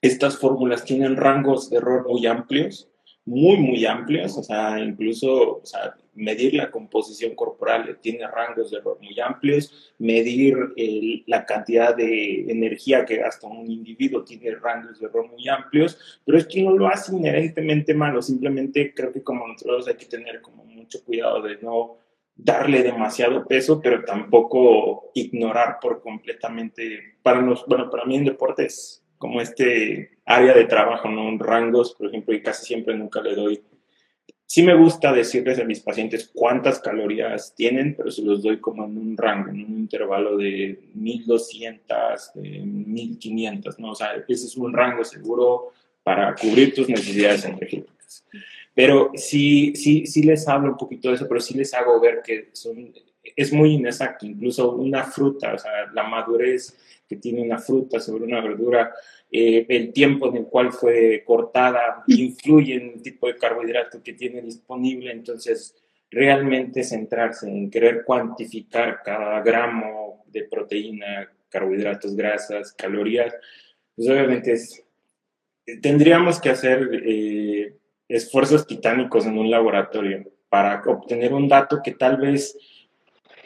estas 0.02 0.38
fórmulas 0.38 0.84
tienen 0.84 1.16
rangos 1.16 1.70
de 1.70 1.78
error 1.78 2.08
muy 2.08 2.26
amplios, 2.26 2.90
muy, 3.26 3.58
muy 3.58 3.86
amplios, 3.86 4.38
o 4.38 4.44
sea, 4.44 4.80
incluso 4.80 5.58
o 5.58 5.62
medir 6.14 6.54
la 6.56 6.72
composición 6.72 7.36
corporal 7.36 7.98
tiene 8.02 8.28
rangos 8.28 8.72
de 8.72 8.78
error 8.78 8.98
muy 9.02 9.18
amplios, 9.20 9.94
medir 10.00 10.58
la 11.28 11.46
cantidad 11.46 11.96
de 11.96 12.52
energía 12.52 13.06
que 13.06 13.18
gasta 13.18 13.48
un 13.48 13.70
individuo 13.70 14.24
tiene 14.24 14.56
rangos 14.56 15.00
de 15.00 15.06
error 15.06 15.30
muy 15.30 15.48
amplios, 15.48 16.22
pero 16.26 16.38
esto 16.38 16.60
no 16.60 16.76
lo 16.76 16.88
hace 16.88 17.16
inherentemente 17.16 17.94
malo, 17.94 18.22
simplemente 18.22 18.94
creo 18.94 19.14
que 19.14 19.24
como 19.24 19.48
nosotros 19.48 19.88
hay 19.88 19.96
que 19.96 20.06
tener 20.06 20.42
como 20.42 20.66
mucho 20.66 21.04
cuidado 21.04 21.42
de 21.44 21.58
no 21.62 21.98
darle 22.36 22.84
demasiado 22.84 23.46
peso, 23.48 23.80
pero 23.82 24.04
tampoco 24.04 25.12
ignorar 25.14 25.78
por 25.82 26.02
completamente, 26.02 27.18
para 27.22 27.42
los, 27.42 27.66
bueno, 27.66 27.90
para 27.90 28.06
mí 28.06 28.16
en 28.16 28.26
deportes 28.26 29.04
como 29.18 29.40
este 29.40 30.18
área 30.26 30.54
de 30.54 30.66
trabajo, 30.66 31.08
¿no? 31.08 31.38
Rangos, 31.38 31.94
por 31.94 32.08
ejemplo, 32.08 32.34
y 32.34 32.42
casi 32.42 32.66
siempre 32.66 32.96
nunca 32.96 33.22
le 33.22 33.36
doy. 33.36 33.62
Sí 34.48 34.64
me 34.64 34.76
gusta 34.76 35.14
decirles 35.14 35.60
a 35.60 35.64
mis 35.64 35.80
pacientes 35.80 36.30
cuántas 36.34 36.80
calorías 36.80 37.54
tienen, 37.56 37.96
pero 37.96 38.12
se 38.12 38.24
los 38.24 38.42
doy 38.42 38.60
como 38.60 38.84
en 38.84 38.98
un 38.98 39.16
rango, 39.16 39.50
en 39.50 39.64
un 39.64 39.80
intervalo 39.80 40.36
de 40.36 40.90
1200, 40.96 42.34
de 42.34 42.60
1500, 42.60 43.80
¿no? 43.80 43.92
O 43.92 43.96
sea, 43.96 44.16
ese 44.28 44.48
es 44.48 44.58
un 44.58 44.74
rango 44.74 45.06
seguro 45.06 45.70
para 46.04 46.34
cubrir 46.36 46.74
tus 46.74 46.90
necesidades 46.90 47.46
energéticas. 47.46 48.26
Pero 48.74 49.12
sí, 49.16 49.74
sí, 49.76 50.06
sí 50.06 50.24
les 50.24 50.48
hablo 50.48 50.72
un 50.72 50.78
poquito 50.78 51.10
de 51.10 51.16
eso, 51.16 51.28
pero 51.28 51.42
sí 51.42 51.56
les 51.56 51.74
hago 51.74 52.00
ver 52.00 52.22
que 52.24 52.50
son, 52.54 52.94
es 53.36 53.52
muy 53.52 53.74
inexacto. 53.74 54.26
Incluso 54.26 54.74
una 54.76 55.04
fruta, 55.04 55.54
o 55.54 55.58
sea, 55.58 55.92
la 55.94 56.04
madurez 56.04 56.78
que 57.08 57.18
tiene 57.18 57.42
una 57.42 57.58
fruta 57.58 58.00
sobre 58.00 58.24
una 58.24 58.40
verdura, 58.40 58.94
eh, 59.30 59.66
el 59.68 59.92
tiempo 59.92 60.30
en 60.30 60.38
el 60.38 60.46
cual 60.46 60.72
fue 60.72 61.24
cortada 61.26 62.04
influye 62.08 62.76
en 62.76 62.94
el 62.96 63.02
tipo 63.02 63.28
de 63.28 63.36
carbohidrato 63.36 64.02
que 64.02 64.14
tiene 64.14 64.42
disponible, 64.42 65.12
entonces 65.12 65.76
realmente 66.10 66.84
centrarse 66.84 67.50
en 67.50 67.70
querer 67.70 68.04
cuantificar 68.04 69.02
cada 69.04 69.42
gramo 69.42 70.24
de 70.28 70.44
proteína, 70.44 71.30
carbohidratos, 71.50 72.16
grasas, 72.16 72.74
calorías, 72.74 73.34
pues 73.96 74.10
obviamente 74.10 74.58
tendríamos 75.82 76.40
que 76.40 76.50
hacer 76.50 76.90
eh, 77.06 77.51
esfuerzos 78.16 78.68
titánicos 78.68 79.26
en 79.26 79.38
un 79.38 79.50
laboratorio 79.50 80.26
para 80.50 80.82
obtener 80.86 81.34
un 81.34 81.48
dato 81.48 81.82
que 81.84 81.92
tal 81.92 82.18
vez 82.18 82.58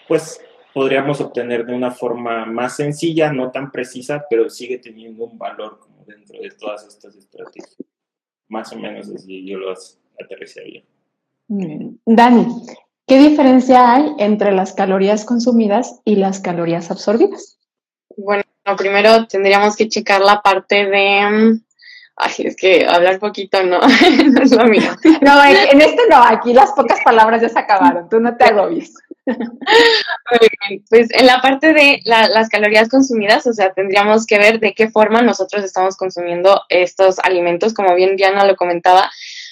pues 0.08 0.42
podríamos 0.74 1.22
obtener 1.22 1.66
de 1.66 1.74
una 1.74 1.92
forma 1.92 2.46
más 2.46 2.76
sencilla, 2.76 3.32
no 3.32 3.52
tan 3.52 3.72
precisa, 3.72 4.26
pero 4.30 4.50
sigue 4.50 4.78
teniendo 4.78 5.26
un 5.26 5.38
valor 5.38 5.80
como 5.80 6.04
dentro 6.06 6.40
de 6.42 6.50
todas 6.52 6.86
estas 6.86 7.16
estrategias. 7.16 7.78
Más 8.48 8.74
o 8.74 8.78
menos 8.78 9.10
así 9.10 9.46
yo 9.46 9.58
lo 9.58 9.74
aterrizaría. 10.20 10.84
Dani, 11.48 12.48
¿qué 13.08 13.20
diferencia 13.20 13.94
hay 13.94 14.16
entre 14.20 14.52
las 14.52 14.74
calorías 14.74 15.26
consumidas 15.26 16.02
y 16.06 16.16
las 16.16 16.40
calorías 16.40 16.92
absorbidas? 16.92 17.60
Bueno, 18.18 18.44
primero 18.78 19.28
tendríamos 19.28 19.76
que 19.76 19.88
checar 19.88 20.22
la 20.22 20.42
parte 20.42 20.86
de 20.86 21.60
Ay, 22.18 22.34
es 22.40 22.56
que 22.56 22.86
hablar 22.88 23.20
poquito 23.20 23.62
no, 23.64 23.80
no 24.34 24.42
es 24.42 24.52
lo 24.52 24.66
mío. 24.66 24.90
No, 25.22 25.44
en 25.44 25.82
este 25.82 26.02
no, 26.10 26.24
aquí 26.24 26.54
las 26.54 26.72
pocas 26.72 27.00
palabras 27.04 27.42
ya 27.42 27.50
se 27.50 27.60
acabaron, 27.60 28.08
tú 28.10 28.20
no 28.20 28.36
te 28.38 28.46
agobies. 28.46 28.94
Pues 30.90 31.10
en 31.12 31.26
la 31.26 31.42
parte 31.42 31.74
de 31.74 32.00
las 32.06 32.50
calorías 32.50 32.90
consumidas, 32.90 33.46
o 33.48 33.54
sea, 33.54 33.74
tendríamos 33.74 34.26
que 34.26 34.38
ver 34.38 34.60
de 34.60 34.74
qué 34.74 34.90
forma 34.90 35.22
nosotros 35.22 35.64
estamos 35.64 35.98
consumiendo 35.98 36.62
estos 36.70 37.20
alimentos, 37.20 37.74
como 37.74 37.96
bien 37.96 38.16
Diana 38.16 38.46
lo 38.46 38.56
comentaba, 38.56 39.10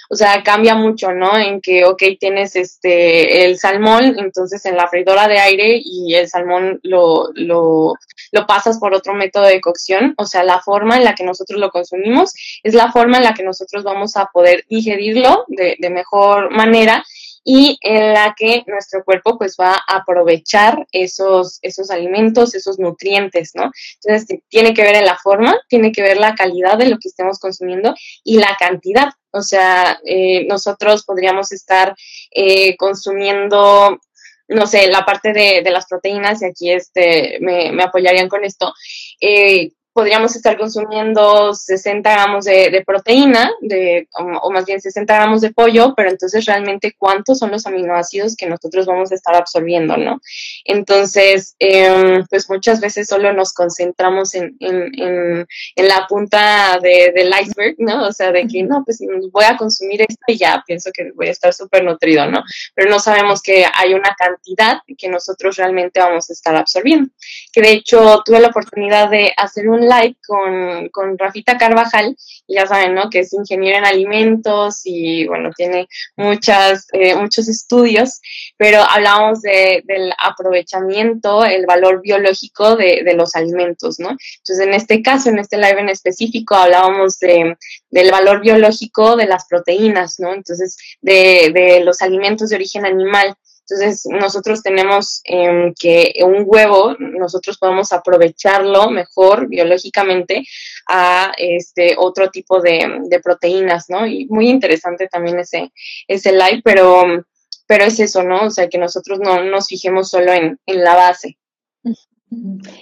o 0.10 0.16
sea, 0.16 0.44
cambia 0.44 0.76
mucho, 0.76 1.12
¿no? 1.12 1.38
En 1.38 1.60
que, 1.60 1.86
ok, 1.86 2.04
tienes 2.20 2.56
este, 2.56 3.46
el 3.46 3.58
salmón, 3.58 4.16
entonces 4.20 4.64
en 4.66 4.78
la 4.78 4.88
freidora 4.88 5.28
de 5.28 5.40
aire 5.40 5.82
y 5.84 6.14
el 6.14 6.28
salmón 6.30 6.80
lo, 6.84 7.30
lo, 7.34 7.96
lo 8.34 8.48
pasas 8.48 8.80
por 8.80 8.94
otro 8.94 9.14
método 9.14 9.46
de 9.46 9.62
cocción, 9.62 10.16
o 10.18 10.26
sea, 10.26 10.44
la 10.44 10.60
forma 10.60 10.98
en 10.98 11.04
la 11.04 11.14
que 11.14 11.24
nosotros 11.24 11.60
lo 11.60 11.70
consumimos 11.70 12.34
es 12.64 12.74
la 12.74 12.92
forma 12.92 13.18
en 13.18 13.24
la 13.24 13.34
que 13.36 13.44
nosotros 13.44 13.84
vamos 13.84 14.18
a 14.18 14.26
poder 14.34 14.66
digerirlo 14.68 15.46
de, 15.48 15.78
de 15.80 15.90
mejor 15.92 16.52
manera 16.52 17.04
y 17.44 17.78
en 17.82 18.14
la 18.14 18.34
que 18.38 18.64
nuestro 18.68 19.04
cuerpo 19.04 19.38
pues 19.38 19.56
va 19.60 19.74
a 19.74 19.98
aprovechar 19.98 20.88
esos, 20.92 21.60
esos 21.62 21.92
alimentos, 21.92 22.56
esos 22.56 22.80
nutrientes, 22.80 23.52
¿no? 23.54 23.72
Entonces 24.02 24.40
tiene 24.48 24.74
que 24.74 24.84
ver 24.84 24.96
en 24.96 25.06
la 25.06 25.18
forma, 25.18 25.56
tiene 25.68 25.92
que 25.92 26.02
ver 26.02 26.18
la 26.18 26.36
calidad 26.36 26.78
de 26.78 26.88
lo 26.88 26.98
que 26.98 27.10
estemos 27.10 27.40
consumiendo 27.40 27.94
y 28.24 28.40
la 28.40 28.56
cantidad. 28.58 29.10
O 29.32 29.42
sea, 29.42 30.00
eh, 30.06 30.46
nosotros 30.48 31.04
podríamos 31.04 31.52
estar 31.52 31.96
eh, 32.32 32.78
consumiendo 32.78 34.00
no 34.48 34.68
sé, 34.68 34.88
la 34.88 35.06
parte 35.06 35.34
de, 35.34 35.62
de, 35.64 35.72
las 35.72 35.88
proteínas, 35.88 36.42
y 36.42 36.46
aquí 36.46 36.72
este, 36.72 37.38
me, 37.42 37.72
me 37.72 37.84
apoyarían 37.84 38.30
con 38.30 38.44
esto, 38.44 38.74
eh, 39.20 39.72
podríamos 39.94 40.36
estar 40.36 40.58
consumiendo 40.58 41.54
60 41.54 42.12
gramos 42.12 42.46
de, 42.46 42.84
proteína, 42.86 43.52
de, 43.62 44.08
o, 44.14 44.52
más 44.52 44.66
bien 44.66 44.82
60 44.82 45.14
gramos 45.14 45.42
de 45.42 45.54
pollo, 45.54 45.94
pero 45.96 46.10
entonces 46.10 46.46
realmente 46.46 46.96
cuántos 46.98 47.40
son 47.40 47.52
los 47.52 47.66
aminoácidos 47.68 48.36
que 48.36 48.48
nosotros 48.48 48.88
vamos 48.88 49.12
a 49.12 49.16
estar 49.16 49.36
absorbiendo, 49.36 49.96
¿no? 49.96 50.20
Entonces, 50.66 51.56
em, 51.60 52.26
pues 52.28 52.50
muchas 52.50 52.82
veces 52.82 53.08
solo 53.08 53.34
nos 53.34 53.54
concentramos 53.54 54.34
en, 54.34 54.56
en, 54.60 55.46
en, 55.76 55.88
la 55.88 56.08
punta 56.08 56.80
del 56.82 57.32
iceberg, 57.42 57.76
¿no? 57.78 58.08
O 58.08 58.12
sea, 58.12 58.32
de 58.32 58.48
que 58.48 58.64
no, 58.64 58.84
pues 58.84 59.00
voy 59.32 59.46
a 59.46 59.58
consumir 59.58 60.02
esto 60.02 60.24
y 60.28 60.38
ya 60.38 60.64
pienso 60.66 60.90
que 60.92 61.12
voy 61.12 61.28
a 61.28 61.32
estar 61.32 61.54
súper 61.54 61.84
nutrido, 61.84 62.26
¿no? 62.26 62.44
Pero 62.74 62.90
no 62.90 63.00
sabemos 63.00 63.42
que 63.42 63.66
hay 63.72 63.94
una 63.94 64.16
cantidad 64.18 64.80
que 64.98 65.10
nosotros 65.10 65.56
realmente 65.58 66.00
vamos 66.00 66.30
a 66.30 66.34
estar 66.34 66.56
absorbiendo. 66.56 67.12
Que 67.52 67.62
de 67.62 67.72
hecho 67.74 68.22
tuve 68.26 68.40
la 68.40 68.48
oportunidad 68.48 69.10
de 69.10 69.32
hacer 69.38 69.70
un 69.70 69.83
live 69.88 70.16
con, 70.26 70.90
con 70.90 71.18
Rafita 71.18 71.58
Carvajal, 71.58 72.16
ya 72.48 72.68
saben, 72.68 72.94
¿no? 72.94 73.10
Que 73.10 73.20
es 73.20 73.34
ingeniero 73.34 73.78
en 73.78 73.86
alimentos 73.86 74.82
y, 74.84 75.28
bueno, 75.28 75.52
tiene 75.56 75.88
muchas, 76.16 76.88
eh, 76.94 77.16
muchos 77.16 77.48
estudios, 77.48 78.20
pero 78.58 78.82
hablábamos 78.82 79.42
de, 79.42 79.84
del 79.86 80.14
aprovechamiento, 80.18 81.46
el 81.46 81.66
valor 81.66 82.02
biológico 82.02 82.76
de, 82.76 83.04
de, 83.04 83.14
los 83.14 83.36
alimentos, 83.36 84.00
¿no? 84.00 84.10
Entonces, 84.10 84.60
en 84.60 84.74
este 84.74 85.02
caso, 85.02 85.30
en 85.30 85.40
este 85.40 85.58
live 85.58 85.80
en 85.80 85.90
específico, 85.90 86.56
hablábamos 86.56 87.20
de, 87.20 87.56
del 87.90 88.12
valor 88.12 88.42
biológico 88.42 89.16
de 89.16 89.28
las 89.28 89.46
proteínas, 89.48 90.20
¿no? 90.20 90.34
Entonces, 90.34 90.78
de, 91.02 91.52
de 91.54 91.84
los 91.84 92.02
alimentos 92.02 92.50
de 92.50 92.56
origen 92.56 92.86
animal. 92.86 93.36
Entonces, 93.70 94.06
nosotros 94.12 94.62
tenemos 94.62 95.22
em, 95.24 95.74
que 95.80 96.14
un 96.26 96.44
huevo, 96.46 96.96
nosotros 97.00 97.58
podemos 97.58 97.94
aprovecharlo 97.94 98.92
mejor 98.92 99.48
biológicamente 99.48 100.44
a 100.90 101.32
este 101.38 101.96
otro 101.98 102.30
tipo 102.30 102.60
de, 102.62 103.20
proteínas, 103.24 103.86
¿no? 103.90 104.06
Y 104.06 104.26
muy 104.26 104.50
interesante 104.50 105.08
también 105.08 105.40
ese, 105.40 105.72
ese 106.08 106.34
live, 106.34 106.62
pero, 106.64 107.26
pero 107.66 107.86
es 107.86 108.00
eso, 108.00 108.22
¿no? 108.24 108.48
O 108.48 108.50
sea, 108.50 108.68
que 108.68 108.78
nosotros 108.78 109.20
no 109.20 109.44
nos 109.44 109.68
fijemos 109.68 110.10
solo 110.10 110.34
en, 110.34 110.60
en 110.66 110.84
la 110.84 110.96
base. 110.96 111.38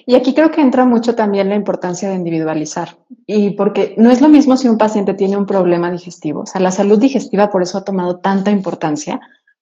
Y 0.05 0.15
aquí 0.15 0.34
creo 0.34 0.49
que 0.49 0.61
entra 0.61 0.86
mucho 0.86 1.13
también 1.13 1.49
la 1.49 1.55
importancia 1.55 2.09
de 2.09 2.15
individualizar. 2.15 2.97
Y 3.27 3.51
porque 3.51 3.93
no 3.97 4.09
es 4.09 4.21
lo 4.21 4.29
mismo 4.29 4.57
si 4.57 4.67
un 4.67 4.77
paciente 4.77 5.13
tiene 5.13 5.38
un 5.38 5.45
problema 5.45 5.91
digestivo. 5.91 6.41
O 6.41 6.45
sea, 6.45 6.61
la 6.61 6.71
salud 6.71 6.97
digestiva 6.97 7.51
por 7.51 7.61
eso 7.61 7.77
ha 7.77 7.84
tomado 7.84 8.17
tanta 8.19 8.49
importancia 8.49 9.19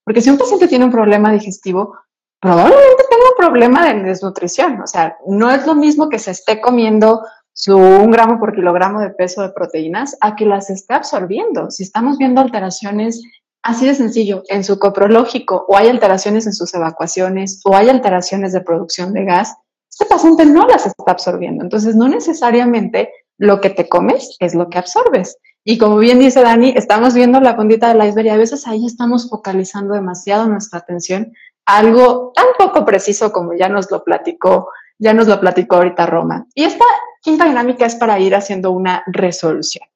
porque 0.09 0.21
si 0.21 0.31
un 0.31 0.39
paciente 0.39 0.67
tiene 0.67 0.85
un 0.85 0.91
problema 0.91 1.31
digestivo, 1.31 1.95
probablemente 2.41 3.03
tenga 3.07 3.29
un 3.29 3.37
problema 3.37 3.85
de 3.85 4.01
desnutrición. 4.01 4.81
O 4.81 4.87
sea, 4.87 5.15
no 5.27 5.51
es 5.51 5.67
lo 5.67 5.75
mismo 5.75 6.09
que 6.09 6.17
se 6.17 6.31
esté 6.31 6.59
comiendo 6.59 7.21
su 7.53 7.77
un 7.77 8.09
gramo 8.09 8.39
por 8.39 8.55
kilogramo 8.55 9.01
de 9.01 9.11
peso 9.11 9.43
de 9.43 9.49
proteínas 9.49 10.17
a 10.21 10.35
que 10.35 10.47
las 10.47 10.71
esté 10.71 10.95
absorbiendo. 10.95 11.69
Si 11.69 11.83
estamos 11.83 12.17
viendo 12.17 12.41
alteraciones 12.41 13.21
así 13.61 13.85
de 13.85 13.93
sencillo 13.93 14.41
en 14.49 14.63
su 14.63 14.79
coprológico 14.79 15.67
o 15.67 15.77
hay 15.77 15.89
alteraciones 15.89 16.47
en 16.47 16.53
sus 16.53 16.73
evacuaciones 16.73 17.61
o 17.63 17.75
hay 17.75 17.89
alteraciones 17.89 18.51
de 18.51 18.61
producción 18.61 19.13
de 19.13 19.25
gas, 19.25 19.53
este 19.91 20.07
paciente 20.07 20.43
no 20.43 20.65
las 20.65 20.87
está 20.87 21.11
absorbiendo. 21.11 21.63
Entonces, 21.63 21.95
no 21.95 22.07
necesariamente 22.07 23.11
lo 23.37 23.61
que 23.61 23.69
te 23.69 23.87
comes 23.87 24.37
es 24.39 24.55
lo 24.55 24.71
que 24.71 24.79
absorbes. 24.79 25.37
Y 25.63 25.77
como 25.77 25.97
bien 25.97 26.19
dice 26.19 26.41
Dani, 26.41 26.73
estamos 26.75 27.13
viendo 27.13 27.39
la 27.41 27.55
puntita 27.55 27.93
del 27.93 28.07
iceberg 28.07 28.27
y 28.27 28.29
a 28.29 28.37
veces 28.37 28.65
ahí 28.67 28.85
estamos 28.85 29.29
focalizando 29.29 29.93
demasiado 29.93 30.47
nuestra 30.47 30.79
atención 30.79 31.33
a 31.65 31.77
algo 31.77 32.31
tan 32.33 32.45
poco 32.57 32.85
preciso 32.85 33.31
como 33.31 33.53
ya 33.53 33.69
nos 33.69 33.91
lo 33.91 34.03
platicó, 34.03 34.69
ya 34.97 35.13
nos 35.13 35.27
lo 35.27 35.39
platicó 35.39 35.75
ahorita 35.75 36.05
Roma. 36.05 36.47
Y 36.55 36.63
esta 36.63 36.85
quinta 37.21 37.45
dinámica 37.45 37.85
es 37.85 37.95
para 37.95 38.19
ir 38.19 38.35
haciendo 38.35 38.71
una 38.71 39.03
resolución. 39.07 39.87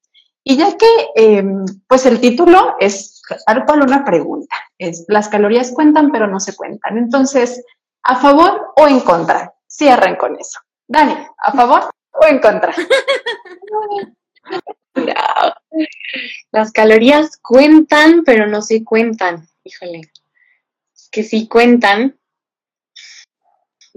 Y 0.44 0.58
ya 0.58 0.76
que, 0.76 0.88
em, 1.16 1.66
pues 1.88 2.06
el 2.06 2.20
título 2.20 2.76
es 2.80 3.22
tal 3.46 3.66
cual 3.66 3.84
una 3.84 4.04
pregunta, 4.04 4.56
es 4.78 5.06
las 5.08 5.30
calorías 5.30 5.72
cuentan 5.72 6.12
pero 6.12 6.28
no 6.28 6.42
se 6.42 6.56
cuentan. 6.56 6.98
Entonces, 6.98 7.64
¿a 8.04 8.18
favor 8.18 8.74
o 8.76 8.88
en 8.88 9.00
contra? 9.00 9.54
Cierren 9.66 10.18
con 10.18 10.38
eso. 10.38 10.60
Dani, 10.86 11.16
¿a 11.38 11.52
favor 11.54 11.90
o 12.12 12.26
en 12.26 12.40
contra? 12.40 12.74
Las 16.52 16.72
calorías 16.72 17.38
cuentan, 17.38 18.24
pero 18.24 18.48
no 18.48 18.62
se 18.62 18.84
cuentan. 18.84 19.48
Híjole. 19.64 20.02
Que 21.12 21.24
sí 21.24 21.48
cuentan. 21.48 22.20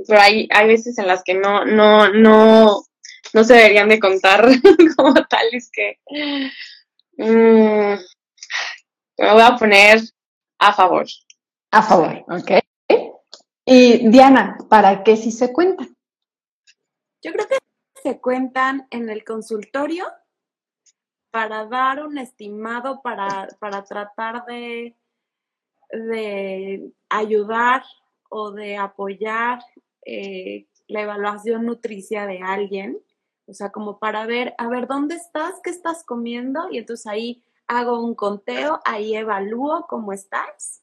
Pero 0.07 0.21
hay, 0.21 0.49
hay 0.51 0.67
veces 0.67 0.99
en 0.99 1.07
las 1.07 1.23
que 1.25 1.35
no, 1.35 1.65
no, 1.65 2.13
no, 2.13 2.85
no 3.33 3.45
se 3.45 3.55
deberían 3.55 3.89
de 3.89 3.99
contar 3.99 4.47
como 4.97 5.15
tales 5.27 5.71
que 5.73 5.99
mm, 7.17 7.95
me 9.19 9.33
voy 9.33 9.43
a 9.43 9.57
poner 9.57 10.01
a 10.59 10.73
favor. 10.73 11.07
A 11.71 11.83
favor, 11.83 12.25
ok. 12.29 12.51
Y 13.65 14.09
Diana, 14.09 14.59
¿para 14.69 15.03
qué 15.03 15.17
si 15.17 15.33
se 15.33 15.53
cuentan? 15.53 15.97
Yo 17.23 17.33
creo 17.33 17.49
que 17.49 17.59
se 18.03 18.21
cuentan 18.21 18.87
en 18.91 19.11
el 19.11 19.25
consultorio 19.25 20.07
para 21.37 21.67
dar 21.67 22.03
un 22.03 22.17
estimado, 22.17 23.03
para, 23.03 23.47
para 23.59 23.85
tratar 23.85 24.47
de, 24.47 24.97
de 25.91 26.95
ayudar 27.11 27.85
o 28.31 28.53
de 28.53 28.79
apoyar 28.79 29.63
eh, 30.07 30.67
la 30.89 31.03
evaluación 31.03 31.67
nutricia 31.67 32.25
de 32.25 32.39
alguien, 32.39 32.99
o 33.47 33.53
sea, 33.53 33.71
como 33.71 33.99
para 33.99 34.25
ver, 34.25 34.55
a 34.57 34.67
ver, 34.69 34.87
¿dónde 34.87 35.17
estás? 35.17 35.61
¿Qué 35.63 35.69
estás 35.69 36.05
comiendo? 36.05 36.71
Y 36.71 36.79
entonces 36.79 37.07
ahí 37.07 37.45
hago 37.67 38.03
un 38.03 38.15
conteo, 38.15 38.81
ahí 38.87 39.15
evalúo 39.15 39.85
cómo 39.91 40.15
estás, 40.15 40.83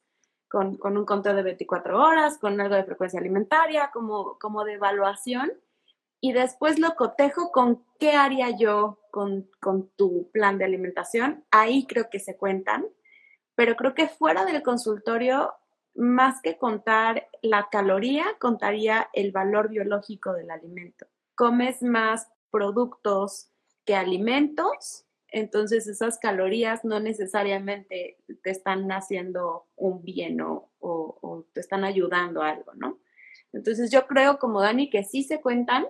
con, 0.49 0.77
un 0.83 1.05
conteo 1.05 1.33
de 1.33 1.41
24 1.41 1.99
horas, 1.99 2.37
con 2.37 2.61
algo 2.61 2.75
de 2.75 2.83
frecuencia 2.83 3.19
alimentaria, 3.19 3.89
como, 3.91 4.37
como 4.37 4.63
de 4.65 4.73
evaluación, 4.73 5.51
y 6.21 6.31
después 6.31 6.77
lo 6.77 6.93
cotejo 6.95 7.51
con 7.51 7.83
qué 7.97 8.11
haría 8.11 8.51
yo 8.51 8.99
con, 9.13 9.47
con 9.61 9.89
tu 9.89 10.31
plan 10.31 10.57
de 10.57 10.65
alimentación. 10.65 11.45
Ahí 11.51 11.85
creo 11.85 12.09
que 12.09 12.19
se 12.19 12.35
cuentan, 12.35 12.83
pero 13.53 13.75
creo 13.75 13.93
que 13.93 14.07
fuera 14.07 14.43
del 14.43 14.63
consultorio 14.63 15.53
más 15.93 16.41
que 16.41 16.57
contar 16.57 17.29
la 17.43 17.67
caloría, 17.71 18.25
contaría 18.39 19.11
el 19.13 19.31
valor 19.31 19.69
biológico 19.69 20.33
del 20.33 20.49
alimento. 20.49 21.05
Comes 21.35 21.83
más 21.83 22.27
productos 22.49 23.51
que 23.85 23.93
alimentos, 23.93 25.05
entonces 25.27 25.85
esas 25.85 26.17
calorías 26.17 26.83
no 26.83 26.99
necesariamente 26.99 28.17
te 28.41 28.49
están 28.49 28.91
haciendo 28.91 29.67
un 29.75 30.01
bien 30.01 30.41
o, 30.41 30.71
o, 30.79 31.45
te 31.53 31.59
están 31.59 31.83
ayudando 31.83 32.41
a 32.41 32.49
algo, 32.49 32.73
¿no? 32.73 32.97
Entonces 33.51 33.91
yo 33.91 34.07
creo 34.07 34.39
como 34.39 34.59
Dani 34.59 34.89
que 34.89 35.03
sí 35.03 35.21
se 35.21 35.39
cuentan, 35.39 35.85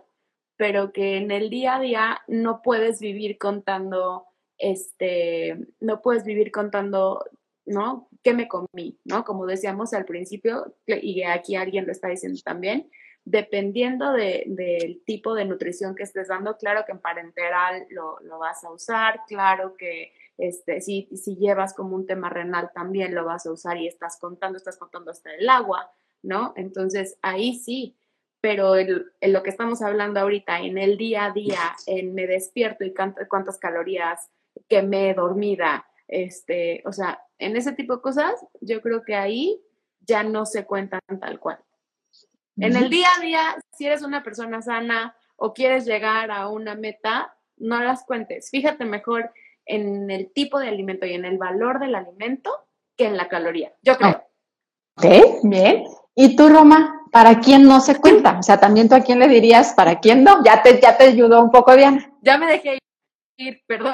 pero 0.58 0.92
que 0.92 1.18
en 1.18 1.32
el 1.32 1.50
día 1.50 1.76
a 1.76 1.80
día 1.80 2.22
no 2.28 2.62
puedes 2.62 3.00
vivir 3.00 3.38
contando, 3.38 4.26
este, 4.58 5.58
no 5.80 6.02
puedes 6.02 6.24
vivir 6.24 6.52
contando 6.52 7.24
¿no? 7.66 8.10
¿Qué 8.24 8.34
me 8.34 8.48
comí? 8.48 9.00
¿no? 9.06 9.24
Como 9.24 9.46
decíamos 9.46 9.94
al 9.94 10.06
principio, 10.06 10.76
y 10.86 11.24
aquí 11.24 11.56
alguien 11.56 11.86
lo 11.86 11.92
está 11.92 12.10
diciendo 12.10 12.40
también, 12.44 12.90
dependiendo 13.26 14.12
del 14.12 15.02
tipo 15.06 15.34
de 15.34 15.46
nutrición 15.46 15.96
que 15.96 16.04
estés 16.04 16.28
dando, 16.28 16.58
claro 16.58 16.84
que 16.86 16.92
en 16.92 17.00
parenteral 17.00 17.86
lo, 17.90 18.20
vas 18.38 18.64
a 18.64 18.72
usar, 18.72 19.22
claro 19.28 19.76
que 19.78 20.12
este, 20.38 20.82
si, 20.82 21.08
si 21.16 21.38
llevas 21.38 21.74
como 21.74 21.96
un 21.96 22.06
tema 22.06 22.30
renal 22.30 22.72
también 22.74 23.16
lo 23.16 23.24
vas 23.24 23.46
a 23.46 23.52
usar 23.52 23.78
y 23.78 23.88
estás 23.88 24.18
contando, 24.20 24.58
estás 24.58 24.78
contando 24.78 25.12
hasta 25.12 25.34
el 25.36 25.48
agua, 25.50 25.92
¿no? 26.22 26.54
Entonces 26.58 27.18
ahí 27.22 27.56
sí, 27.60 27.96
pero 28.44 28.76
en 28.76 29.32
lo 29.32 29.42
que 29.42 29.50
estamos 29.50 29.82
hablando 29.82 30.20
ahorita, 30.20 30.60
en 30.60 30.78
el 30.78 30.98
día 30.98 31.28
a 31.28 31.32
día, 31.32 31.78
en 31.88 32.14
me 32.14 32.28
despierto 32.28 32.84
y 32.84 32.94
cuántas 32.94 33.58
calorías 33.58 34.30
quemé 34.68 35.14
dormida, 35.14 35.88
este, 36.10 36.84
o 36.86 36.92
sea, 36.92 37.24
en 37.38 37.56
ese 37.56 37.72
tipo 37.72 37.96
de 37.96 38.02
cosas, 38.02 38.34
yo 38.60 38.82
creo 38.82 39.04
que 39.06 39.16
ahí 39.16 39.62
ya 40.02 40.24
no 40.24 40.46
se 40.46 40.66
cuentan 40.66 41.00
tal 41.22 41.40
cual. 41.40 41.58
En 42.58 42.76
el 42.76 42.90
día 42.90 43.08
a 43.18 43.22
día, 43.22 43.58
si 43.78 43.86
eres 43.86 44.02
una 44.02 44.24
persona 44.24 44.62
sana 44.62 45.16
o 45.38 45.54
quieres 45.54 45.86
llegar 45.86 46.30
a 46.30 46.50
una 46.50 46.76
meta, 46.76 47.38
no 47.56 47.82
las 47.82 48.04
cuentes. 48.04 48.50
Fíjate 48.50 48.84
mejor 48.84 49.32
en 49.66 50.12
el 50.12 50.34
tipo 50.34 50.60
de 50.60 50.68
alimento 50.68 51.06
y 51.06 51.14
en 51.14 51.24
el 51.24 51.38
valor 51.38 51.80
del 51.80 51.96
alimento 51.96 52.52
que 52.98 53.06
en 53.06 53.16
la 53.16 53.30
caloría. 53.30 53.72
Yo 53.84 53.96
creo. 53.96 54.22
Ok, 54.98 55.06
bien. 55.44 55.86
¿Y 56.14 56.36
tú, 56.36 56.50
Roma, 56.50 56.93
para 57.14 57.40
quién 57.40 57.64
no 57.64 57.80
se 57.80 58.02
cuenta? 58.02 58.40
O 58.40 58.44
sea, 58.44 58.60
también 58.60 58.90
tú 58.90 58.96
a 58.96 59.02
quién 59.02 59.20
le 59.20 59.28
dirías, 59.28 59.74
para 59.76 60.00
quién 60.00 60.24
no. 60.24 60.44
Ya 60.44 60.64
te, 60.64 60.82
ya 60.82 60.98
te 60.98 61.04
ayudó 61.04 61.44
un 61.44 61.52
poco, 61.52 61.76
Diana. 61.76 62.12
Ya 62.24 62.40
me 62.40 62.48
dejé 62.48 62.80
ir, 63.38 63.62
perdón. 63.68 63.94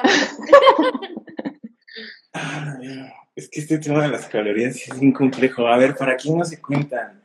Ah, 2.32 2.78
es 3.36 3.50
que 3.50 3.60
este 3.60 3.78
tema 3.78 4.04
de 4.04 4.08
las 4.08 4.26
calorías 4.26 4.74
es 4.74 5.02
muy 5.02 5.12
complejo. 5.12 5.66
A 5.66 5.76
ver, 5.76 5.94
¿para 5.96 6.16
quién 6.16 6.38
no 6.38 6.46
se 6.46 6.62
cuentan? 6.62 7.22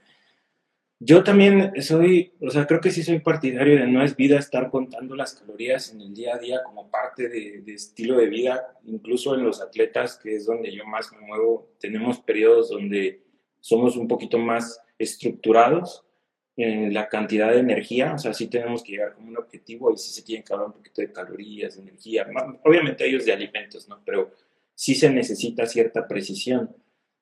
Yo 0.99 1.23
también 1.23 1.81
soy, 1.81 2.33
o 2.41 2.49
sea, 2.49 2.67
creo 2.67 2.81
que 2.81 2.91
sí 2.91 3.01
soy 3.01 3.19
partidario 3.19 3.77
de 3.77 3.87
no 3.87 4.03
es 4.03 4.17
vida 4.17 4.37
estar 4.37 4.69
contando 4.69 5.15
las 5.15 5.35
calorías 5.35 5.93
en 5.93 6.01
el 6.01 6.13
día 6.13 6.35
a 6.35 6.39
día 6.39 6.61
como 6.63 6.89
parte 6.89 7.29
de, 7.29 7.61
de, 7.61 7.73
estilo 7.73 8.17
de 8.17 8.27
vida, 8.27 8.75
incluso 8.83 9.33
en 9.33 9.45
los 9.45 9.61
atletas, 9.61 10.19
que 10.21 10.35
es 10.35 10.45
donde 10.45 10.75
yo 10.75 10.85
más 10.85 11.09
me 11.13 11.25
muevo, 11.25 11.69
tenemos 11.79 12.19
periodos 12.19 12.69
donde 12.69 13.21
somos 13.61 13.95
un 13.95 14.07
poquito 14.07 14.37
más 14.37 14.81
estructurados 14.97 16.05
en 16.57 16.93
la 16.93 17.09
cantidad 17.09 17.51
de 17.51 17.59
energía, 17.59 18.13
o 18.13 18.17
sea, 18.17 18.33
sí 18.33 18.47
tenemos 18.47 18.81
que 18.81 18.93
llegar 18.93 19.13
como 19.13 19.29
un 19.29 19.37
objetivo 19.37 19.91
y 19.91 19.97
sí 19.97 20.11
se 20.11 20.21
tienen 20.21 20.43
que 20.43 20.53
hablar 20.53 20.67
un 20.67 20.73
poquito 20.73 21.01
de 21.01 21.11
calorías, 21.11 21.75
de 21.75 21.81
energía, 21.81 22.25
obviamente 22.63 23.05
ellos 23.05 23.25
de 23.25 23.33
alimentos, 23.33 23.89
¿no? 23.89 24.01
Pero 24.05 24.31
sí 24.73 24.95
se 24.95 25.09
necesita 25.09 25.65
cierta 25.65 26.07
precisión. 26.07 26.73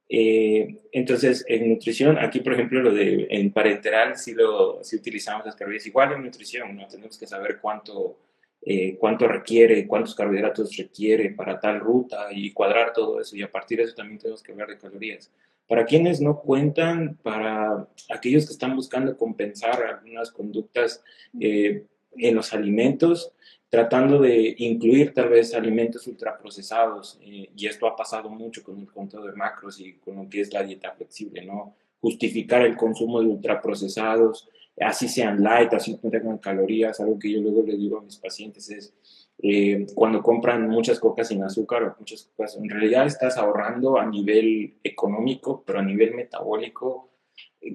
Eh, 0.09 0.75
entonces, 0.91 1.45
en 1.47 1.69
nutrición, 1.69 2.17
aquí 2.19 2.41
por 2.41 2.53
ejemplo, 2.53 2.81
lo 2.81 2.93
de 2.93 3.27
en 3.29 3.51
parenteral, 3.51 4.17
sí, 4.17 4.33
lo, 4.33 4.83
sí 4.83 4.97
utilizamos 4.97 5.45
las 5.45 5.55
calorías. 5.55 5.85
Igual 5.85 6.13
en 6.13 6.23
nutrición, 6.23 6.75
¿no? 6.75 6.87
Tenemos 6.87 7.17
que 7.17 7.25
saber 7.25 7.59
cuánto, 7.59 8.19
eh, 8.61 8.95
cuánto 8.99 9.27
requiere, 9.27 9.87
cuántos 9.87 10.13
carbohidratos 10.13 10.75
requiere 10.77 11.29
para 11.31 11.59
tal 11.59 11.79
ruta 11.79 12.27
y 12.31 12.51
cuadrar 12.51 12.93
todo 12.93 13.21
eso. 13.21 13.35
Y 13.35 13.41
a 13.41 13.51
partir 13.51 13.77
de 13.79 13.85
eso 13.85 13.95
también 13.95 14.19
tenemos 14.19 14.43
que 14.43 14.51
hablar 14.51 14.67
de 14.67 14.77
calorías. 14.77 15.31
Para 15.67 15.85
quienes 15.85 16.21
no 16.21 16.39
cuentan, 16.39 17.17
para 17.23 17.87
aquellos 18.09 18.45
que 18.45 18.53
están 18.53 18.75
buscando 18.75 19.17
compensar 19.17 19.81
algunas 19.83 20.31
conductas 20.31 21.03
eh, 21.39 21.85
en 22.17 22.35
los 22.35 22.53
alimentos, 22.53 23.31
tratando 23.69 24.19
de 24.21 24.53
incluir 24.59 25.13
tal 25.15 25.29
vez 25.29 25.53
alimentos 25.55 26.05
ultraprocesados, 26.05 27.17
eh, 27.23 27.49
y 27.55 27.65
esto 27.65 27.87
ha 27.87 27.95
pasado 27.95 28.29
mucho 28.29 28.61
con 28.63 28.79
el 28.79 28.91
conteo 28.91 29.23
de 29.23 29.33
macros 29.33 29.79
y 29.79 29.93
con 29.93 30.17
lo 30.17 30.29
que 30.29 30.41
es 30.41 30.53
la 30.53 30.63
dieta 30.63 30.91
flexible, 30.91 31.43
¿no? 31.43 31.75
Justificar 31.99 32.61
el 32.61 32.77
consumo 32.77 33.19
de 33.19 33.27
ultraprocesados, 33.29 34.47
así 34.79 35.07
sean 35.07 35.41
light, 35.41 35.73
así 35.73 35.97
no 36.03 36.09
tengan 36.09 36.37
calorías, 36.37 36.99
algo 36.99 37.17
que 37.17 37.31
yo 37.31 37.41
luego 37.41 37.63
le 37.63 37.75
digo 37.75 37.97
a 37.97 38.03
mis 38.03 38.17
pacientes 38.17 38.69
es, 38.69 38.93
eh, 39.39 39.85
cuando 39.95 40.21
compran 40.21 40.67
muchas 40.69 40.99
cocas 40.99 41.27
sin 41.27 41.43
azúcar 41.43 41.83
o 41.83 41.95
muchas 41.99 42.23
cocas, 42.23 42.55
en 42.57 42.69
realidad 42.69 43.05
estás 43.05 43.37
ahorrando 43.37 43.97
a 43.97 44.05
nivel 44.05 44.77
económico, 44.83 45.63
pero 45.65 45.79
a 45.79 45.83
nivel 45.83 46.13
metabólico 46.13 47.13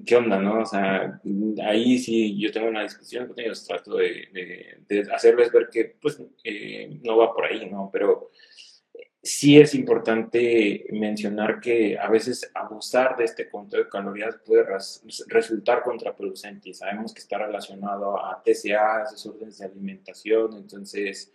¿qué 0.05 0.15
onda, 0.15 0.39
no? 0.39 0.61
O 0.61 0.65
sea, 0.65 1.19
ahí 1.63 1.97
sí 1.99 2.37
yo 2.39 2.51
tengo 2.51 2.67
una 2.67 2.83
discusión 2.83 3.27
con 3.27 3.39
ellos, 3.39 3.65
trato 3.65 3.97
de, 3.97 4.77
hacerles 5.13 5.51
ver 5.51 5.69
que, 5.71 5.95
pues, 6.01 6.21
eh, 6.43 6.99
no 7.03 7.17
va 7.17 7.33
por 7.33 7.45
ahí, 7.45 7.69
¿no? 7.69 7.89
Pero 7.91 8.29
sí 9.21 9.59
es 9.59 9.75
importante 9.75 10.85
mencionar 10.91 11.59
que 11.59 11.97
a 11.97 12.09
veces 12.09 12.49
abusar 12.53 13.17
de 13.17 13.25
este 13.25 13.49
conteo 13.49 13.83
de 13.83 13.89
calorías 13.89 14.37
puede 14.45 14.65
resultar 15.27 15.83
contraproducente 15.83 16.69
y 16.69 16.73
sabemos 16.73 17.13
que 17.13 17.21
está 17.21 17.37
relacionado 17.37 18.17
a 18.23 18.41
TCA, 18.43 19.05
desórdenes 19.11 19.57
de 19.57 19.65
alimentación, 19.65 20.53
entonces 20.53 21.33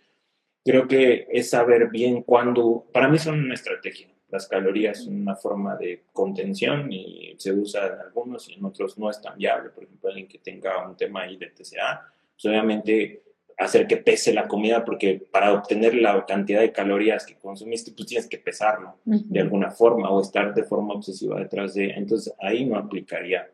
creo 0.65 0.87
que 0.87 1.27
es 1.31 1.51
saber 1.51 1.89
bien 1.89 2.23
cuándo, 2.23 2.87
para 2.91 3.07
mí 3.07 3.19
son 3.19 3.39
una 3.39 3.53
estrategia, 3.53 4.07
las 4.29 4.47
calorías 4.47 5.03
son 5.03 5.21
una 5.21 5.35
forma 5.35 5.75
de 5.77 6.05
contención 6.11 6.91
y 6.91 7.35
se 7.37 7.53
usa 7.53 7.87
en 7.87 7.99
algunos 7.99 8.49
y 8.49 8.55
en 8.55 8.65
otros 8.65 8.97
no 8.97 9.09
es 9.09 9.21
tan 9.21 9.37
viable. 9.37 9.69
Por 9.69 9.83
ejemplo, 9.83 10.09
alguien 10.09 10.27
que 10.27 10.39
tenga 10.39 10.85
un 10.87 10.97
tema 10.97 11.21
ahí 11.21 11.37
de 11.37 11.47
TCA, 11.47 12.01
pues 12.33 12.45
obviamente 12.45 13.21
hacer 13.57 13.87
que 13.87 13.97
pese 13.97 14.33
la 14.33 14.47
comida 14.47 14.83
porque 14.83 15.25
para 15.31 15.53
obtener 15.53 15.95
la 15.95 16.25
cantidad 16.25 16.59
de 16.59 16.73
calorías 16.73 17.25
que 17.25 17.35
consumiste, 17.35 17.91
pues 17.91 18.07
tienes 18.07 18.27
que 18.27 18.37
pesarlo 18.37 18.97
de 19.05 19.39
alguna 19.39 19.71
forma 19.71 20.09
o 20.09 20.19
estar 20.19 20.53
de 20.53 20.63
forma 20.63 20.95
obsesiva 20.95 21.39
detrás 21.39 21.75
de... 21.75 21.91
Entonces 21.91 22.33
ahí 22.39 22.65
no 22.65 22.77
aplicaría 22.77 23.49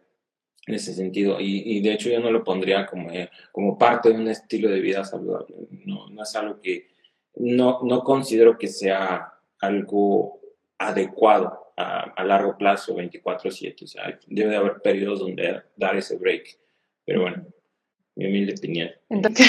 en 0.66 0.74
ese 0.74 0.94
sentido. 0.94 1.40
Y, 1.40 1.78
y, 1.78 1.82
de 1.82 1.94
hecho 1.94 2.10
yo 2.10 2.20
no 2.20 2.32
lo 2.32 2.44
pondría 2.44 2.86
como, 2.88 3.12
eh, 3.12 3.30
como 3.52 3.78
parte 3.78 4.10
de 4.10 4.16
un 4.16 4.28
estilo 4.28 4.70
de 4.70 4.80
vida 4.80 5.04
saludable. 5.04 5.56
No, 5.86 6.10
no 6.10 6.24
es 6.24 6.36
algo 6.36 6.60
que 6.60 6.91
no, 7.36 7.82
no 7.84 8.04
considero 8.04 8.58
que 8.58 8.68
sea 8.68 9.34
algo 9.60 10.42
adecuado 10.78 11.74
a, 11.78 12.24
largo 12.24 12.58
plazo, 12.58 12.96
24/7. 12.96 13.84
O 13.84 13.88
sea, 13.88 14.20
debe 14.28 14.52
de 14.52 14.58
haber 14.58 14.82
periodos 14.82 15.20
donde 15.20 15.62
dar 15.76 15.96
ese 15.96 16.18
break. 16.18 16.58
Pero 17.06 17.22
bueno. 17.22 17.46
mi 18.16 18.28
humilde 18.28 18.54
opinión. 18.58 18.92
Entonces, 19.10 19.48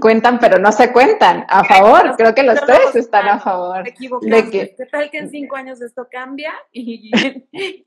cuentan, 0.00 0.38
pero 0.38 0.58
no 0.58 0.72
se 0.72 0.92
cuentan. 0.92 1.44
A 1.48 1.64
favor, 1.64 2.16
creo 2.16 2.34
que 2.34 2.42
los 2.42 2.60
tres 2.64 2.96
están 2.96 3.28
a 3.28 3.38
favor. 3.38 3.84
De 3.84 4.50
que... 4.50 4.74
¿Qué 4.76 4.86
tal 4.90 5.10
que 5.10 5.18
en 5.18 5.30
cinco 5.30 5.56
años 5.56 5.80
esto 5.80 6.08
cambia? 6.10 6.52
Y 6.72 7.10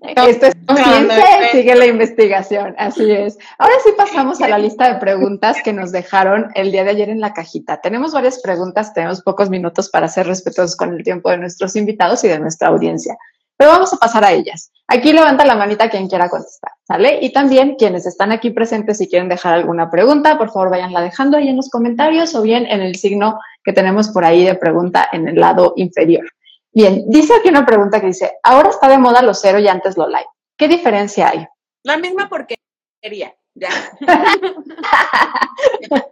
Esto 0.00 0.46
es 0.46 0.54
ciencia 0.76 1.48
sigue 1.52 1.74
la 1.74 1.86
investigación, 1.86 2.74
así 2.78 3.10
es. 3.10 3.38
Ahora 3.58 3.74
sí 3.84 3.90
pasamos 3.96 4.40
a 4.40 4.48
la 4.48 4.58
lista 4.58 4.92
de 4.92 5.00
preguntas 5.00 5.56
que 5.64 5.72
nos 5.72 5.92
dejaron 5.92 6.50
el 6.54 6.70
día 6.70 6.84
de 6.84 6.90
ayer 6.90 7.08
en 7.08 7.20
la 7.20 7.32
cajita. 7.32 7.80
Tenemos 7.80 8.12
varias 8.12 8.40
preguntas, 8.40 8.94
tenemos 8.94 9.22
pocos 9.22 9.50
minutos 9.50 9.90
para 9.90 10.08
ser 10.08 10.26
respetuosos 10.26 10.76
con 10.76 10.94
el 10.94 11.02
tiempo 11.02 11.30
de 11.30 11.38
nuestros 11.38 11.74
invitados 11.76 12.22
y 12.24 12.28
de 12.28 12.38
nuestra 12.38 12.68
audiencia. 12.68 13.16
Pero 13.56 13.72
vamos 13.72 13.92
a 13.92 13.96
pasar 13.96 14.24
a 14.24 14.32
ellas. 14.32 14.70
Aquí 14.86 15.12
levanta 15.12 15.44
la 15.44 15.56
manita 15.56 15.90
quien 15.90 16.08
quiera 16.08 16.28
contestar, 16.28 16.70
¿sale? 16.86 17.18
Y 17.20 17.32
también 17.32 17.74
quienes 17.74 18.06
están 18.06 18.30
aquí 18.30 18.50
presentes, 18.50 18.98
si 18.98 19.08
quieren 19.08 19.28
dejar 19.28 19.54
alguna 19.54 19.90
pregunta, 19.90 20.38
por 20.38 20.50
favor 20.52 20.70
váyanla 20.70 21.00
dejando 21.02 21.36
ahí 21.36 21.48
en 21.48 21.56
los 21.56 21.68
comentarios 21.68 22.34
o 22.36 22.42
bien 22.42 22.66
en 22.66 22.80
el 22.80 22.94
signo 22.94 23.38
que 23.64 23.72
tenemos 23.72 24.10
por 24.10 24.24
ahí 24.24 24.44
de 24.44 24.54
pregunta 24.54 25.08
en 25.12 25.28
el 25.28 25.40
lado 25.40 25.72
inferior. 25.76 26.24
Bien, 26.72 27.04
dice 27.08 27.34
aquí 27.34 27.48
una 27.48 27.66
pregunta 27.66 28.00
que 28.00 28.08
dice, 28.08 28.38
ahora 28.42 28.70
está 28.70 28.88
de 28.88 28.98
moda 28.98 29.22
lo 29.22 29.34
cero 29.34 29.58
y 29.58 29.68
antes 29.68 29.96
lo 29.96 30.08
light. 30.08 30.26
¿Qué 30.56 30.68
diferencia 30.68 31.30
hay? 31.30 31.46
La 31.82 31.96
misma 31.96 32.28
porquería, 32.28 33.34
ya. 33.54 33.70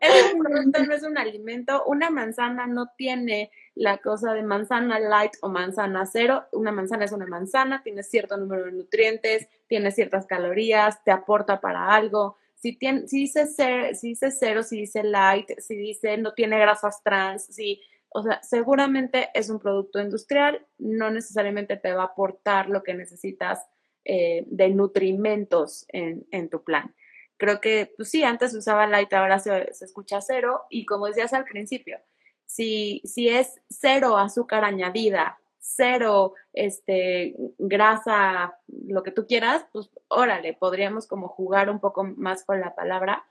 es 0.00 0.34
un 0.34 0.42
producto, 0.42 0.84
no 0.84 0.94
es 0.94 1.02
un 1.02 1.18
alimento. 1.18 1.84
Una 1.86 2.10
manzana 2.10 2.66
no 2.66 2.88
tiene 2.96 3.50
la 3.74 3.98
cosa 3.98 4.32
de 4.32 4.42
manzana 4.42 4.98
light 4.98 5.32
o 5.42 5.48
manzana 5.48 6.06
cero. 6.06 6.46
Una 6.52 6.72
manzana 6.72 7.04
es 7.04 7.12
una 7.12 7.26
manzana, 7.26 7.82
tiene 7.82 8.02
cierto 8.02 8.36
número 8.36 8.64
de 8.64 8.72
nutrientes, 8.72 9.48
tiene 9.68 9.92
ciertas 9.92 10.26
calorías, 10.26 11.02
te 11.04 11.10
aporta 11.10 11.60
para 11.60 11.94
algo. 11.94 12.36
Si, 12.54 12.76
tiene, 12.76 13.08
si, 13.08 13.20
dice, 13.20 13.46
cero, 13.46 13.88
si 13.94 14.08
dice 14.08 14.30
cero, 14.30 14.62
si 14.62 14.80
dice 14.80 15.02
light, 15.02 15.58
si 15.60 15.76
dice 15.76 16.18
no 16.18 16.34
tiene 16.34 16.58
grasas 16.58 17.02
trans, 17.02 17.46
si, 17.46 17.80
o 18.10 18.22
sea, 18.22 18.42
seguramente 18.42 19.30
es 19.34 19.50
un 19.50 19.58
producto 19.58 20.00
industrial, 20.00 20.66
no 20.78 21.10
necesariamente 21.10 21.76
te 21.76 21.92
va 21.92 22.02
a 22.02 22.06
aportar 22.06 22.68
lo 22.68 22.82
que 22.82 22.94
necesitas 22.94 23.64
eh, 24.04 24.44
de 24.46 24.70
nutrimentos 24.70 25.86
en, 25.88 26.26
en 26.30 26.48
tu 26.48 26.62
plan 26.62 26.94
creo 27.40 27.60
que, 27.60 27.92
pues 27.96 28.10
sí, 28.10 28.22
antes 28.22 28.54
usaba 28.54 28.86
light, 28.86 29.12
ahora 29.14 29.38
se, 29.38 29.72
se, 29.72 29.86
escucha 29.86 30.20
cero. 30.20 30.66
Y 30.68 30.84
como 30.84 31.06
decías 31.06 31.32
al 31.32 31.44
principio, 31.44 31.98
si, 32.44 33.00
si 33.04 33.28
es 33.28 33.60
cero 33.68 34.18
azúcar 34.18 34.62
añadida, 34.62 35.40
cero 35.58 36.34
este, 36.52 37.34
grasa, 37.58 38.58
lo 38.68 39.02
que 39.02 39.10
tú 39.10 39.26
quieras, 39.26 39.64
pues 39.72 39.90
órale, 40.08 40.52
podríamos 40.52 41.06
como 41.06 41.28
jugar 41.28 41.70
un 41.70 41.80
poco 41.80 42.04
más 42.04 42.44
con 42.44 42.60
la 42.60 42.74
palabra, 42.74 43.24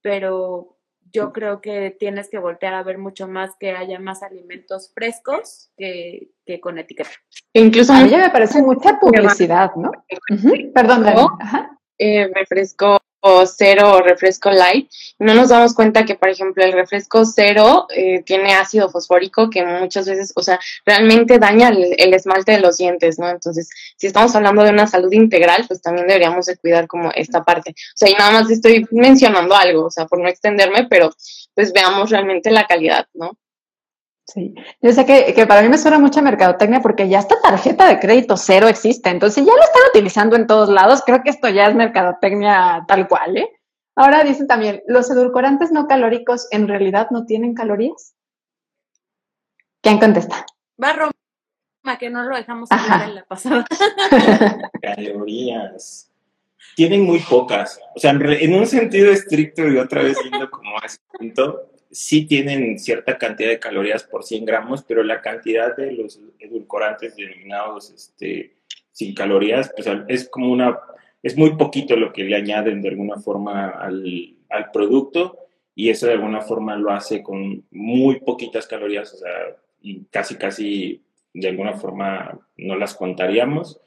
pero 0.00 0.76
yo 1.12 1.32
creo 1.32 1.60
que 1.60 1.96
tienes 1.98 2.28
que 2.28 2.38
voltear 2.38 2.74
a 2.74 2.82
ver 2.82 2.98
mucho 2.98 3.28
más 3.28 3.50
que 3.58 3.72
haya 3.72 3.98
más 3.98 4.22
alimentos 4.22 4.92
frescos 4.94 5.70
que, 5.76 6.30
que 6.46 6.60
con 6.60 6.78
etiqueta. 6.78 7.10
Incluso 7.52 7.92
a 7.92 8.00
mí 8.00 8.08
ya 8.08 8.18
me 8.18 8.30
parece 8.30 8.62
mucha 8.62 8.98
publicidad, 8.98 9.72
¿no? 9.76 9.92
Perdón, 10.74 11.02
Dani. 11.02 11.26
Eh, 11.98 12.30
refresco 12.34 12.98
o 13.24 13.46
cero 13.46 14.00
refresco 14.04 14.50
light, 14.50 14.90
no 15.20 15.32
nos 15.32 15.50
damos 15.50 15.74
cuenta 15.74 16.04
que, 16.04 16.16
por 16.16 16.28
ejemplo, 16.28 16.64
el 16.64 16.72
refresco 16.72 17.24
cero 17.24 17.86
eh, 17.94 18.22
tiene 18.24 18.54
ácido 18.54 18.90
fosfórico 18.90 19.48
que 19.48 19.64
muchas 19.64 20.08
veces, 20.08 20.32
o 20.34 20.42
sea, 20.42 20.58
realmente 20.84 21.38
daña 21.38 21.68
el, 21.68 22.14
esmalte 22.14 22.52
de 22.52 22.60
los 22.60 22.78
dientes, 22.78 23.20
¿no? 23.20 23.28
Entonces, 23.30 23.70
si 23.96 24.08
estamos 24.08 24.34
hablando 24.34 24.64
de 24.64 24.70
una 24.70 24.88
salud 24.88 25.12
integral, 25.12 25.64
pues 25.68 25.80
también 25.80 26.08
deberíamos 26.08 26.46
de 26.46 26.56
cuidar 26.56 26.88
como 26.88 27.12
esta 27.14 27.44
parte. 27.44 27.70
O 27.70 27.96
sea, 27.96 28.10
y 28.10 28.14
nada 28.14 28.32
más 28.32 28.50
estoy 28.50 28.84
mencionando 28.90 29.54
algo, 29.54 29.86
o 29.86 29.90
sea, 29.90 30.06
por 30.06 30.20
no 30.20 30.28
extenderme, 30.28 30.88
pero 30.90 31.14
pues 31.54 31.72
veamos 31.72 32.10
realmente 32.10 32.50
la 32.50 32.66
calidad, 32.66 33.06
¿no? 33.14 33.38
Sí, 34.24 34.54
yo 34.80 34.92
sé 34.92 35.04
que, 35.04 35.34
que, 35.34 35.46
para 35.46 35.62
mí 35.62 35.68
me 35.68 35.78
suena 35.78 35.98
mucha 35.98 36.22
mercadotecnia 36.22 36.80
porque 36.80 37.08
ya 37.08 37.18
esta 37.18 37.40
tarjeta 37.42 37.88
de 37.88 37.98
crédito 37.98 38.36
cero 38.36 38.68
existe, 38.68 39.10
entonces 39.10 39.44
ya 39.44 39.52
lo 39.52 39.62
están 39.62 39.82
utilizando 39.90 40.36
en 40.36 40.46
todos 40.46 40.68
lados, 40.68 41.02
creo 41.04 41.22
que 41.22 41.30
esto 41.30 41.48
ya 41.48 41.66
es 41.66 41.74
mercadotecnia 41.74 42.84
tal 42.86 43.08
cual, 43.08 43.36
¿eh? 43.36 43.48
Ahora 43.94 44.24
dicen 44.24 44.46
también, 44.46 44.82
¿los 44.86 45.10
edulcorantes 45.10 45.70
no 45.70 45.86
calóricos 45.86 46.48
en 46.50 46.66
realidad 46.66 47.08
no 47.10 47.26
tienen 47.26 47.54
calorías? 47.54 48.14
¿Quién 49.82 49.98
contesta? 49.98 50.46
Va 50.82 50.92
Roma, 50.92 51.98
que 51.98 52.08
no 52.08 52.22
lo 52.22 52.36
dejamos 52.36 52.70
hablar 52.70 53.08
en 53.08 53.14
la 53.16 53.24
pasada. 53.24 53.66
Calorías. 54.82 56.10
Tienen 56.76 57.02
muy 57.02 57.18
pocas. 57.18 57.80
O 57.94 57.98
sea, 57.98 58.12
en 58.12 58.54
un 58.54 58.66
sentido 58.66 59.10
estricto 59.10 59.68
y 59.68 59.76
otra 59.76 60.02
vez 60.02 60.16
viendo 60.22 60.48
como 60.48 60.80
es 60.82 60.98
punto, 61.12 61.71
sí 61.92 62.24
tienen 62.24 62.78
cierta 62.78 63.18
cantidad 63.18 63.50
de 63.50 63.60
calorías 63.60 64.02
por 64.02 64.24
100 64.24 64.46
gramos, 64.46 64.82
pero 64.82 65.04
la 65.04 65.20
cantidad 65.20 65.76
de 65.76 65.92
los 65.92 66.18
edulcorantes 66.38 67.14
denominados 67.16 67.90
este, 67.90 68.56
sin 68.90 69.14
calorías, 69.14 69.70
pues 69.76 69.88
es 70.08 70.28
como 70.28 70.50
una, 70.50 70.78
es 71.22 71.36
muy 71.36 71.56
poquito 71.56 71.94
lo 71.96 72.12
que 72.12 72.24
le 72.24 72.36
añaden 72.36 72.80
de 72.80 72.88
alguna 72.88 73.18
forma 73.18 73.68
al, 73.68 74.36
producto 74.72 75.38
y 75.74 75.88
eso 75.88 76.06
de 76.06 76.12
alguna 76.12 76.42
forma 76.42 76.76
lo 76.76 76.90
hace 76.90 77.22
con 77.22 77.64
muy 77.70 78.20
poquitas 78.20 78.66
calorías, 78.66 79.12
o 79.14 79.16
sea, 79.16 79.30
casi, 80.10 80.36
casi 80.36 81.02
de 81.32 81.48
alguna 81.48 81.74
forma 81.74 82.38
no 82.56 82.76
las 82.76 82.94
contaríamos, 82.94 83.80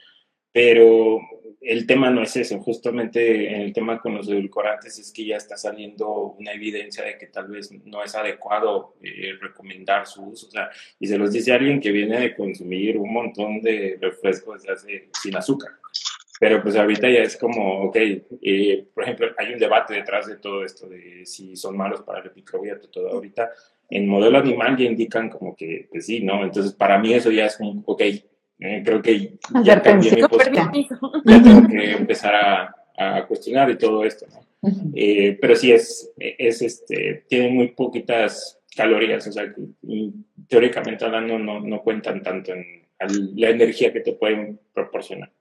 pero 0.55 1.19
el 1.59 1.85
tema 1.85 2.09
no 2.09 2.23
es 2.23 2.33
eso, 2.37 2.57
justamente 2.59 3.53
en 3.53 3.59
el 3.59 3.73
tema 3.73 3.99
con 3.99 4.15
los 4.15 4.29
edulcorantes 4.29 4.97
es 4.97 5.11
que 5.11 5.25
ya 5.25 5.35
está 5.35 5.57
saliendo 5.57 6.33
una 6.39 6.53
evidencia 6.53 7.03
de 7.03 7.17
que 7.17 7.27
tal 7.27 7.47
vez 7.47 7.73
no 7.83 8.01
es 8.01 8.15
adecuado 8.15 8.95
eh, 9.03 9.33
recomendar 9.41 10.07
su 10.07 10.23
uso, 10.23 10.47
o 10.47 10.51
sea, 10.51 10.69
y 10.97 11.07
se 11.07 11.17
los 11.17 11.33
dice 11.33 11.51
alguien 11.51 11.81
que 11.81 11.91
viene 11.91 12.21
de 12.21 12.33
consumir 12.33 12.97
un 12.97 13.11
montón 13.11 13.59
de 13.59 13.97
refrescos 13.99 14.63
sin 15.21 15.35
azúcar. 15.35 15.71
Pero 16.39 16.63
pues 16.63 16.77
ahorita 16.77 17.09
ya 17.09 17.23
es 17.23 17.35
como, 17.35 17.83
ok, 17.87 17.97
eh, 18.41 18.87
por 18.93 19.03
ejemplo, 19.03 19.27
hay 19.37 19.51
un 19.51 19.59
debate 19.59 19.95
detrás 19.95 20.25
de 20.27 20.37
todo 20.37 20.63
esto 20.63 20.87
de 20.87 21.25
si 21.25 21.57
son 21.57 21.75
malos 21.75 22.01
para 22.03 22.21
el 22.21 22.31
microbiota, 22.33 22.87
todo 22.89 23.09
ahorita. 23.09 23.51
En 23.89 24.07
modelo 24.07 24.37
animal 24.37 24.77
ya 24.77 24.85
indican 24.85 25.29
como 25.29 25.53
que, 25.53 25.89
que 25.91 25.99
sí, 25.99 26.21
¿no? 26.21 26.45
Entonces 26.45 26.71
para 26.71 26.97
mí 26.97 27.13
eso 27.13 27.29
ya 27.29 27.45
es 27.45 27.57
como, 27.57 27.83
ok, 27.85 28.01
eh, 28.59 28.81
creo 28.85 29.01
que 29.01 29.37
ya, 29.63 29.81
cambié 29.81 30.11
mi 30.11 30.21
ya 30.21 30.27
tengo 31.41 31.67
que 31.67 31.91
empezar 31.91 32.35
a, 32.35 32.75
a, 32.97 33.25
cuestionar 33.27 33.69
y 33.69 33.77
todo 33.77 34.03
esto, 34.03 34.25
¿no? 34.27 34.71
eh, 34.95 35.37
pero 35.39 35.55
sí 35.55 35.71
es, 35.71 36.11
es 36.17 36.61
este, 36.61 37.25
tiene 37.27 37.49
muy 37.49 37.67
poquitas 37.69 38.59
calorías, 38.75 39.27
o 39.27 39.31
sea, 39.31 39.53
teóricamente 40.47 41.05
hablando 41.05 41.39
no, 41.39 41.59
no 41.59 41.81
cuentan 41.81 42.21
tanto 42.23 42.53
en 42.53 42.85
la 43.35 43.49
energía 43.49 43.91
que 43.91 43.99
te 44.01 44.13
pueden 44.13 44.59
proporcionar. 44.73 45.31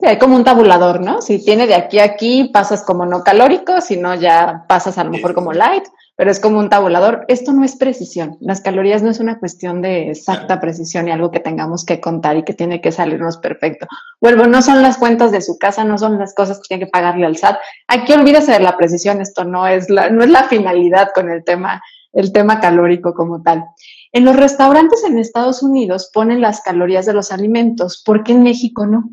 Sí, 0.00 0.06
hay 0.06 0.18
como 0.18 0.34
un 0.34 0.42
tabulador, 0.42 1.00
¿no? 1.00 1.22
Si 1.22 1.44
tiene 1.44 1.68
de 1.68 1.76
aquí 1.76 2.00
a 2.00 2.04
aquí, 2.04 2.50
pasas 2.52 2.82
como 2.82 3.06
no 3.06 3.22
calórico, 3.22 3.80
si 3.80 3.96
no 3.96 4.14
ya 4.16 4.64
pasas 4.68 4.98
a 4.98 5.04
lo 5.04 5.10
mejor 5.10 5.34
como 5.34 5.52
light, 5.52 5.84
pero 6.16 6.32
es 6.32 6.40
como 6.40 6.58
un 6.58 6.68
tabulador. 6.68 7.24
Esto 7.28 7.52
no 7.52 7.64
es 7.64 7.76
precisión. 7.76 8.36
Las 8.40 8.60
calorías 8.60 9.04
no 9.04 9.10
es 9.10 9.20
una 9.20 9.38
cuestión 9.38 9.82
de 9.82 10.10
exacta 10.10 10.60
precisión 10.60 11.06
y 11.06 11.12
algo 11.12 11.30
que 11.30 11.38
tengamos 11.38 11.84
que 11.84 12.00
contar 12.00 12.36
y 12.36 12.42
que 12.42 12.54
tiene 12.54 12.80
que 12.80 12.90
salirnos 12.90 13.38
perfecto. 13.38 13.86
Vuelvo, 14.20 14.46
no 14.46 14.62
son 14.62 14.82
las 14.82 14.98
cuentas 14.98 15.30
de 15.30 15.40
su 15.40 15.58
casa, 15.58 15.84
no 15.84 15.96
son 15.96 16.18
las 16.18 16.34
cosas 16.34 16.58
que 16.58 16.68
tiene 16.68 16.86
que 16.86 16.90
pagarle 16.90 17.26
al 17.26 17.36
SAT. 17.36 17.58
Aquí 17.86 18.12
olvídese 18.12 18.50
de 18.50 18.60
la 18.60 18.76
precisión, 18.76 19.20
esto 19.20 19.44
no 19.44 19.66
es 19.68 19.88
la, 19.90 20.10
no 20.10 20.24
es 20.24 20.30
la 20.30 20.44
finalidad 20.44 21.10
con 21.14 21.30
el 21.30 21.44
tema, 21.44 21.80
el 22.12 22.32
tema 22.32 22.58
calórico 22.58 23.14
como 23.14 23.42
tal. 23.42 23.64
En 24.10 24.24
los 24.24 24.34
restaurantes 24.34 25.04
en 25.04 25.18
Estados 25.18 25.62
Unidos 25.62 26.10
ponen 26.12 26.40
las 26.40 26.62
calorías 26.62 27.06
de 27.06 27.14
los 27.14 27.30
alimentos, 27.30 28.02
¿por 28.04 28.24
qué 28.24 28.32
en 28.32 28.42
México 28.42 28.86
no? 28.86 29.10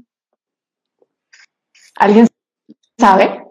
¿Alguien 2.01 2.25
sabe? 2.97 3.43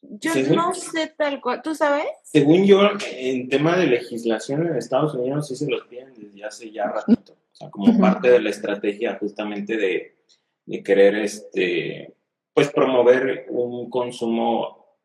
Yo 0.00 0.32
no 0.54 0.72
sé 0.72 1.12
tal 1.18 1.38
cual, 1.38 1.60
¿tú 1.60 1.74
sabes? 1.74 2.06
Según 2.22 2.64
yo, 2.64 2.80
en 3.12 3.50
tema 3.50 3.76
de 3.76 3.88
legislación 3.88 4.66
en 4.66 4.76
Estados 4.76 5.12
Unidos 5.12 5.48
sí 5.48 5.54
se 5.54 5.70
los 5.70 5.86
piden 5.86 6.14
desde 6.16 6.42
hace 6.42 6.70
ya 6.70 6.86
ratito, 6.86 7.34
o 7.34 7.54
sea, 7.54 7.68
como 7.68 8.00
parte 8.00 8.30
de 8.30 8.40
la 8.40 8.48
estrategia 8.48 9.18
justamente 9.20 9.76
de, 9.76 10.16
de 10.64 10.82
querer, 10.82 11.16
este, 11.16 12.14
pues 12.54 12.70
promover 12.70 13.44
un 13.50 13.90
consumo 13.90 14.96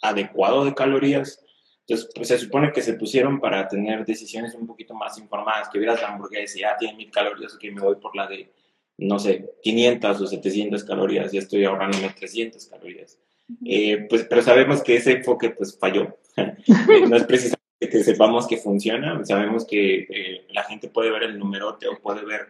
adecuado 0.00 0.64
de 0.64 0.74
calorías. 0.74 1.44
Entonces, 1.80 2.08
pues 2.14 2.28
se 2.28 2.38
supone 2.38 2.70
que 2.70 2.82
se 2.82 2.94
pusieron 2.94 3.40
para 3.40 3.66
tener 3.66 4.04
decisiones 4.04 4.54
un 4.54 4.68
poquito 4.68 4.94
más 4.94 5.18
informadas, 5.18 5.68
que 5.68 5.80
vieras 5.80 6.00
la 6.00 6.10
hamburguesa 6.10 6.56
y 6.56 6.60
ya 6.60 6.76
tiene 6.76 6.94
mil 6.94 7.10
calorías, 7.10 7.58
que 7.58 7.72
me 7.72 7.80
voy 7.80 7.96
por 7.96 8.14
la 8.14 8.28
de, 8.28 8.52
no 9.06 9.18
sé, 9.18 9.50
500 9.62 10.20
o 10.20 10.26
700 10.26 10.84
calorías, 10.84 11.32
ya 11.32 11.40
estoy 11.40 11.64
ahorrándome 11.64 12.10
300 12.10 12.64
calorías. 12.66 13.18
Eh, 13.64 14.06
pues, 14.08 14.24
pero 14.28 14.42
sabemos 14.42 14.82
que 14.82 14.96
ese 14.96 15.12
enfoque 15.12 15.50
pues 15.50 15.78
falló. 15.78 16.16
no 16.36 17.16
es 17.16 17.24
precisamente 17.24 17.62
que 17.80 18.04
sepamos 18.04 18.46
que 18.46 18.56
funciona, 18.56 19.24
sabemos 19.24 19.66
que 19.66 20.06
eh, 20.08 20.46
la 20.52 20.62
gente 20.64 20.88
puede 20.88 21.10
ver 21.10 21.24
el 21.24 21.38
numerote 21.38 21.88
o 21.88 21.98
puede 22.00 22.24
ver 22.24 22.42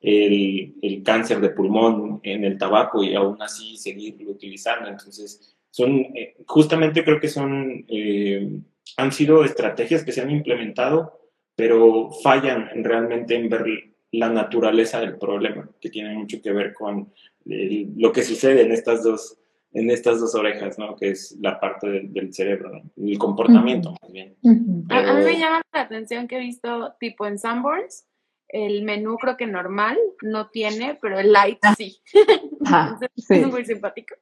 el, 0.00 0.74
el, 0.82 1.02
cáncer 1.02 1.40
de 1.40 1.50
pulmón 1.50 2.20
en 2.22 2.44
el 2.44 2.58
tabaco 2.58 3.02
y 3.02 3.14
aún 3.14 3.40
así 3.40 3.76
seguirlo 3.76 4.30
utilizando. 4.30 4.88
Entonces, 4.88 5.56
son, 5.70 6.00
eh, 6.14 6.36
justamente 6.46 7.04
creo 7.04 7.20
que 7.20 7.28
son, 7.28 7.84
eh, 7.88 8.60
han 8.96 9.12
sido 9.12 9.44
estrategias 9.44 10.04
que 10.04 10.12
se 10.12 10.20
han 10.20 10.30
implementado, 10.30 11.20
pero 11.54 12.10
fallan 12.22 12.70
realmente 12.82 13.36
en 13.36 13.48
ver 13.48 13.64
la 14.12 14.28
naturaleza 14.28 15.00
del 15.00 15.18
problema, 15.18 15.68
que 15.80 15.90
tiene 15.90 16.14
mucho 16.14 16.40
que 16.42 16.52
ver 16.52 16.74
con 16.74 17.12
lo 17.44 18.12
que 18.12 18.22
sucede 18.22 18.62
en 18.62 18.72
estas 18.72 19.02
dos 19.02 19.36
en 19.72 19.90
estas 19.90 20.20
dos 20.20 20.34
orejas, 20.34 20.78
¿no? 20.78 20.96
Que 20.96 21.10
es 21.10 21.36
la 21.40 21.60
parte 21.60 22.02
del 22.04 22.34
cerebro, 22.34 22.70
¿no? 22.70 22.82
El 22.96 23.18
comportamiento, 23.18 23.94
más 24.02 24.12
bien. 24.12 24.36
a, 24.42 25.14
mí 25.14 25.24
me 25.24 25.38
llama 25.38 25.62
la 25.72 25.82
atención 25.82 26.26
que 26.26 26.38
he 26.38 26.40
visto, 26.40 26.94
tipo 26.98 27.26
en 27.26 27.38
Sanborns, 27.38 28.04
el 28.48 28.82
menú 28.82 29.16
creo 29.16 29.36
que 29.36 29.46
normal 29.46 29.96
no 30.22 30.48
tiene, 30.50 30.98
pero 31.00 31.20
el 31.20 31.32
light 31.32 31.60
sí. 31.76 32.00
Es 33.28 33.46
muy 33.46 33.64
simpático. 33.64 34.16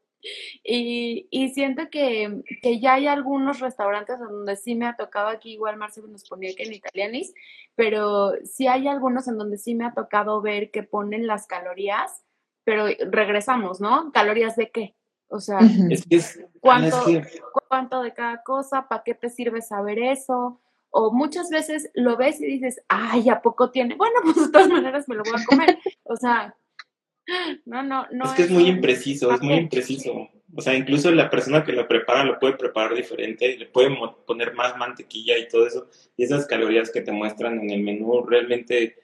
Y, 0.65 1.29
y 1.31 1.51
siento 1.51 1.91
que, 1.91 2.43
que, 2.61 2.81
ya 2.81 2.95
hay 2.95 3.07
algunos 3.07 3.61
restaurantes 3.61 4.19
donde 4.19 4.57
sí 4.57 4.75
me 4.75 4.87
ha 4.87 4.97
tocado, 4.97 5.29
aquí 5.29 5.53
igual 5.53 5.77
Marcelo 5.77 6.09
nos 6.09 6.29
ponía 6.29 6.55
que 6.57 6.65
en 6.65 6.75
italianis, 6.75 7.33
pero 7.77 8.33
sí 8.45 8.67
hay 8.67 8.89
algunos 8.89 9.29
en 9.29 9.39
donde 9.39 9.59
sí 9.59 9.75
me 9.75 9.85
ha 9.85 9.95
tocado 9.95 10.41
ver 10.41 10.71
que 10.71 10.83
ponen 10.83 11.27
las 11.27 11.47
calorías, 11.47 12.25
pero 12.65 12.87
regresamos, 13.11 13.81
¿no? 13.81 14.11
¿Calorías 14.13 14.57
de 14.57 14.71
qué? 14.71 14.95
O 15.29 15.41
sea, 15.41 15.61
¿cuánto, 16.61 17.05
¿cuánto 17.69 18.03
de 18.03 18.15
cada 18.15 18.43
cosa? 18.43 18.89
¿Para 18.89 19.03
qué 19.03 19.15
te 19.15 19.29
sirve 19.29 19.61
saber 19.61 19.99
eso? 19.99 20.61
O 20.91 21.13
muchas 21.13 21.51
veces 21.51 21.91
lo 21.95 22.17
ves 22.17 22.41
y 22.41 22.47
dices, 22.47 22.83
ay, 22.89 23.29
¿a 23.29 23.43
poco 23.43 23.71
tiene? 23.71 23.95
Bueno, 23.95 24.21
pues 24.25 24.37
de 24.37 24.53
todas 24.53 24.69
maneras 24.69 25.09
me 25.09 25.17
lo 25.17 25.23
voy 25.23 25.41
a 25.41 25.45
comer. 25.45 25.79
O 26.05 26.17
sea, 26.17 26.57
no, 27.67 27.83
no, 27.83 28.07
no. 28.11 28.25
Es 28.25 28.33
que 28.33 28.43
es, 28.43 28.51
muy 28.51 28.67
impreciso, 28.67 29.33
es 29.33 29.41
muy 29.41 29.55
impreciso. 29.55 30.29
O 30.55 30.63
sea, 30.63 30.75
incluso 30.75 31.11
la 31.11 31.29
persona 31.29 31.63
que 31.63 31.73
lo 31.73 31.87
prepara 31.87 32.25
lo 32.25 32.39
puede 32.39 32.55
preparar 32.55 32.95
diferente, 32.95 33.57
le 33.57 33.67
puede 33.67 33.91
poner 34.27 34.55
más 34.55 34.77
mantequilla 34.77 35.37
y 35.39 35.49
todo 35.49 35.67
eso. 35.67 35.89
Y 36.17 36.25
esas 36.25 36.47
calorías 36.47 36.91
que 36.91 37.03
te 37.03 37.13
muestran 37.13 37.61
en 37.61 37.71
el 37.71 37.83
menú 37.83 38.25
realmente 38.25 38.97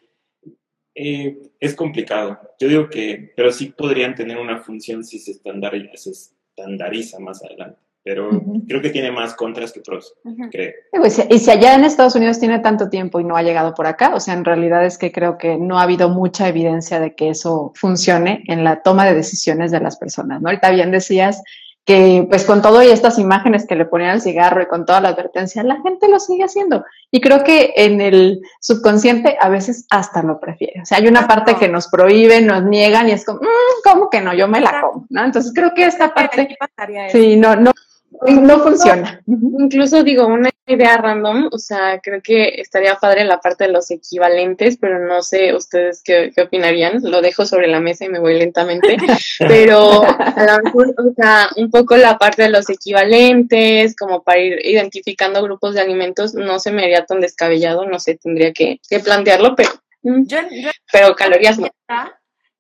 eh, 0.95 1.39
es 1.61 1.75
complicado. 1.75 2.41
Yo 2.59 2.69
digo 2.69 2.89
que, 2.89 3.33
pero 3.37 3.53
sí 3.53 3.75
podrían 3.77 4.15
tener 4.15 4.39
una 4.39 4.59
función 4.59 5.05
si 5.05 5.19
se 5.19 5.33
estandariza, 5.33 5.97
se 5.97 6.11
estandariza 6.11 7.19
más 7.19 7.45
adelante 7.45 7.84
pero 8.05 8.29
creo 8.69 8.83
que 8.83 8.91
tiene 8.91 9.11
más 9.11 9.35
contras 9.35 9.73
que 9.73 9.81
pros, 9.81 10.15
creo. 10.51 10.73
Pues, 10.93 11.27
y 11.31 11.39
si 11.39 11.51
allá 11.51 11.75
en 11.75 11.85
Estados 11.85 12.15
Unidos 12.15 12.39
tiene 12.39 12.59
tanto 12.59 12.91
tiempo 12.91 13.19
y 13.19 13.25
no 13.25 13.35
ha 13.35 13.43
llegado 13.43 13.75
por 13.75 13.87
acá, 13.87 14.15
o 14.15 14.21
sea, 14.21 14.35
en 14.35 14.45
realidad 14.45 14.85
es 14.85 14.99
que 14.99 15.11
creo 15.11 15.39
que 15.39 15.57
no 15.57 15.79
ha 15.79 15.85
habido 15.85 16.11
mucha 16.11 16.47
evidencia 16.47 17.01
de 17.01 17.15
que 17.15 17.31
eso 17.31 17.73
funcione 17.75 18.45
en 18.47 18.63
la 18.63 18.83
toma 18.83 19.07
de 19.07 19.15
decisiones 19.15 19.71
de 19.71 19.81
las 19.81 19.97
personas, 19.97 20.43
¿no? 20.43 20.51
Ahorita 20.51 20.71
bien 20.71 20.91
decías 20.91 21.43
que 21.87 22.27
pues 22.29 22.45
con 22.45 22.63
todo 22.63 22.83
y 22.83 22.89
estas 22.89 23.19
imágenes 23.19 23.67
que 23.67 23.75
le 23.75 23.85
ponían 23.85 24.11
al 24.11 24.21
cigarro 24.21 24.63
y 24.63 24.67
con 24.67 24.85
toda 24.85 25.01
la 25.01 25.11
advertencia, 25.11 25.63
la 25.63 25.81
gente 25.83 26.09
lo 26.09 26.19
sigue 26.19 26.45
haciendo. 26.45 26.85
Y 27.11 27.21
creo 27.21 27.43
que 27.43 27.73
en 27.77 28.01
el 28.03 28.41
subconsciente 28.61 29.37
a 29.41 29.49
veces 29.49 29.87
hasta 29.91 30.23
lo 30.23 30.41
prefiere. 30.41 30.81
O 30.83 30.87
sea, 30.87 30.99
hay 30.99 31.07
una 31.07 31.27
parte 31.27 31.57
que 31.57 31.69
nos 31.69 31.89
prohíben, 31.89 32.47
nos 32.47 32.65
niegan 32.65 33.09
y 33.09 33.13
es 33.13 33.25
como, 33.25 33.41
mm, 33.41 33.83
¿cómo 33.85 34.11
que 34.11 34.21
no? 34.21 34.35
Yo 34.35 34.49
me 34.49 34.61
la 34.61 34.81
como, 34.81 35.07
¿no? 35.11 35.25
Entonces 35.25 35.53
creo 35.55 35.73
que 35.75 35.85
esta 35.85 36.15
parte, 36.15 36.57
sí, 37.11 37.37
no, 37.37 37.55
no, 37.57 37.71
no 38.23 38.61
funciona. 38.61 39.21
Incluso 39.27 40.03
digo, 40.03 40.27
una 40.27 40.51
idea 40.67 40.97
random, 40.97 41.49
o 41.53 41.59
sea, 41.59 42.01
creo 42.03 42.23
que 42.23 42.61
estaría 42.61 42.97
padre 42.97 43.25
la 43.25 43.41
parte 43.41 43.65
de 43.65 43.73
los 43.73 43.91
equivalentes, 43.91 44.79
pero 44.81 44.99
no 45.07 45.23
sé 45.23 45.55
ustedes 45.55 46.03
qué, 46.03 46.33
opinarían. 46.43 47.01
Lo 47.03 47.21
dejo 47.21 47.45
sobre 47.45 47.67
la 47.67 47.81
mesa 47.81 48.05
y 48.05 48.09
me 48.09 48.19
voy 48.19 48.39
lentamente. 48.39 48.97
pero 49.39 50.03
a 50.03 50.45
lo 50.45 50.63
mejor, 50.63 50.95
o 50.97 51.13
sea, 51.15 51.49
un 51.57 51.71
poco 51.71 51.97
la 51.97 52.19
parte 52.19 52.43
de 52.43 52.51
los 52.51 52.71
equivalentes, 52.71 53.95
como 53.97 54.23
para 54.23 54.41
ir 54.41 54.65
identificando 54.65 55.43
grupos 55.43 55.75
de 55.75 55.83
alimentos, 55.83 56.35
no 56.35 56.59
se 56.59 56.73
me 56.73 56.85
haría 56.85 57.05
tan 57.05 57.21
descabellado, 57.21 57.85
no 57.87 57.99
sé, 58.01 58.17
tendría 58.17 58.53
que, 58.53 58.81
plantearlo, 59.05 59.55
pero, 59.57 59.71
pero 60.93 61.15
calorías 61.15 61.59
no. 61.59 61.69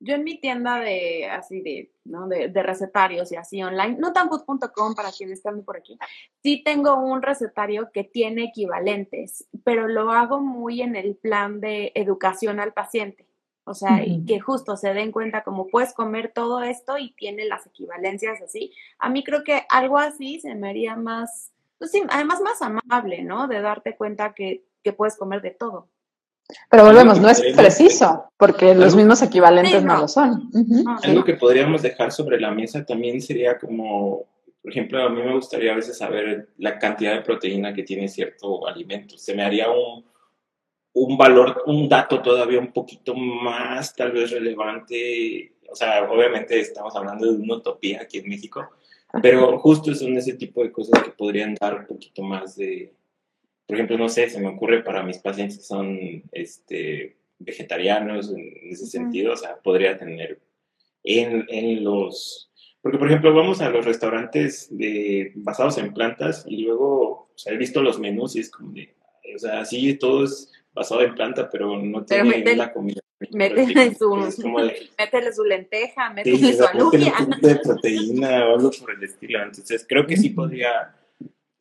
Yo 0.04 0.14
en 0.14 0.24
mi 0.24 0.38
tienda 0.38 0.78
de 0.80 1.26
así 1.26 1.62
de, 1.62 1.90
¿no? 2.04 2.28
de, 2.28 2.62
recetarios 2.62 3.32
y 3.32 3.36
así 3.36 3.62
online, 3.62 3.96
no 3.98 4.12
tanfood.com 4.12 4.94
para 4.94 5.10
quienes 5.10 5.38
están 5.38 5.62
por 5.64 5.78
aquí, 5.78 5.98
sí 6.42 6.62
tengo 6.62 6.94
un 6.96 7.22
recetario 7.22 7.90
que 7.90 8.04
tiene 8.04 8.44
equivalentes, 8.44 9.48
pero 9.64 9.88
lo 9.88 10.12
hago 10.12 10.40
muy 10.40 10.82
en 10.82 10.94
el 10.94 11.16
plan 11.16 11.60
de 11.60 11.92
educación 11.94 12.60
al 12.60 12.72
paciente. 12.72 13.26
O 13.66 13.72
sea, 13.72 14.04
y 14.04 14.26
que 14.26 14.40
justo 14.40 14.76
se 14.76 14.92
den 14.92 15.10
cuenta 15.10 15.42
como 15.42 15.68
puedes 15.68 15.94
comer 15.94 16.32
todo 16.34 16.62
esto 16.62 16.98
y 16.98 17.14
tiene 17.14 17.46
las 17.46 17.66
equivalencias 17.66 18.42
así. 18.42 18.74
A 18.98 19.08
mí 19.08 19.24
creo 19.24 19.42
que 19.42 19.64
algo 19.70 19.98
así 19.98 20.38
se 20.38 20.54
me 20.54 20.68
haría 20.68 20.96
más, 20.96 21.50
pues 21.78 21.90
sí, 21.90 22.02
además 22.10 22.42
más 22.42 22.60
amable, 22.60 23.22
¿no? 23.22 23.48
De 23.48 23.62
darte 23.62 23.96
cuenta 23.96 24.34
que, 24.34 24.66
que 24.82 24.92
puedes 24.92 25.16
comer 25.16 25.40
de 25.40 25.52
todo. 25.52 25.88
Pero 26.70 26.84
volvemos, 26.84 27.20
no 27.20 27.30
es 27.30 27.40
preciso, 27.56 28.30
porque 28.36 28.74
los 28.74 28.94
mismos 28.94 29.22
equivalentes 29.22 29.82
no. 29.82 30.00
lo 30.00 30.08
son. 30.08 30.50
Algo 31.02 31.24
que 31.24 31.34
podríamos 31.34 31.82
dejar 31.82 32.12
sobre 32.12 32.38
la 32.38 32.50
mesa 32.50 32.84
también 32.84 33.22
sería 33.22 33.58
como, 33.58 34.26
por 34.62 34.70
ejemplo, 34.70 35.02
a 35.02 35.08
mí 35.08 35.22
me 35.22 35.34
gustaría 35.34 35.72
a 35.72 35.76
veces 35.76 35.96
saber 35.96 36.50
la 36.58 36.78
cantidad 36.78 37.14
de 37.14 37.22
proteína 37.22 37.72
que 37.72 37.82
tiene 37.82 38.08
cierto 38.08 38.66
alimento. 38.66 39.16
Se 39.16 39.34
me 39.34 39.42
haría 39.42 39.70
un, 39.70 40.04
un 40.92 41.16
valor, 41.16 41.62
un 41.66 41.88
dato 41.88 42.20
todavía 42.20 42.60
un 42.60 42.72
poquito 42.72 43.14
más 43.14 43.94
tal 43.94 44.12
vez 44.12 44.30
relevante. 44.30 45.54
O 45.70 45.74
sea, 45.74 46.04
obviamente 46.10 46.60
estamos 46.60 46.94
hablando 46.94 47.24
de 47.26 47.38
una 47.38 47.56
utopía 47.56 48.02
aquí 48.02 48.18
en 48.18 48.28
México, 48.28 48.68
pero 49.22 49.58
justo 49.58 49.94
son 49.94 50.16
ese 50.16 50.34
tipo 50.34 50.62
de 50.62 50.70
cosas 50.70 51.02
que 51.02 51.10
podrían 51.10 51.54
dar 51.58 51.74
un 51.80 51.86
poquito 51.86 52.22
más 52.22 52.54
de, 52.56 52.92
por 53.66 53.76
ejemplo, 53.76 53.96
no 53.96 54.08
sé, 54.08 54.28
se 54.28 54.40
me 54.40 54.48
ocurre 54.48 54.82
para 54.82 55.02
mis 55.02 55.18
pacientes 55.18 55.58
que 55.58 55.64
son 55.64 56.22
este, 56.32 57.16
vegetarianos 57.38 58.30
en 58.30 58.52
ese 58.70 58.86
sentido, 58.86 59.32
o 59.32 59.36
sea, 59.36 59.56
podría 59.56 59.98
tener 59.98 60.40
en, 61.02 61.46
en, 61.48 61.84
los... 61.84 62.50
Porque, 62.82 62.98
por 62.98 63.08
ejemplo, 63.08 63.34
vamos 63.34 63.60
a 63.60 63.70
los 63.70 63.84
restaurantes 63.84 64.68
de, 64.70 65.32
basados 65.36 65.78
en 65.78 65.94
plantas 65.94 66.44
y 66.46 66.64
luego, 66.64 67.00
o 67.02 67.32
sea, 67.36 67.54
he 67.54 67.56
visto 67.56 67.82
los 67.82 67.98
menús 67.98 68.36
y 68.36 68.40
es 68.40 68.50
como 68.50 68.72
de, 68.72 68.94
o 69.34 69.38
sea, 69.38 69.64
sí, 69.64 69.94
todo 69.94 70.24
es 70.24 70.52
basado 70.74 71.00
en 71.02 71.14
planta, 71.14 71.48
pero 71.48 71.80
no 71.80 72.04
tiene 72.04 72.56
la 72.56 72.72
comida. 72.72 73.00
Métele 73.30 73.94
su, 73.94 74.14
métele 74.98 75.32
su 75.32 75.44
lenteja, 75.44 76.10
métele 76.10 76.52
su 76.52 76.64
alubia. 76.64 77.14
de 77.40 77.56
proteína 77.56 78.48
o 78.48 78.56
algo 78.56 78.70
por 78.78 78.90
el 78.90 79.02
estilo. 79.02 79.42
Entonces, 79.42 79.86
creo 79.88 80.06
que 80.06 80.16
sí 80.16 80.30
podría 80.30 80.94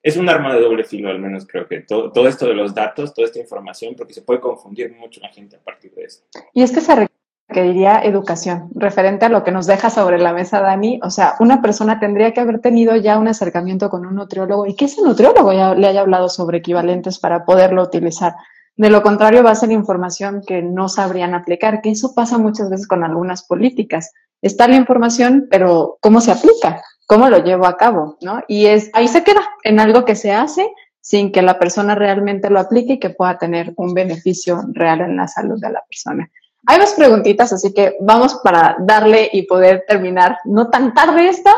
es 0.04 0.18
un 0.18 0.30
arma 0.30 0.54
de 0.54 0.62
doble 0.62 0.84
filo, 0.84 1.10
al 1.10 1.20
menos 1.20 1.48
creo 1.48 1.66
que 1.66 1.80
todo, 1.80 2.28
esto 2.28 2.46
de 2.46 2.54
los 2.54 2.76
datos, 2.76 3.14
toda 3.14 3.26
esta 3.26 3.40
información, 3.40 3.96
porque 3.98 4.14
se 4.14 4.22
puede 4.22 4.42
confundir 4.42 4.94
mucho 4.94 5.22
la 5.22 5.30
gente 5.30 5.56
a 5.56 5.60
partir 5.60 5.94
de 5.96 6.04
eso. 6.04 6.24
Y 6.54 6.62
es 6.62 6.74
que 6.74 6.82
se 6.82 7.08
requeriría 7.48 8.04
educación, 8.04 8.70
referente 8.76 9.26
a 9.26 9.30
lo 9.30 9.46
que 9.46 9.54
nos 9.54 9.66
deja 9.66 9.90
sobre 9.90 10.20
la 10.20 10.34
mesa 10.34 10.60
Dani. 10.60 11.00
O 11.04 11.10
sea, 11.10 11.36
una 11.40 11.62
persona 11.62 12.02
tendría 12.02 12.34
que 12.34 12.42
haber 12.42 12.60
tenido 12.60 12.98
ya 12.98 13.18
un 13.18 13.30
acercamiento 13.30 13.90
con 13.90 14.06
un 14.06 14.16
nutriólogo 14.16 14.68
y 14.68 14.76
que 14.76 14.86
ese 14.86 15.02
nutriólogo 15.02 15.54
ya 15.54 15.74
le 15.74 15.88
haya 15.88 16.02
hablado 16.02 16.28
sobre 16.28 16.58
equivalentes 16.58 17.18
para 17.18 17.46
poderlo 17.46 17.82
utilizar. 17.82 18.36
De 18.76 18.90
lo 18.90 19.04
contrario, 19.04 19.42
va 19.42 19.52
a 19.52 19.56
ser 19.56 19.72
información 19.72 20.42
que 20.46 20.62
no 20.62 20.90
sabrían 20.90 21.34
aplicar, 21.34 21.82
que 21.82 21.92
eso 21.92 22.14
pasa 22.14 22.38
muchas 22.38 22.70
veces 22.70 22.88
con 22.88 23.06
algunas 23.06 23.44
políticas. 23.44 24.12
Está 24.42 24.68
la 24.68 24.76
información, 24.76 25.48
pero 25.50 25.98
¿cómo 26.02 26.20
se 26.20 26.32
aplica? 26.32 26.82
Cómo 27.06 27.30
lo 27.30 27.44
llevo 27.44 27.66
a 27.66 27.78
cabo, 27.78 28.18
¿no? 28.22 28.44
Y 28.48 28.68
es, 28.68 28.90
ahí 28.94 29.08
se 29.08 29.24
queda 29.24 29.42
en 29.64 29.80
algo 29.80 30.06
que 30.06 30.16
se 30.16 30.32
hace 30.32 30.72
sin 31.04 31.32
que 31.34 31.42
la 31.42 31.60
persona 31.60 31.96
realmente 31.96 32.50
lo 32.50 32.60
aplique 32.60 32.94
y 32.94 33.00
que 33.00 33.10
pueda 33.10 33.38
tener 33.38 33.74
un 33.76 33.94
beneficio 33.94 34.62
real 34.70 35.02
en 35.02 35.18
la 35.18 35.28
salud 35.28 35.60
de 35.60 35.70
la 35.70 35.84
persona. 35.84 36.32
Hay 36.66 36.80
dos 36.80 36.94
preguntitas, 36.94 37.52
así 37.52 37.74
que 37.74 37.98
vamos 38.00 38.36
para 38.42 38.78
darle 38.80 39.30
y 39.34 39.42
poder 39.44 39.84
terminar 39.86 40.38
no 40.46 40.70
tan 40.70 40.94
tarde 40.94 41.28
esto. 41.28 41.50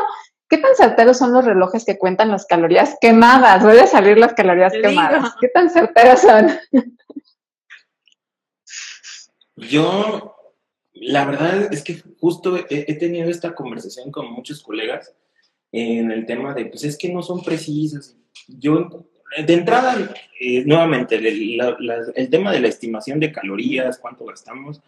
¿Qué 0.48 0.58
tan 0.58 0.74
certeros 0.74 1.18
son 1.18 1.32
los 1.32 1.44
relojes 1.44 1.84
que 1.84 1.96
cuentan 1.96 2.32
las 2.32 2.44
calorías 2.44 2.96
quemadas? 3.00 3.62
Puede 3.62 3.86
salir 3.86 4.18
las 4.18 4.34
calorías 4.34 4.72
quemadas. 4.72 5.34
¿Qué 5.40 5.48
tan 5.48 5.70
certeros 5.70 6.20
son? 6.20 6.50
Yo, 9.54 10.36
la 10.92 11.24
verdad 11.24 11.72
es 11.72 11.84
que 11.84 12.02
justo 12.20 12.58
he 12.68 12.94
tenido 12.96 13.30
esta 13.30 13.54
conversación 13.54 14.10
con 14.10 14.32
muchos 14.32 14.60
colegas 14.60 15.14
en 15.76 16.10
el 16.10 16.24
tema 16.24 16.54
de, 16.54 16.66
pues 16.66 16.84
es 16.84 16.96
que 16.96 17.12
no 17.12 17.22
son 17.22 17.42
precisas. 17.42 18.16
Yo, 18.48 19.06
de 19.46 19.52
entrada, 19.52 20.14
eh, 20.40 20.64
nuevamente, 20.64 21.16
el, 21.16 22.30
tema 22.30 22.50
de 22.50 22.60
la 22.60 22.68
estimación 22.68 23.20
de 23.20 23.30
calorías, 23.30 23.98
cuánto 23.98 24.24
gastamos, 24.24 24.80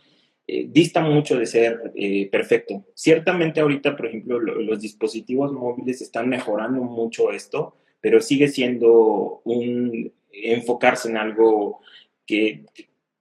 eh, 0.47 0.67
dista 0.71 1.03
mucho 1.03 1.39
de 1.39 1.45
ser 1.45 1.93
eh, 1.95 2.29
perfecto. 2.31 2.87
Ciertamente 2.95 3.61
ahorita, 3.61 3.97
por 3.97 4.07
ejemplo, 4.07 4.41
los 4.41 4.81
dispositivos 4.81 5.53
móviles 5.53 6.01
están 6.01 6.29
mejorando 6.29 6.81
mucho 6.81 7.33
esto, 7.33 7.77
pero 8.01 8.23
sigue 8.23 8.49
siendo 8.49 9.43
un 9.45 10.11
enfocarse 10.33 11.11
en 11.11 11.19
algo 11.19 11.81
que 12.25 12.65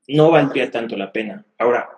no 0.07 0.31
valdría 0.31 0.71
tanto 0.71 0.95
la 0.95 1.11
pena. 1.11 1.45
Ahora, 1.57 1.89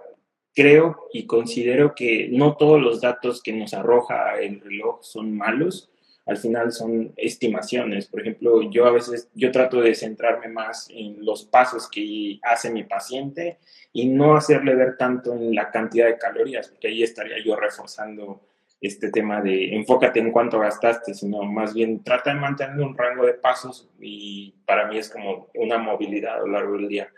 creo 0.59 1.07
y 1.13 1.25
considero 1.25 1.95
que 1.95 2.27
no 2.33 2.57
todos 2.57 2.81
los 2.81 2.99
datos 2.99 3.41
que 3.41 3.53
nos 3.53 3.73
arroja 3.73 4.37
el 4.41 4.59
reloj 4.59 5.01
son 5.01 5.37
malos. 5.37 5.89
al 6.25 6.37
final 6.37 6.71
son 6.73 7.13
estimaciones. 7.15 8.07
Por 8.07 8.21
ejemplo, 8.21 8.61
yo 8.69 8.85
a 8.85 8.91
veces, 8.91 9.29
yo 9.33 9.51
trato 9.51 9.81
de 9.81 9.95
centrarme 9.95 10.49
más 10.49 10.87
en 10.91 11.25
los 11.25 11.45
pasos 11.45 11.89
que 11.89 12.39
hace 12.43 12.69
mi 12.71 12.83
paciente 12.83 13.57
y 13.93 14.09
no 14.09 14.35
hacerle 14.35 14.75
ver 14.75 14.97
tanto 14.97 15.33
en 15.33 15.55
la 15.55 15.71
cantidad 15.71 16.07
de 16.07 16.19
calorías, 16.19 16.67
porque 16.67 16.89
ahí 16.89 17.01
estaría 17.01 17.43
yo 17.43 17.55
reforzando 17.55 18.41
este 18.81 19.09
tema 19.11 19.41
de 19.41 19.73
enfócate 19.73 20.19
en 20.19 20.31
cuánto 20.31 20.59
gastaste, 20.59 21.13
sino 21.13 21.41
más 21.43 21.73
bien 21.73 22.03
trata 22.03 22.33
de 22.33 22.39
mantener 22.39 22.79
un 22.79 22.97
rango 22.97 23.25
de 23.25 23.33
pasos 23.33 23.89
y 23.99 24.53
para 24.65 24.87
mí 24.87 24.97
es 24.97 25.09
como 25.09 25.47
una 25.55 25.77
movilidad 25.77 26.35
a 26.35 26.39
lo 26.39 26.47
largo 26.47 26.73
del 26.73 26.89
día. 26.89 27.09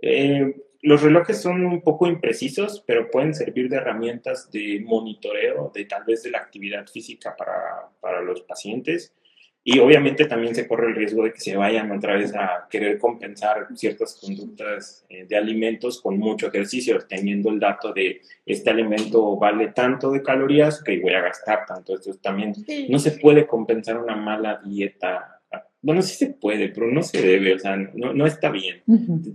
Eh, 0.00 0.67
los 0.80 1.02
relojes 1.02 1.40
son 1.40 1.64
un 1.66 1.80
poco 1.82 2.06
imprecisos, 2.06 2.84
pero 2.86 3.10
pueden 3.10 3.34
servir 3.34 3.68
de 3.68 3.76
herramientas 3.76 4.50
de 4.50 4.80
monitoreo 4.84 5.72
de 5.74 5.84
tal 5.86 6.04
vez 6.04 6.22
de 6.22 6.30
la 6.30 6.38
actividad 6.38 6.86
física 6.86 7.34
para, 7.36 7.88
para 8.00 8.20
los 8.22 8.42
pacientes. 8.42 9.12
Y 9.64 9.80
obviamente 9.80 10.24
también 10.24 10.54
se 10.54 10.66
corre 10.66 10.86
el 10.88 10.94
riesgo 10.94 11.24
de 11.24 11.32
que 11.32 11.40
se 11.40 11.56
vayan 11.56 11.90
otra 11.90 12.16
vez 12.16 12.34
a 12.34 12.66
querer 12.70 12.98
compensar 12.98 13.66
ciertas 13.74 14.18
conductas 14.18 15.04
eh, 15.10 15.26
de 15.28 15.36
alimentos 15.36 16.00
con 16.00 16.16
mucho 16.16 16.46
ejercicio, 16.46 16.98
teniendo 17.06 17.50
el 17.50 17.60
dato 17.60 17.92
de 17.92 18.22
este 18.46 18.70
alimento 18.70 19.36
vale 19.36 19.68
tanto 19.68 20.12
de 20.12 20.22
calorías 20.22 20.82
que 20.82 21.00
voy 21.00 21.12
a 21.12 21.20
gastar 21.20 21.66
tanto. 21.66 21.92
Entonces 21.92 22.22
también 22.22 22.54
no 22.88 22.98
se 22.98 23.10
puede 23.10 23.46
compensar 23.46 23.98
una 23.98 24.16
mala 24.16 24.60
dieta 24.64 25.37
bueno, 25.80 26.02
sí 26.02 26.14
se 26.16 26.30
puede, 26.30 26.68
pero 26.68 26.90
no 26.90 27.02
se 27.02 27.20
debe, 27.22 27.54
o 27.54 27.58
sea, 27.58 27.76
no, 27.76 28.12
no 28.12 28.26
está 28.26 28.50
bien. 28.50 28.82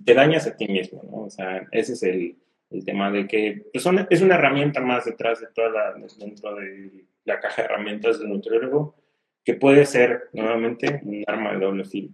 te, 0.05 0.13
dañas 0.13 0.47
a 0.47 0.55
ti 0.55 0.67
mismo, 0.67 1.01
¿no? 1.03 1.23
O 1.23 1.29
sea, 1.29 1.65
ese 1.71 1.93
es 1.93 2.03
el, 2.03 2.35
el 2.69 2.85
tema 2.85 3.11
de 3.11 3.27
que 3.27 3.65
pues 3.71 3.85
es 4.09 4.21
una 4.21 4.35
herramienta 4.35 4.81
más 4.81 5.05
detrás 5.05 5.39
de 5.39 5.47
toda 5.53 5.69
la, 5.69 5.93
dentro 6.19 6.55
de 6.55 7.05
la 7.25 7.39
caja 7.39 7.61
de 7.61 7.65
herramientas 7.67 8.19
del 8.19 8.29
nutriólogo, 8.29 8.95
que 9.43 9.53
puede 9.53 9.85
ser 9.85 10.29
nuevamente 10.33 11.01
un 11.03 11.23
arma 11.27 11.53
de 11.53 11.59
doble 11.59 11.85
filo. 11.85 12.09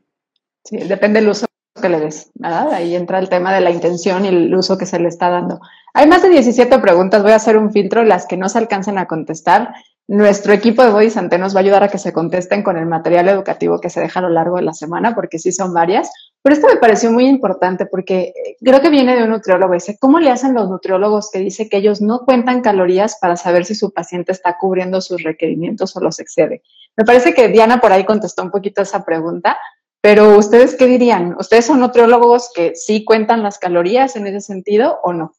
Sí, 0.63 0.77
depende 0.77 1.21
del 1.21 1.29
uso 1.29 1.45
que 1.81 1.89
le 1.89 1.99
des, 1.99 2.31
¿verdad? 2.35 2.73
Ahí 2.73 2.95
entra 2.95 3.19
el 3.19 3.29
tema 3.29 3.53
de 3.53 3.61
la 3.61 3.71
intención 3.71 4.25
y 4.25 4.27
el 4.27 4.53
uso 4.53 4.77
que 4.77 4.85
se 4.85 4.99
le 4.99 5.07
está 5.07 5.29
dando. 5.29 5.59
Hay 5.93 6.07
más 6.07 6.21
de 6.21 6.29
17 6.29 6.79
preguntas, 6.79 7.23
voy 7.23 7.31
a 7.31 7.37
hacer 7.37 7.57
un 7.57 7.71
filtro, 7.71 8.03
las 8.03 8.27
que 8.27 8.37
no 8.37 8.49
se 8.49 8.57
alcancen 8.57 8.97
a 8.97 9.07
contestar. 9.07 9.73
Nuestro 10.09 10.53
equipo 10.53 10.83
de 10.83 10.89
Body 10.89 11.11
Santé 11.11 11.37
nos 11.37 11.53
va 11.53 11.59
a 11.59 11.61
ayudar 11.61 11.83
a 11.83 11.87
que 11.87 11.99
se 11.99 12.11
contesten 12.11 12.63
con 12.63 12.77
el 12.77 12.87
material 12.87 13.29
educativo 13.29 13.79
que 13.79 13.91
se 13.91 13.99
deja 13.99 14.17
a 14.19 14.23
lo 14.23 14.29
largo 14.29 14.55
de 14.55 14.63
la 14.63 14.73
semana, 14.73 15.13
porque 15.13 15.37
sí 15.37 15.51
son 15.51 15.71
varias. 15.71 16.11
Pero 16.41 16.55
esto 16.55 16.65
me 16.65 16.77
pareció 16.77 17.11
muy 17.11 17.27
importante 17.27 17.85
porque 17.85 18.33
eh, 18.35 18.57
creo 18.59 18.81
que 18.81 18.89
viene 18.89 19.15
de 19.15 19.21
un 19.21 19.29
nutriólogo. 19.29 19.75
Dice, 19.75 19.99
¿cómo 19.99 20.19
le 20.19 20.31
hacen 20.31 20.55
los 20.55 20.67
nutriólogos 20.67 21.29
que 21.29 21.37
dice 21.37 21.69
que 21.69 21.77
ellos 21.77 22.01
no 22.01 22.25
cuentan 22.25 22.61
calorías 22.61 23.19
para 23.21 23.35
saber 23.35 23.65
si 23.65 23.75
su 23.75 23.93
paciente 23.93 24.31
está 24.31 24.57
cubriendo 24.57 24.99
sus 24.99 25.21
requerimientos 25.21 25.95
o 25.95 25.99
los 25.99 26.19
excede? 26.19 26.63
Me 26.97 27.05
parece 27.05 27.35
que 27.35 27.47
Diana 27.49 27.79
por 27.79 27.91
ahí 27.91 28.03
contestó 28.03 28.41
un 28.41 28.49
poquito 28.49 28.81
esa 28.81 29.05
pregunta, 29.05 29.59
pero 30.01 30.39
¿ustedes 30.39 30.73
qué 30.73 30.87
dirían? 30.87 31.35
¿Ustedes 31.37 31.67
son 31.67 31.81
nutriólogos 31.81 32.49
que 32.55 32.75
sí 32.75 33.05
cuentan 33.05 33.43
las 33.43 33.59
calorías 33.59 34.15
en 34.15 34.25
ese 34.25 34.41
sentido 34.41 35.01
o 35.03 35.13
no? 35.13 35.33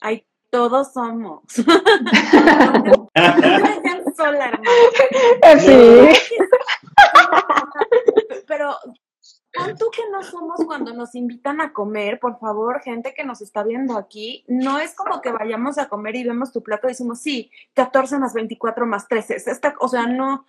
Hay 0.00 0.27
todos 0.50 0.92
somos. 0.92 1.42
sola, 4.16 4.60
Sí. 5.60 6.08
Pero 8.46 8.74
pon 9.54 9.76
tú 9.76 9.90
que 9.90 10.02
no 10.10 10.22
somos 10.22 10.64
cuando 10.66 10.92
nos 10.92 11.14
invitan 11.14 11.60
a 11.60 11.72
comer, 11.72 12.18
por 12.18 12.38
favor, 12.38 12.80
gente 12.80 13.14
que 13.14 13.24
nos 13.24 13.40
está 13.40 13.62
viendo 13.62 13.96
aquí, 13.96 14.44
no 14.48 14.78
es 14.78 14.94
como 14.94 15.20
que 15.20 15.30
vayamos 15.30 15.78
a 15.78 15.88
comer 15.88 16.16
y 16.16 16.24
vemos 16.24 16.52
tu 16.52 16.62
plato 16.62 16.86
y 16.86 16.90
decimos, 16.90 17.20
sí, 17.20 17.50
14 17.74 18.18
más 18.18 18.34
24 18.34 18.86
más 18.86 19.08
13, 19.08 19.36
esta, 19.36 19.74
o 19.80 19.88
sea, 19.88 20.06
no, 20.06 20.46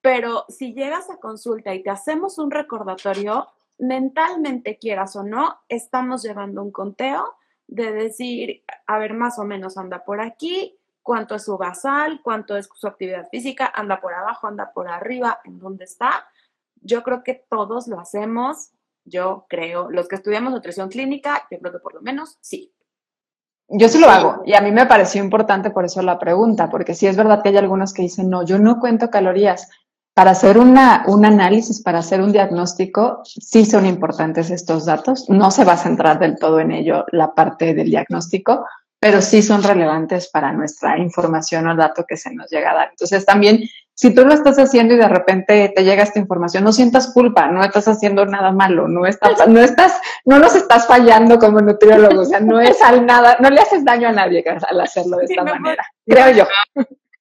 pero 0.00 0.44
si 0.48 0.74
llegas 0.74 1.10
a 1.10 1.18
consulta 1.18 1.74
y 1.74 1.82
te 1.82 1.90
hacemos 1.90 2.38
un 2.38 2.50
recordatorio, 2.50 3.48
mentalmente 3.78 4.78
quieras 4.78 5.16
o 5.16 5.22
no, 5.22 5.60
estamos 5.68 6.22
llevando 6.22 6.62
un 6.62 6.72
conteo 6.72 7.36
de 7.74 7.92
decir, 7.92 8.62
a 8.86 8.98
ver, 8.98 9.14
más 9.14 9.38
o 9.38 9.44
menos 9.44 9.78
anda 9.78 10.04
por 10.04 10.20
aquí, 10.20 10.78
cuánto 11.02 11.34
es 11.34 11.44
su 11.44 11.56
basal, 11.56 12.20
cuánto 12.22 12.56
es 12.56 12.68
su 12.74 12.86
actividad 12.86 13.28
física, 13.30 13.72
anda 13.74 14.00
por 14.00 14.12
abajo, 14.14 14.46
anda 14.46 14.72
por 14.72 14.88
arriba, 14.88 15.40
en 15.44 15.58
dónde 15.58 15.84
está. 15.84 16.26
Yo 16.82 17.02
creo 17.02 17.22
que 17.24 17.46
todos 17.48 17.88
lo 17.88 17.98
hacemos, 17.98 18.72
yo 19.04 19.46
creo, 19.48 19.90
los 19.90 20.06
que 20.06 20.16
estudiamos 20.16 20.52
nutrición 20.52 20.90
clínica, 20.90 21.46
yo 21.50 21.58
creo 21.58 21.72
que 21.72 21.78
por 21.78 21.94
lo 21.94 22.02
menos 22.02 22.38
sí. 22.40 22.72
Yo 23.68 23.88
sí 23.88 23.98
lo 23.98 24.08
hago 24.08 24.42
y 24.44 24.54
a 24.54 24.60
mí 24.60 24.70
me 24.70 24.84
pareció 24.84 25.22
importante 25.24 25.70
por 25.70 25.86
eso 25.86 26.02
la 26.02 26.18
pregunta, 26.18 26.68
porque 26.68 26.94
sí 26.94 27.06
es 27.06 27.16
verdad 27.16 27.42
que 27.42 27.48
hay 27.48 27.56
algunos 27.56 27.94
que 27.94 28.02
dicen, 28.02 28.28
no, 28.28 28.44
yo 28.44 28.58
no 28.58 28.78
cuento 28.78 29.10
calorías, 29.10 29.70
para 30.14 30.32
hacer 30.32 30.58
una, 30.58 31.04
un 31.06 31.24
análisis, 31.24 31.82
para 31.82 32.00
hacer 32.00 32.20
un 32.20 32.32
diagnóstico, 32.32 33.22
sí 33.24 33.64
son 33.64 33.86
importantes 33.86 34.50
estos 34.50 34.84
datos. 34.84 35.28
No 35.30 35.50
se 35.50 35.64
va 35.64 35.72
a 35.72 35.78
centrar 35.78 36.18
del 36.18 36.36
todo 36.38 36.60
en 36.60 36.72
ello 36.72 37.04
la 37.12 37.34
parte 37.34 37.72
del 37.72 37.90
diagnóstico, 37.90 38.66
pero 39.00 39.22
sí 39.22 39.42
son 39.42 39.62
relevantes 39.62 40.28
para 40.28 40.52
nuestra 40.52 40.98
información 40.98 41.66
o 41.66 41.74
dato 41.74 42.04
que 42.06 42.16
se 42.16 42.32
nos 42.34 42.50
llega 42.50 42.72
a 42.72 42.74
dar. 42.74 42.88
Entonces 42.90 43.24
también, 43.24 43.64
si 43.94 44.14
tú 44.14 44.24
lo 44.24 44.34
estás 44.34 44.58
haciendo 44.58 44.94
y 44.94 44.98
de 44.98 45.08
repente 45.08 45.72
te 45.74 45.82
llega 45.82 46.02
esta 46.02 46.20
información, 46.20 46.62
no 46.62 46.72
sientas 46.72 47.12
culpa, 47.12 47.48
no 47.48 47.64
estás 47.64 47.88
haciendo 47.88 48.26
nada 48.26 48.52
malo, 48.52 48.88
no 48.88 49.06
estás, 49.06 49.48
no 49.48 49.60
estás, 49.60 49.98
no 50.26 50.38
nos 50.38 50.54
estás 50.54 50.86
fallando 50.86 51.38
como 51.38 51.60
nutriólogo, 51.60 52.20
o 52.20 52.24
sea, 52.24 52.40
no 52.40 52.60
es 52.60 52.80
al 52.82 53.06
nada, 53.06 53.38
no 53.40 53.48
le 53.48 53.60
haces 53.60 53.84
daño 53.84 54.08
a 54.08 54.12
nadie 54.12 54.44
al 54.46 54.80
hacerlo 54.80 55.16
de 55.16 55.24
esta 55.24 55.42
manera, 55.42 55.84
creo 56.06 56.30
yo. 56.30 56.46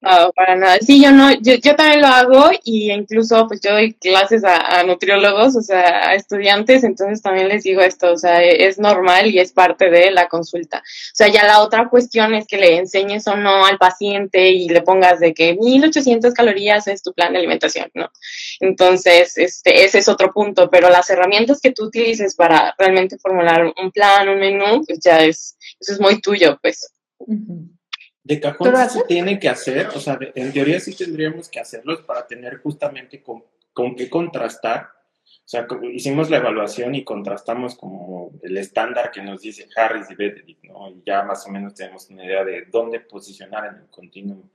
No, 0.02 0.32
para 0.36 0.56
nada. 0.56 0.80
Sí, 0.80 1.00
yo 1.00 1.12
no, 1.12 1.32
yo, 1.32 1.54
yo 1.56 1.76
también 1.76 2.02
lo 2.02 2.08
hago 2.08 2.50
y 2.64 2.92
incluso 2.92 3.48
pues 3.48 3.62
yo 3.62 3.72
doy 3.74 3.94
clases 3.94 4.44
a, 4.44 4.82
nutriólogos, 4.82 5.56
o 5.56 5.62
sea, 5.62 6.10
a 6.10 6.16
estudiantes, 6.16 6.84
entonces 6.84 7.22
también 7.22 7.50
les 7.50 7.64
digo 7.64 7.82
esto, 7.82 8.12
o 8.12 8.18
sea, 8.18 8.42
e, 8.42 8.66
es 8.66 8.80
normal 8.80 9.28
y 9.28 9.38
es 9.38 9.52
parte 9.52 9.92
de 9.92 10.10
la 10.10 10.28
consulta. 10.28 10.80
O 10.80 11.16
sea, 11.16 11.28
ya 11.28 11.46
la 11.46 11.62
otra 11.62 11.88
cuestión 11.88 12.34
es 12.34 12.48
que 12.48 12.58
le 12.58 12.78
enseñes 12.78 13.28
o 13.28 13.36
no 13.36 13.64
al 13.64 13.78
paciente 13.78 14.50
y 14.50 14.70
le 14.70 14.82
pongas 14.82 15.20
de 15.20 15.36
que 15.36 15.54
1800 15.54 16.34
calorías 16.34 16.88
es 16.88 17.04
tu 17.04 17.14
plan 17.14 17.34
de 17.34 17.38
alimentación, 17.38 17.92
¿no? 17.94 18.10
Entonces, 18.60 19.38
este, 19.38 19.84
ese 19.86 20.00
es 20.00 20.10
otro 20.10 20.32
punto, 20.34 20.68
pero 20.72 20.90
las 20.90 21.12
herramientas 21.12 21.62
que 21.62 21.74
tú 21.74 21.86
utilices 21.86 22.36
para 22.36 22.74
realmente 22.76 23.20
formular 23.20 23.72
un 23.80 23.92
plan, 23.92 24.28
un 24.30 24.40
menú, 24.40 24.84
pues 24.84 25.00
ya 25.00 25.24
es, 25.24 25.58
eso 25.80 25.94
es 25.94 26.00
muy 26.00 26.20
tuyo, 26.22 26.58
pues. 26.60 26.92
De 28.24 28.40
cajón 28.40 28.76
se 28.90 29.04
tiene 29.06 29.40
que 29.40 29.50
hacer, 29.50 29.88
o 29.88 30.00
sea, 30.00 30.18
en 30.36 30.54
teoría 30.54 30.80
sí 30.80 30.96
tendríamos 30.96 31.50
que 31.50 31.60
hacerlos 31.60 32.02
para 32.02 32.28
tener 32.28 32.58
justamente 32.58 33.22
con, 33.24 33.44
con 33.74 33.96
qué 33.96 34.10
contrastar. 34.10 34.90
O 35.24 35.52
sea, 35.52 35.68
hicimos 35.92 36.30
la 36.30 36.38
evaluación 36.38 36.94
y 36.96 37.04
contrastamos 37.04 37.76
como 37.76 38.32
el 38.44 38.58
estándar 38.58 39.12
que 39.12 39.22
nos 39.22 39.42
dice 39.42 39.68
Harris 39.76 40.10
y 40.10 40.16
Benedict, 40.16 40.64
¿no? 40.66 40.90
Y 40.90 41.02
ya 41.06 41.24
más 41.24 41.46
o 41.48 41.50
menos 41.50 41.74
tenemos 41.74 42.10
una 42.10 42.26
idea 42.26 42.44
de 42.44 42.66
dónde 42.72 43.00
posicionar 43.00 43.66
en 43.66 43.82
el 43.82 43.90
continuum 43.90 44.48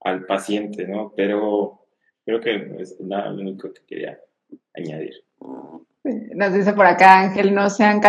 al 0.00 0.26
paciente, 0.26 0.86
¿no? 0.86 1.12
Pero 1.16 1.86
creo 2.24 2.40
que 2.40 2.76
es 2.78 3.00
nada 3.00 3.30
lo 3.30 3.40
único 3.40 3.72
que 3.72 3.82
quería 3.86 4.20
añadir. 4.74 5.24
Nos 6.34 6.52
dice 6.52 6.72
por 6.72 6.86
acá 6.86 7.20
Ángel, 7.20 7.54
no 7.54 7.68
sean, 7.68 8.00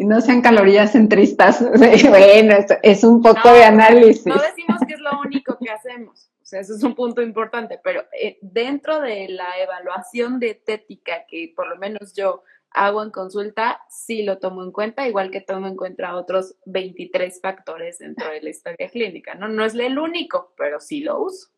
no 0.00 0.20
sean 0.20 0.42
calorías 0.42 0.92
centristas. 0.92 1.60
bueno, 2.08 2.56
es 2.82 3.04
un 3.04 3.22
poco 3.22 3.52
de 3.52 3.64
análisis. 3.64 4.26
No 4.26 4.34
decimos 4.34 4.80
que 4.86 4.94
es 4.94 5.00
lo 5.00 5.20
único 5.20 5.56
que 5.58 5.70
hacemos, 5.70 6.30
o 6.42 6.44
sea, 6.44 6.60
eso 6.60 6.74
es 6.74 6.82
un 6.82 6.94
punto 6.94 7.22
importante, 7.22 7.80
pero 7.82 8.04
eh, 8.20 8.38
dentro 8.42 9.00
de 9.00 9.28
la 9.28 9.58
evaluación 9.58 10.38
dietética 10.38 11.24
que 11.26 11.52
por 11.56 11.66
lo 11.68 11.76
menos 11.76 12.14
yo 12.14 12.42
hago 12.70 13.02
en 13.02 13.10
consulta, 13.10 13.80
sí 13.88 14.22
lo 14.22 14.38
tomo 14.38 14.62
en 14.62 14.70
cuenta, 14.70 15.08
igual 15.08 15.30
que 15.30 15.40
tomo 15.40 15.66
en 15.66 15.76
cuenta 15.76 16.14
otros 16.14 16.56
23 16.66 17.40
factores 17.40 17.98
dentro 17.98 18.30
de 18.30 18.42
la 18.42 18.50
historia 18.50 18.88
clínica, 18.90 19.34
¿no? 19.34 19.48
No 19.48 19.64
es 19.64 19.74
el 19.74 19.98
único, 19.98 20.52
pero 20.58 20.78
sí 20.78 21.00
lo 21.00 21.22
uso. 21.22 21.48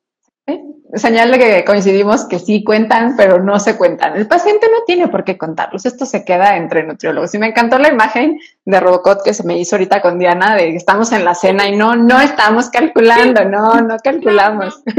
Señal 0.94 1.30
de 1.30 1.38
que 1.38 1.64
coincidimos 1.66 2.26
que 2.26 2.38
sí 2.38 2.64
cuentan, 2.64 3.14
pero 3.14 3.42
no 3.42 3.60
se 3.60 3.76
cuentan. 3.76 4.16
El 4.16 4.26
paciente 4.26 4.68
no 4.72 4.84
tiene 4.86 5.08
por 5.08 5.22
qué 5.22 5.36
contarlos. 5.36 5.84
Esto 5.84 6.06
se 6.06 6.24
queda 6.24 6.56
entre 6.56 6.82
nutriólogos. 6.82 7.34
Y 7.34 7.38
me 7.38 7.48
encantó 7.48 7.78
la 7.78 7.88
imagen 7.88 8.40
de 8.64 8.80
Robocop 8.80 9.22
que 9.22 9.34
se 9.34 9.44
me 9.44 9.58
hizo 9.58 9.76
ahorita 9.76 10.00
con 10.00 10.18
Diana 10.18 10.56
de 10.56 10.70
que 10.70 10.76
estamos 10.76 11.12
en 11.12 11.26
la 11.26 11.34
cena 11.34 11.68
y 11.68 11.76
no, 11.76 11.94
no 11.94 12.18
estamos 12.18 12.70
calculando, 12.70 13.44
no, 13.44 13.80
no 13.82 13.96
calculamos. 14.02 14.82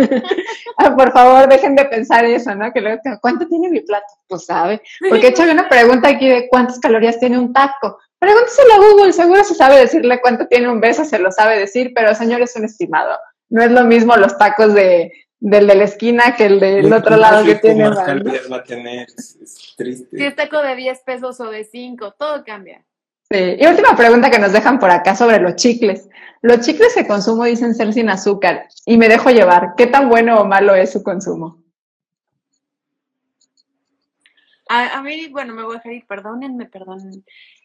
Ah, 0.81 0.95
por 0.95 1.11
favor, 1.11 1.49
dejen 1.49 1.75
de 1.75 1.83
pensar 1.83 2.23
eso, 2.23 2.55
¿no? 2.55 2.71
Que 2.71 2.79
luego, 2.79 3.01
¿cuánto 3.19 3.45
tiene 3.47 3.69
mi 3.69 3.81
plato? 3.81 4.05
Pues 4.29 4.45
sabe. 4.45 4.81
Porque 5.09 5.27
he 5.27 5.29
hecho 5.31 5.43
una 5.43 5.67
pregunta 5.67 6.07
aquí 6.07 6.29
de 6.29 6.47
cuántas 6.47 6.79
calorías 6.79 7.19
tiene 7.19 7.37
un 7.37 7.51
taco. 7.51 7.97
Pregúnteselo 8.17 8.73
a 8.75 8.77
Google, 8.77 9.11
seguro 9.11 9.43
se 9.43 9.55
sabe 9.55 9.77
decirle 9.77 10.21
cuánto 10.21 10.47
tiene 10.47 10.69
un 10.69 10.79
beso, 10.79 11.03
se 11.03 11.19
lo 11.19 11.33
sabe 11.33 11.59
decir, 11.59 11.91
pero 11.93 12.15
señor 12.15 12.41
es 12.41 12.55
un 12.55 12.63
estimado. 12.63 13.17
No 13.49 13.61
es 13.61 13.71
lo 13.71 13.83
mismo 13.83 14.15
los 14.15 14.37
tacos 14.37 14.73
de 14.73 15.11
del 15.39 15.67
de 15.67 15.75
la 15.75 15.83
esquina 15.85 16.35
que 16.35 16.45
el 16.45 16.59
del 16.59 16.91
otro 16.91 17.15
lado 17.15 17.45
que 17.45 17.55
tiene 17.55 17.89
más. 17.89 17.97
va 17.97 18.57
a 18.57 18.63
tener, 18.63 19.07
es, 19.17 19.37
es 19.41 19.73
triste. 19.77 20.17
Si 20.17 20.23
es 20.23 20.35
taco 20.35 20.61
de 20.61 20.75
10 20.75 20.99
pesos 21.01 21.39
o 21.39 21.49
de 21.49 21.63
5, 21.63 22.15
todo 22.17 22.43
cambia. 22.43 22.83
Sí. 23.31 23.57
Y 23.59 23.65
última 23.67 23.95
pregunta 23.95 24.29
que 24.31 24.39
nos 24.39 24.51
dejan 24.51 24.79
por 24.79 24.89
acá 24.89 25.15
sobre 25.15 25.39
los 25.39 25.55
chicles. 25.55 26.09
Los 26.41 26.61
chicles 26.61 26.93
que 26.93 27.07
consumo 27.07 27.45
dicen 27.45 27.75
ser 27.75 27.93
sin 27.93 28.09
azúcar 28.09 28.67
y 28.85 28.97
me 28.97 29.07
dejo 29.07 29.29
llevar. 29.29 29.75
¿Qué 29.77 29.87
tan 29.87 30.09
bueno 30.09 30.39
o 30.39 30.45
malo 30.45 30.75
es 30.75 30.91
su 30.91 31.03
consumo? 31.03 31.61
A, 34.67 34.97
a 34.97 35.01
mí, 35.01 35.27
bueno, 35.29 35.53
me 35.53 35.63
voy 35.63 35.75
a 35.75 35.77
dejar 35.77 35.93
ir, 35.93 36.05
perdónenme, 36.05 36.65
perdónenme. 36.65 37.23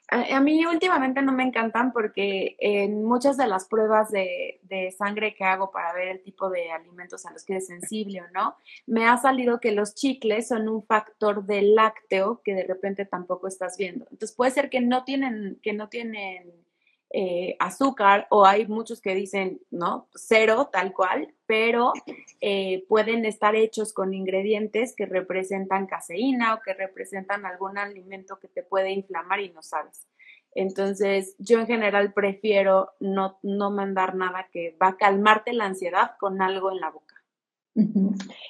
A, 0.08 0.40
mí 0.40 0.64
últimamente 0.66 1.22
no 1.22 1.32
me 1.32 1.44
encantan 1.44 1.92
porque 1.92 2.56
en 2.58 3.04
muchas 3.04 3.36
de 3.36 3.46
las 3.46 3.64
pruebas 3.64 4.10
de, 4.10 4.60
de, 4.62 4.90
sangre 4.90 5.34
que 5.34 5.44
hago 5.44 5.70
para 5.70 5.94
ver 5.94 6.08
el 6.08 6.22
tipo 6.22 6.50
de 6.50 6.70
alimentos 6.70 7.24
a 7.24 7.32
los 7.32 7.44
que 7.44 7.54
eres 7.54 7.66
sensible 7.66 8.20
o 8.20 8.30
no, 8.32 8.56
me 8.86 9.06
ha 9.06 9.16
salido 9.16 9.60
que 9.60 9.72
los 9.72 9.94
chicles 9.94 10.48
son 10.48 10.68
un 10.68 10.84
factor 10.84 11.44
del 11.46 11.74
lácteo 11.74 12.42
que 12.44 12.54
de 12.54 12.64
repente 12.64 13.06
tampoco 13.06 13.48
estás 13.48 13.78
viendo. 13.78 14.06
Entonces 14.10 14.36
puede 14.36 14.50
ser 14.50 14.68
que 14.68 14.80
no 14.80 15.04
tienen, 15.04 15.58
que 15.62 15.72
no 15.72 15.88
tienen 15.88 16.52
eh, 17.16 17.56
azúcar 17.60 18.26
o 18.28 18.44
hay 18.44 18.66
muchos 18.66 19.00
que 19.00 19.14
dicen, 19.14 19.60
¿no? 19.70 20.08
Cero, 20.16 20.68
tal 20.72 20.92
cual, 20.92 21.32
pero 21.54 21.92
eh, 22.40 22.84
pueden 22.88 23.24
estar 23.24 23.54
hechos 23.54 23.92
con 23.92 24.12
ingredientes 24.12 24.92
que 24.96 25.06
representan 25.06 25.86
caseína 25.86 26.52
o 26.52 26.60
que 26.60 26.74
representan 26.74 27.46
algún 27.46 27.78
alimento 27.78 28.40
que 28.40 28.48
te 28.48 28.64
puede 28.64 28.90
inflamar 28.90 29.38
y 29.38 29.50
no 29.50 29.62
sabes. 29.62 30.04
Entonces, 30.56 31.36
yo 31.38 31.60
en 31.60 31.68
general 31.68 32.12
prefiero 32.12 32.90
no, 32.98 33.38
no 33.44 33.70
mandar 33.70 34.16
nada 34.16 34.48
que 34.52 34.76
va 34.82 34.88
a 34.88 34.96
calmarte 34.96 35.52
la 35.52 35.66
ansiedad 35.66 36.16
con 36.18 36.42
algo 36.42 36.72
en 36.72 36.80
la 36.80 36.90
boca. 36.90 37.14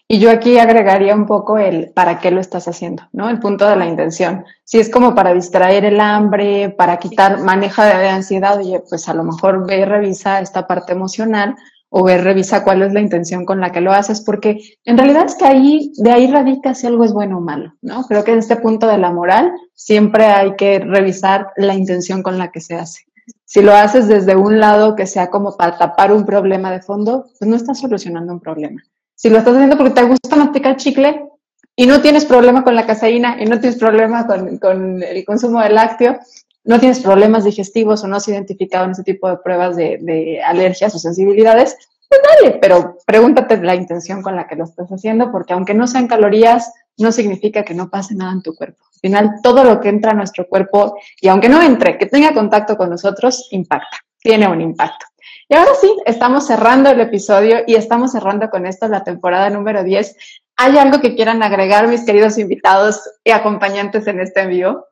Y 0.06 0.18
yo 0.18 0.30
aquí 0.30 0.58
agregaría 0.58 1.14
un 1.14 1.26
poco 1.26 1.58
el 1.58 1.90
para 1.92 2.20
qué 2.20 2.30
lo 2.30 2.40
estás 2.40 2.68
haciendo, 2.68 3.02
¿no? 3.12 3.28
El 3.28 3.38
punto 3.38 3.68
de 3.68 3.76
la 3.76 3.86
intención. 3.86 4.44
Si 4.64 4.78
es 4.78 4.90
como 4.90 5.14
para 5.14 5.34
distraer 5.34 5.84
el 5.84 6.00
hambre, 6.00 6.70
para 6.70 6.98
quitar, 6.98 7.40
maneja 7.40 7.98
de 7.98 8.08
ansiedad, 8.08 8.58
oye, 8.58 8.82
pues 8.88 9.08
a 9.10 9.14
lo 9.14 9.24
mejor 9.24 9.66
ve 9.66 9.80
y 9.80 9.84
revisa 9.84 10.40
esta 10.40 10.66
parte 10.66 10.92
emocional 10.92 11.54
o 11.96 12.02
ve, 12.02 12.18
revisa 12.18 12.64
cuál 12.64 12.82
es 12.82 12.92
la 12.92 13.00
intención 13.00 13.44
con 13.44 13.60
la 13.60 13.70
que 13.70 13.80
lo 13.80 13.92
haces, 13.92 14.20
porque 14.20 14.58
en 14.84 14.98
realidad 14.98 15.26
es 15.26 15.36
que 15.36 15.44
ahí, 15.44 15.92
de 15.96 16.10
ahí 16.10 16.26
radica 16.26 16.74
si 16.74 16.88
algo 16.88 17.04
es 17.04 17.12
bueno 17.12 17.38
o 17.38 17.40
malo, 17.40 17.72
¿no? 17.82 18.02
Creo 18.08 18.24
que 18.24 18.32
en 18.32 18.40
este 18.40 18.56
punto 18.56 18.88
de 18.88 18.98
la 18.98 19.12
moral 19.12 19.52
siempre 19.74 20.24
hay 20.24 20.56
que 20.56 20.80
revisar 20.80 21.52
la 21.56 21.72
intención 21.72 22.24
con 22.24 22.36
la 22.36 22.50
que 22.50 22.60
se 22.60 22.74
hace. 22.74 23.04
Si 23.44 23.62
lo 23.62 23.72
haces 23.72 24.08
desde 24.08 24.34
un 24.34 24.58
lado 24.58 24.96
que 24.96 25.06
sea 25.06 25.30
como 25.30 25.56
para 25.56 25.78
tapar 25.78 26.10
un 26.12 26.26
problema 26.26 26.72
de 26.72 26.82
fondo, 26.82 27.26
pues 27.38 27.48
no 27.48 27.54
estás 27.54 27.78
solucionando 27.78 28.32
un 28.32 28.40
problema. 28.40 28.82
Si 29.14 29.30
lo 29.30 29.38
estás 29.38 29.54
haciendo 29.54 29.76
porque 29.76 29.92
te 29.92 30.02
gusta 30.02 30.34
masticar 30.34 30.74
chicle 30.74 31.28
y 31.76 31.86
no 31.86 32.00
tienes 32.00 32.24
problema 32.24 32.64
con 32.64 32.74
la 32.74 32.86
caseína 32.86 33.36
y 33.40 33.44
no 33.46 33.60
tienes 33.60 33.78
problema 33.78 34.26
con, 34.26 35.00
el 35.00 35.24
consumo 35.24 35.60
de 35.60 35.70
lácteo, 35.70 36.18
no 36.64 36.80
tienes 36.80 37.00
problemas 37.00 37.44
digestivos 37.44 38.02
o 38.02 38.08
no 38.08 38.16
has 38.16 38.28
identificado 38.28 38.86
en 38.86 38.92
ese 38.92 39.04
tipo 39.04 39.28
de 39.28 39.36
pruebas 39.38 39.76
de, 39.76 40.40
alergias 40.44 40.94
o 40.94 40.98
sensibilidades, 40.98 41.76
pues 42.08 42.20
dale, 42.22 42.58
pero 42.60 42.98
pregúntate 43.06 43.56
la 43.58 43.74
intención 43.74 44.22
con 44.22 44.36
la 44.36 44.46
que 44.46 44.56
lo 44.56 44.64
estás 44.64 44.88
haciendo, 44.90 45.30
porque 45.30 45.52
aunque 45.52 45.74
no 45.74 45.86
sean 45.86 46.06
calorías, 46.06 46.72
no 46.98 47.12
significa 47.12 47.64
que 47.64 47.74
no 47.74 47.90
pase 47.90 48.14
nada 48.14 48.32
en 48.32 48.42
tu 48.42 48.54
cuerpo. 48.54 48.82
Al 48.94 49.00
final, 49.00 49.30
todo 49.42 49.64
lo 49.64 49.80
que 49.80 49.88
entra 49.88 50.12
a 50.12 50.14
nuestro 50.14 50.46
cuerpo, 50.48 50.96
y 51.20 51.28
aunque 51.28 51.48
no 51.48 51.60
entre, 51.60 51.98
que 51.98 52.06
tenga 52.06 52.32
contacto 52.32 52.76
con 52.76 52.90
nosotros, 52.90 53.48
impacta, 53.50 53.98
tiene 54.18 54.48
un 54.48 54.60
impacto. 54.60 55.06
Y 55.48 55.54
ahora 55.54 55.72
sí, 55.78 55.94
estamos 56.06 56.46
cerrando 56.46 56.90
el 56.90 57.00
episodio 57.00 57.58
y 57.66 57.74
estamos 57.74 58.12
cerrando 58.12 58.48
con 58.48 58.64
esto 58.64 58.88
la 58.88 59.04
temporada 59.04 59.50
número 59.50 59.84
10. 59.84 60.16
¿Hay 60.56 60.78
algo 60.78 61.00
que 61.00 61.14
quieran 61.14 61.42
agregar, 61.42 61.88
mis 61.88 62.04
queridos 62.04 62.38
invitados 62.38 63.00
y 63.22 63.32
acompañantes 63.32 64.06
en 64.06 64.20
este 64.20 64.42
envío? 64.42 64.86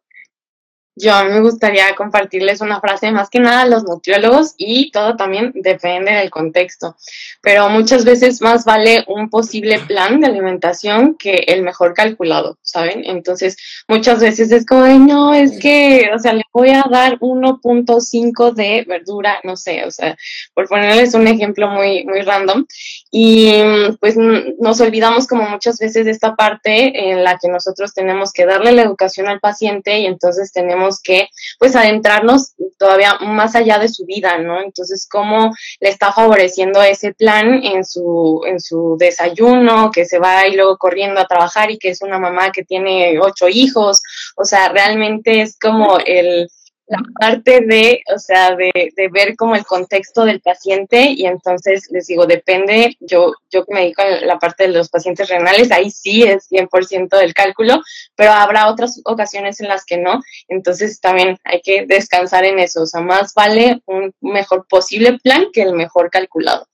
Yo 0.94 1.14
a 1.14 1.24
mí 1.24 1.30
me 1.30 1.40
gustaría 1.40 1.94
compartirles 1.94 2.60
una 2.60 2.78
frase 2.78 3.10
más 3.12 3.30
que 3.30 3.40
nada 3.40 3.62
a 3.62 3.66
los 3.66 3.84
nutriólogos 3.84 4.54
y 4.58 4.90
todo 4.90 5.16
también 5.16 5.50
depende 5.54 6.12
del 6.12 6.28
contexto, 6.28 6.96
pero 7.40 7.70
muchas 7.70 8.04
veces 8.04 8.42
más 8.42 8.66
vale 8.66 9.02
un 9.06 9.30
posible 9.30 9.78
plan 9.78 10.20
de 10.20 10.26
alimentación 10.26 11.16
que 11.18 11.44
el 11.48 11.62
mejor 11.62 11.94
calculado, 11.94 12.58
¿saben? 12.60 13.04
Entonces 13.06 13.56
muchas 13.88 14.20
veces 14.20 14.52
es 14.52 14.66
como, 14.66 14.86
no, 14.86 15.32
es 15.32 15.58
que, 15.58 16.10
o 16.14 16.18
sea, 16.18 16.34
le 16.34 16.44
voy 16.52 16.70
a 16.70 16.84
dar 16.90 17.18
1.5 17.20 18.52
de 18.52 18.84
verdura, 18.86 19.38
no 19.44 19.56
sé, 19.56 19.86
o 19.86 19.90
sea, 19.90 20.14
por 20.52 20.68
ponerles 20.68 21.14
un 21.14 21.26
ejemplo 21.26 21.68
muy, 21.68 22.04
muy 22.04 22.20
random, 22.20 22.66
y 23.10 23.62
pues 23.98 24.16
nos 24.16 24.80
olvidamos 24.82 25.26
como 25.26 25.48
muchas 25.48 25.78
veces 25.78 26.04
de 26.04 26.10
esta 26.10 26.34
parte 26.36 27.10
en 27.10 27.24
la 27.24 27.38
que 27.38 27.48
nosotros 27.48 27.94
tenemos 27.94 28.32
que 28.32 28.44
darle 28.44 28.72
la 28.72 28.82
educación 28.82 29.28
al 29.28 29.40
paciente 29.40 29.98
y 29.98 30.06
entonces 30.06 30.52
tenemos 30.52 30.81
que 31.02 31.28
pues 31.58 31.76
adentrarnos 31.76 32.54
todavía 32.78 33.18
más 33.20 33.54
allá 33.54 33.78
de 33.78 33.88
su 33.88 34.04
vida, 34.04 34.38
¿no? 34.38 34.60
Entonces, 34.60 35.06
cómo 35.10 35.52
le 35.80 35.88
está 35.88 36.12
favoreciendo 36.12 36.82
ese 36.82 37.14
plan 37.14 37.62
en 37.64 37.84
su, 37.84 38.42
en 38.46 38.60
su 38.60 38.96
desayuno, 38.98 39.90
que 39.90 40.04
se 40.04 40.18
va 40.18 40.46
y 40.46 40.56
luego 40.56 40.76
corriendo 40.78 41.20
a 41.20 41.26
trabajar 41.26 41.70
y 41.70 41.78
que 41.78 41.90
es 41.90 42.02
una 42.02 42.18
mamá 42.18 42.50
que 42.52 42.64
tiene 42.64 43.18
ocho 43.20 43.48
hijos, 43.48 44.02
o 44.36 44.44
sea, 44.44 44.68
realmente 44.68 45.42
es 45.42 45.58
como 45.58 45.98
el 46.04 46.48
la 46.86 47.02
parte 47.18 47.60
de, 47.60 48.02
o 48.14 48.18
sea, 48.18 48.54
de, 48.56 48.70
de, 48.74 49.08
ver 49.08 49.36
como 49.36 49.54
el 49.54 49.64
contexto 49.64 50.24
del 50.24 50.40
paciente 50.40 51.10
y 51.10 51.26
entonces 51.26 51.88
les 51.90 52.06
digo, 52.06 52.26
depende, 52.26 52.96
yo, 53.00 53.32
yo 53.50 53.64
que 53.64 53.72
me 53.72 53.80
dedico 53.80 54.02
a 54.02 54.26
la 54.26 54.38
parte 54.38 54.64
de 54.64 54.74
los 54.74 54.88
pacientes 54.88 55.28
renales, 55.28 55.70
ahí 55.70 55.90
sí 55.90 56.22
es 56.22 56.50
100% 56.50 57.18
del 57.18 57.34
cálculo, 57.34 57.80
pero 58.16 58.32
habrá 58.32 58.68
otras 58.68 59.00
ocasiones 59.04 59.60
en 59.60 59.68
las 59.68 59.84
que 59.84 59.96
no, 59.96 60.20
entonces 60.48 61.00
también 61.00 61.38
hay 61.44 61.60
que 61.62 61.86
descansar 61.86 62.44
en 62.44 62.58
eso, 62.58 62.82
o 62.82 62.86
sea, 62.86 63.00
más 63.00 63.32
vale 63.34 63.80
un 63.86 64.12
mejor 64.20 64.66
posible 64.68 65.18
plan 65.22 65.46
que 65.52 65.62
el 65.62 65.74
mejor 65.74 66.10
calculado. 66.10 66.66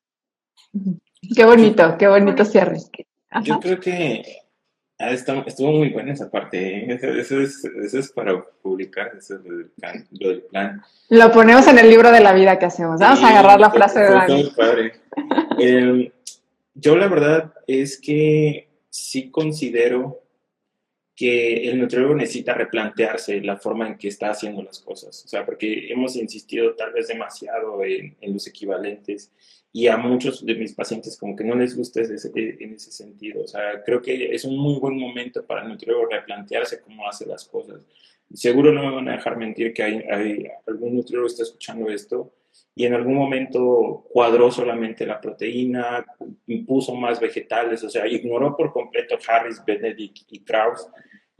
Qué 1.34 1.44
bonito, 1.44 1.96
qué 1.98 2.08
bonito 2.08 2.44
cierre. 2.44 2.78
Yo 3.42 3.60
creo 3.60 3.78
que 3.78 4.47
Ah, 5.00 5.12
estuvo 5.12 5.70
muy 5.70 5.90
buena 5.90 6.12
esa 6.12 6.28
parte. 6.28 6.58
¿eh? 6.58 6.98
Eso, 7.20 7.40
es, 7.40 7.64
eso, 7.64 7.98
es, 7.98 8.10
para 8.10 8.42
publicar, 8.62 9.12
eso 9.16 9.36
es 9.36 9.44
lo 9.44 9.56
del, 10.28 10.42
plan, 10.42 10.82
lo 11.08 11.30
ponemos 11.30 11.68
en 11.68 11.78
el 11.78 11.88
libro 11.88 12.10
de 12.10 12.20
la 12.20 12.32
vida 12.32 12.58
que 12.58 12.66
hacemos. 12.66 12.98
Vamos 12.98 13.22
a 13.22 13.28
agarrar 13.28 13.60
la 13.60 13.70
frase 13.70 14.00
de 14.00 14.10
Dani. 14.10 14.52
Em, 15.60 16.10
yo 16.74 16.96
la 16.96 17.06
verdad 17.06 17.52
es 17.68 18.00
que 18.00 18.68
sí 18.90 19.30
considero 19.30 20.20
que 21.14 21.68
el 21.68 21.80
nutriólogo 21.80 22.16
necesita 22.16 22.54
replantearse 22.54 23.40
la 23.40 23.56
forma 23.56 23.86
en 23.86 23.98
que 23.98 24.08
está 24.08 24.30
haciendo 24.30 24.62
las 24.62 24.80
cosas. 24.80 25.24
O 25.24 25.28
sea, 25.28 25.46
porque 25.46 25.92
hemos 25.92 26.16
insistido 26.16 26.74
tal 26.74 26.92
vez 26.92 27.06
demasiado 27.06 27.84
en, 27.84 28.16
en 28.20 28.32
los 28.32 28.46
equivalentes 28.48 29.30
y 29.78 29.86
a 29.86 29.96
muchos 29.96 30.44
de 30.44 30.56
mis 30.56 30.74
pacientes 30.74 31.16
como 31.16 31.36
que 31.36 31.44
no 31.44 31.54
les 31.54 31.76
gusta 31.76 32.00
ese, 32.00 32.32
en 32.34 32.74
ese 32.74 32.90
sentido. 32.90 33.44
O 33.44 33.46
sea, 33.46 33.80
creo 33.84 34.02
que 34.02 34.34
es 34.34 34.44
un 34.44 34.58
muy 34.58 34.80
buen 34.80 34.98
momento 34.98 35.46
para 35.46 35.62
el 35.62 35.68
nutriólogo 35.68 36.06
replantearse 36.06 36.80
cómo 36.80 37.08
hace 37.08 37.26
las 37.26 37.44
cosas. 37.44 37.82
Seguro 38.34 38.72
no 38.72 38.82
me 38.82 38.96
van 38.96 39.08
a 39.08 39.12
dejar 39.12 39.36
mentir 39.36 39.72
que 39.72 39.84
hay, 39.84 39.98
hay 40.10 40.48
algún 40.66 40.96
nutriólogo 40.96 41.28
está 41.28 41.44
escuchando 41.44 41.88
esto 41.90 42.32
y 42.74 42.86
en 42.86 42.94
algún 42.94 43.14
momento 43.14 44.04
cuadró 44.10 44.50
solamente 44.50 45.06
la 45.06 45.20
proteína, 45.20 46.04
impuso 46.48 46.96
más 46.96 47.20
vegetales, 47.20 47.84
o 47.84 47.88
sea, 47.88 48.04
ignoró 48.08 48.56
por 48.56 48.72
completo 48.72 49.16
Harris, 49.28 49.62
Benedict 49.64 50.26
y 50.28 50.40
Krauss 50.40 50.88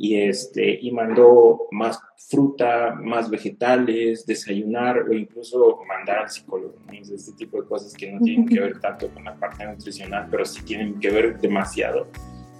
y, 0.01 0.15
este, 0.21 0.79
y 0.81 0.93
mandó 0.93 1.67
más 1.73 2.01
fruta, 2.17 2.95
más 2.95 3.29
vegetales, 3.29 4.25
desayunar 4.25 5.01
o 5.01 5.13
incluso 5.13 5.81
mandar 5.89 6.21
al 6.21 6.31
psicólogo. 6.31 6.77
Este 6.93 7.33
tipo 7.33 7.61
de 7.61 7.69
cosas 7.69 7.93
que 7.95 8.13
no 8.13 8.21
tienen 8.21 8.47
que 8.47 8.61
ver 8.61 8.81
tanto 8.81 9.09
con 9.09 9.25
la 9.25 9.35
parte 9.35 9.67
nutricional, 9.67 10.29
pero 10.31 10.45
sí 10.45 10.63
tienen 10.63 11.01
que 11.01 11.11
ver 11.11 11.41
demasiado. 11.41 12.07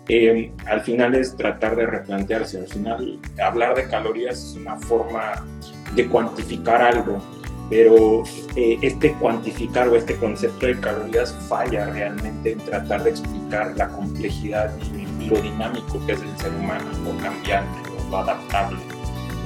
Eh, 0.09 0.51
al 0.67 0.81
final 0.81 1.15
es 1.15 1.37
tratar 1.37 1.77
de 1.77 1.87
replantearse. 1.87 2.59
Al 2.59 2.67
final, 2.67 3.21
hablar 3.41 3.77
de 3.77 3.89
calorías 3.89 4.43
es 4.43 4.57
una 4.57 4.77
forma 4.77 5.47
de 5.95 6.09
cuantificar 6.09 6.83
algo, 6.83 7.23
pero 7.71 8.25
eh, 8.57 8.79
este 8.83 9.13
cuantificar 9.13 9.89
o 9.89 9.95
este 9.95 10.17
concepto 10.17 10.67
de 10.67 10.81
calorías 10.81 11.33
falla 11.49 11.89
realmente 11.91 12.53
en 12.53 12.59
tratar 12.59 13.05
de 13.05 13.11
explicar 13.11 13.77
la 13.77 13.89
complejidad 13.91 14.75
y 14.93 15.08
lo 15.29 15.41
dinámico 15.41 16.05
que 16.07 16.13
es 16.13 16.23
el 16.23 16.37
ser 16.39 16.53
humano, 16.55 16.85
lo 17.05 17.17
cambiante, 17.23 17.91
lo, 18.11 18.19
adaptable. 18.19 18.79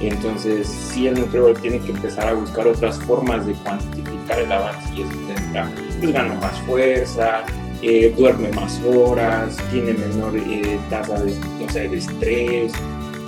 Entonces, 0.01 0.67
sí, 0.67 1.07
el 1.07 1.19
nutriólogo 1.19 1.59
tiene 1.59 1.79
que 1.79 1.91
empezar 1.91 2.27
a 2.27 2.33
buscar 2.33 2.67
otras 2.67 2.97
formas 2.99 3.45
de 3.45 3.53
cuantificar 3.53 4.39
el 4.39 4.51
avance 4.51 4.93
y 4.95 5.01
eso 5.01 5.11
tendrá, 5.27 5.69
pues 5.99 6.11
gana 6.11 6.33
más 6.35 6.59
fuerza, 6.61 7.43
eh, 7.81 8.13
duerme 8.17 8.49
más 8.51 8.81
horas, 8.85 9.57
tiene 9.71 9.93
menor 9.93 10.35
eh, 10.35 10.79
tasa 10.89 11.21
de, 11.21 11.35
no 11.59 11.71
sé, 11.71 11.87
de 11.87 11.97
estrés, 11.97 12.73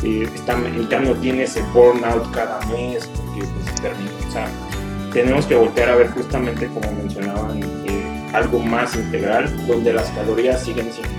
eh, 0.03 0.29
está, 0.33 0.57
ya 0.89 0.99
no 0.99 1.13
tiene 1.15 1.43
ese 1.43 1.61
burnout 1.73 2.29
cada 2.33 2.59
mes, 2.67 3.07
porque 3.15 3.45
pues, 3.45 3.81
termina, 3.81 4.11
o 4.27 4.31
sea, 4.31 4.47
tenemos 5.13 5.45
que 5.45 5.55
voltear 5.55 5.89
a 5.89 5.95
ver 5.95 6.09
justamente 6.11 6.67
como 6.67 6.91
mencionaban, 6.91 7.59
algo 8.33 8.59
más 8.59 8.95
integral, 8.95 9.49
donde 9.65 9.93
las 9.93 10.09
calorías 10.11 10.63
siguen 10.63 10.91
siendo 10.91 11.14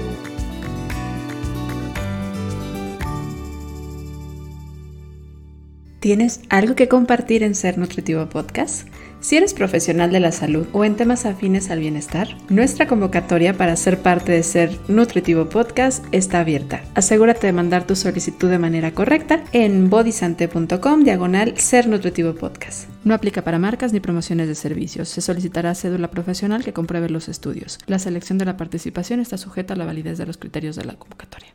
¿Tienes 6.00 6.40
algo 6.50 6.74
que 6.74 6.88
compartir 6.88 7.42
en 7.42 7.54
Ser 7.54 7.78
Nutritivo 7.78 8.28
Podcast? 8.28 8.86
Si 9.20 9.36
eres 9.36 9.54
profesional 9.54 10.12
de 10.12 10.20
la 10.20 10.30
salud 10.30 10.66
o 10.74 10.84
en 10.84 10.94
temas 10.94 11.24
afines 11.24 11.70
al 11.70 11.80
bienestar, 11.80 12.28
nuestra 12.50 12.86
convocatoria 12.86 13.54
para 13.54 13.74
ser 13.76 14.00
parte 14.00 14.30
de 14.30 14.42
Ser 14.42 14.78
Nutritivo 14.88 15.48
Podcast 15.48 16.04
está 16.12 16.40
abierta. 16.40 16.84
Asegúrate 16.94 17.46
de 17.46 17.54
mandar 17.54 17.86
tu 17.86 17.96
solicitud 17.96 18.50
de 18.50 18.58
manera 18.58 18.92
correcta 18.92 19.42
en 19.52 19.88
bodysante.com 19.88 21.02
diagonal 21.02 21.56
Ser 21.56 21.88
Nutritivo 21.88 22.34
Podcast. 22.34 22.90
No 23.02 23.14
aplica 23.14 23.42
para 23.42 23.58
marcas 23.58 23.94
ni 23.94 24.00
promociones 24.00 24.48
de 24.48 24.54
servicios. 24.54 25.08
Se 25.08 25.22
solicitará 25.22 25.74
cédula 25.74 26.10
profesional 26.10 26.62
que 26.62 26.74
compruebe 26.74 27.08
los 27.08 27.28
estudios. 27.28 27.78
La 27.86 27.98
selección 27.98 28.36
de 28.36 28.44
la 28.44 28.58
participación 28.58 29.20
está 29.20 29.38
sujeta 29.38 29.72
a 29.72 29.76
la 29.78 29.86
validez 29.86 30.18
de 30.18 30.26
los 30.26 30.36
criterios 30.36 30.76
de 30.76 30.84
la 30.84 30.94
convocatoria. 30.94 31.54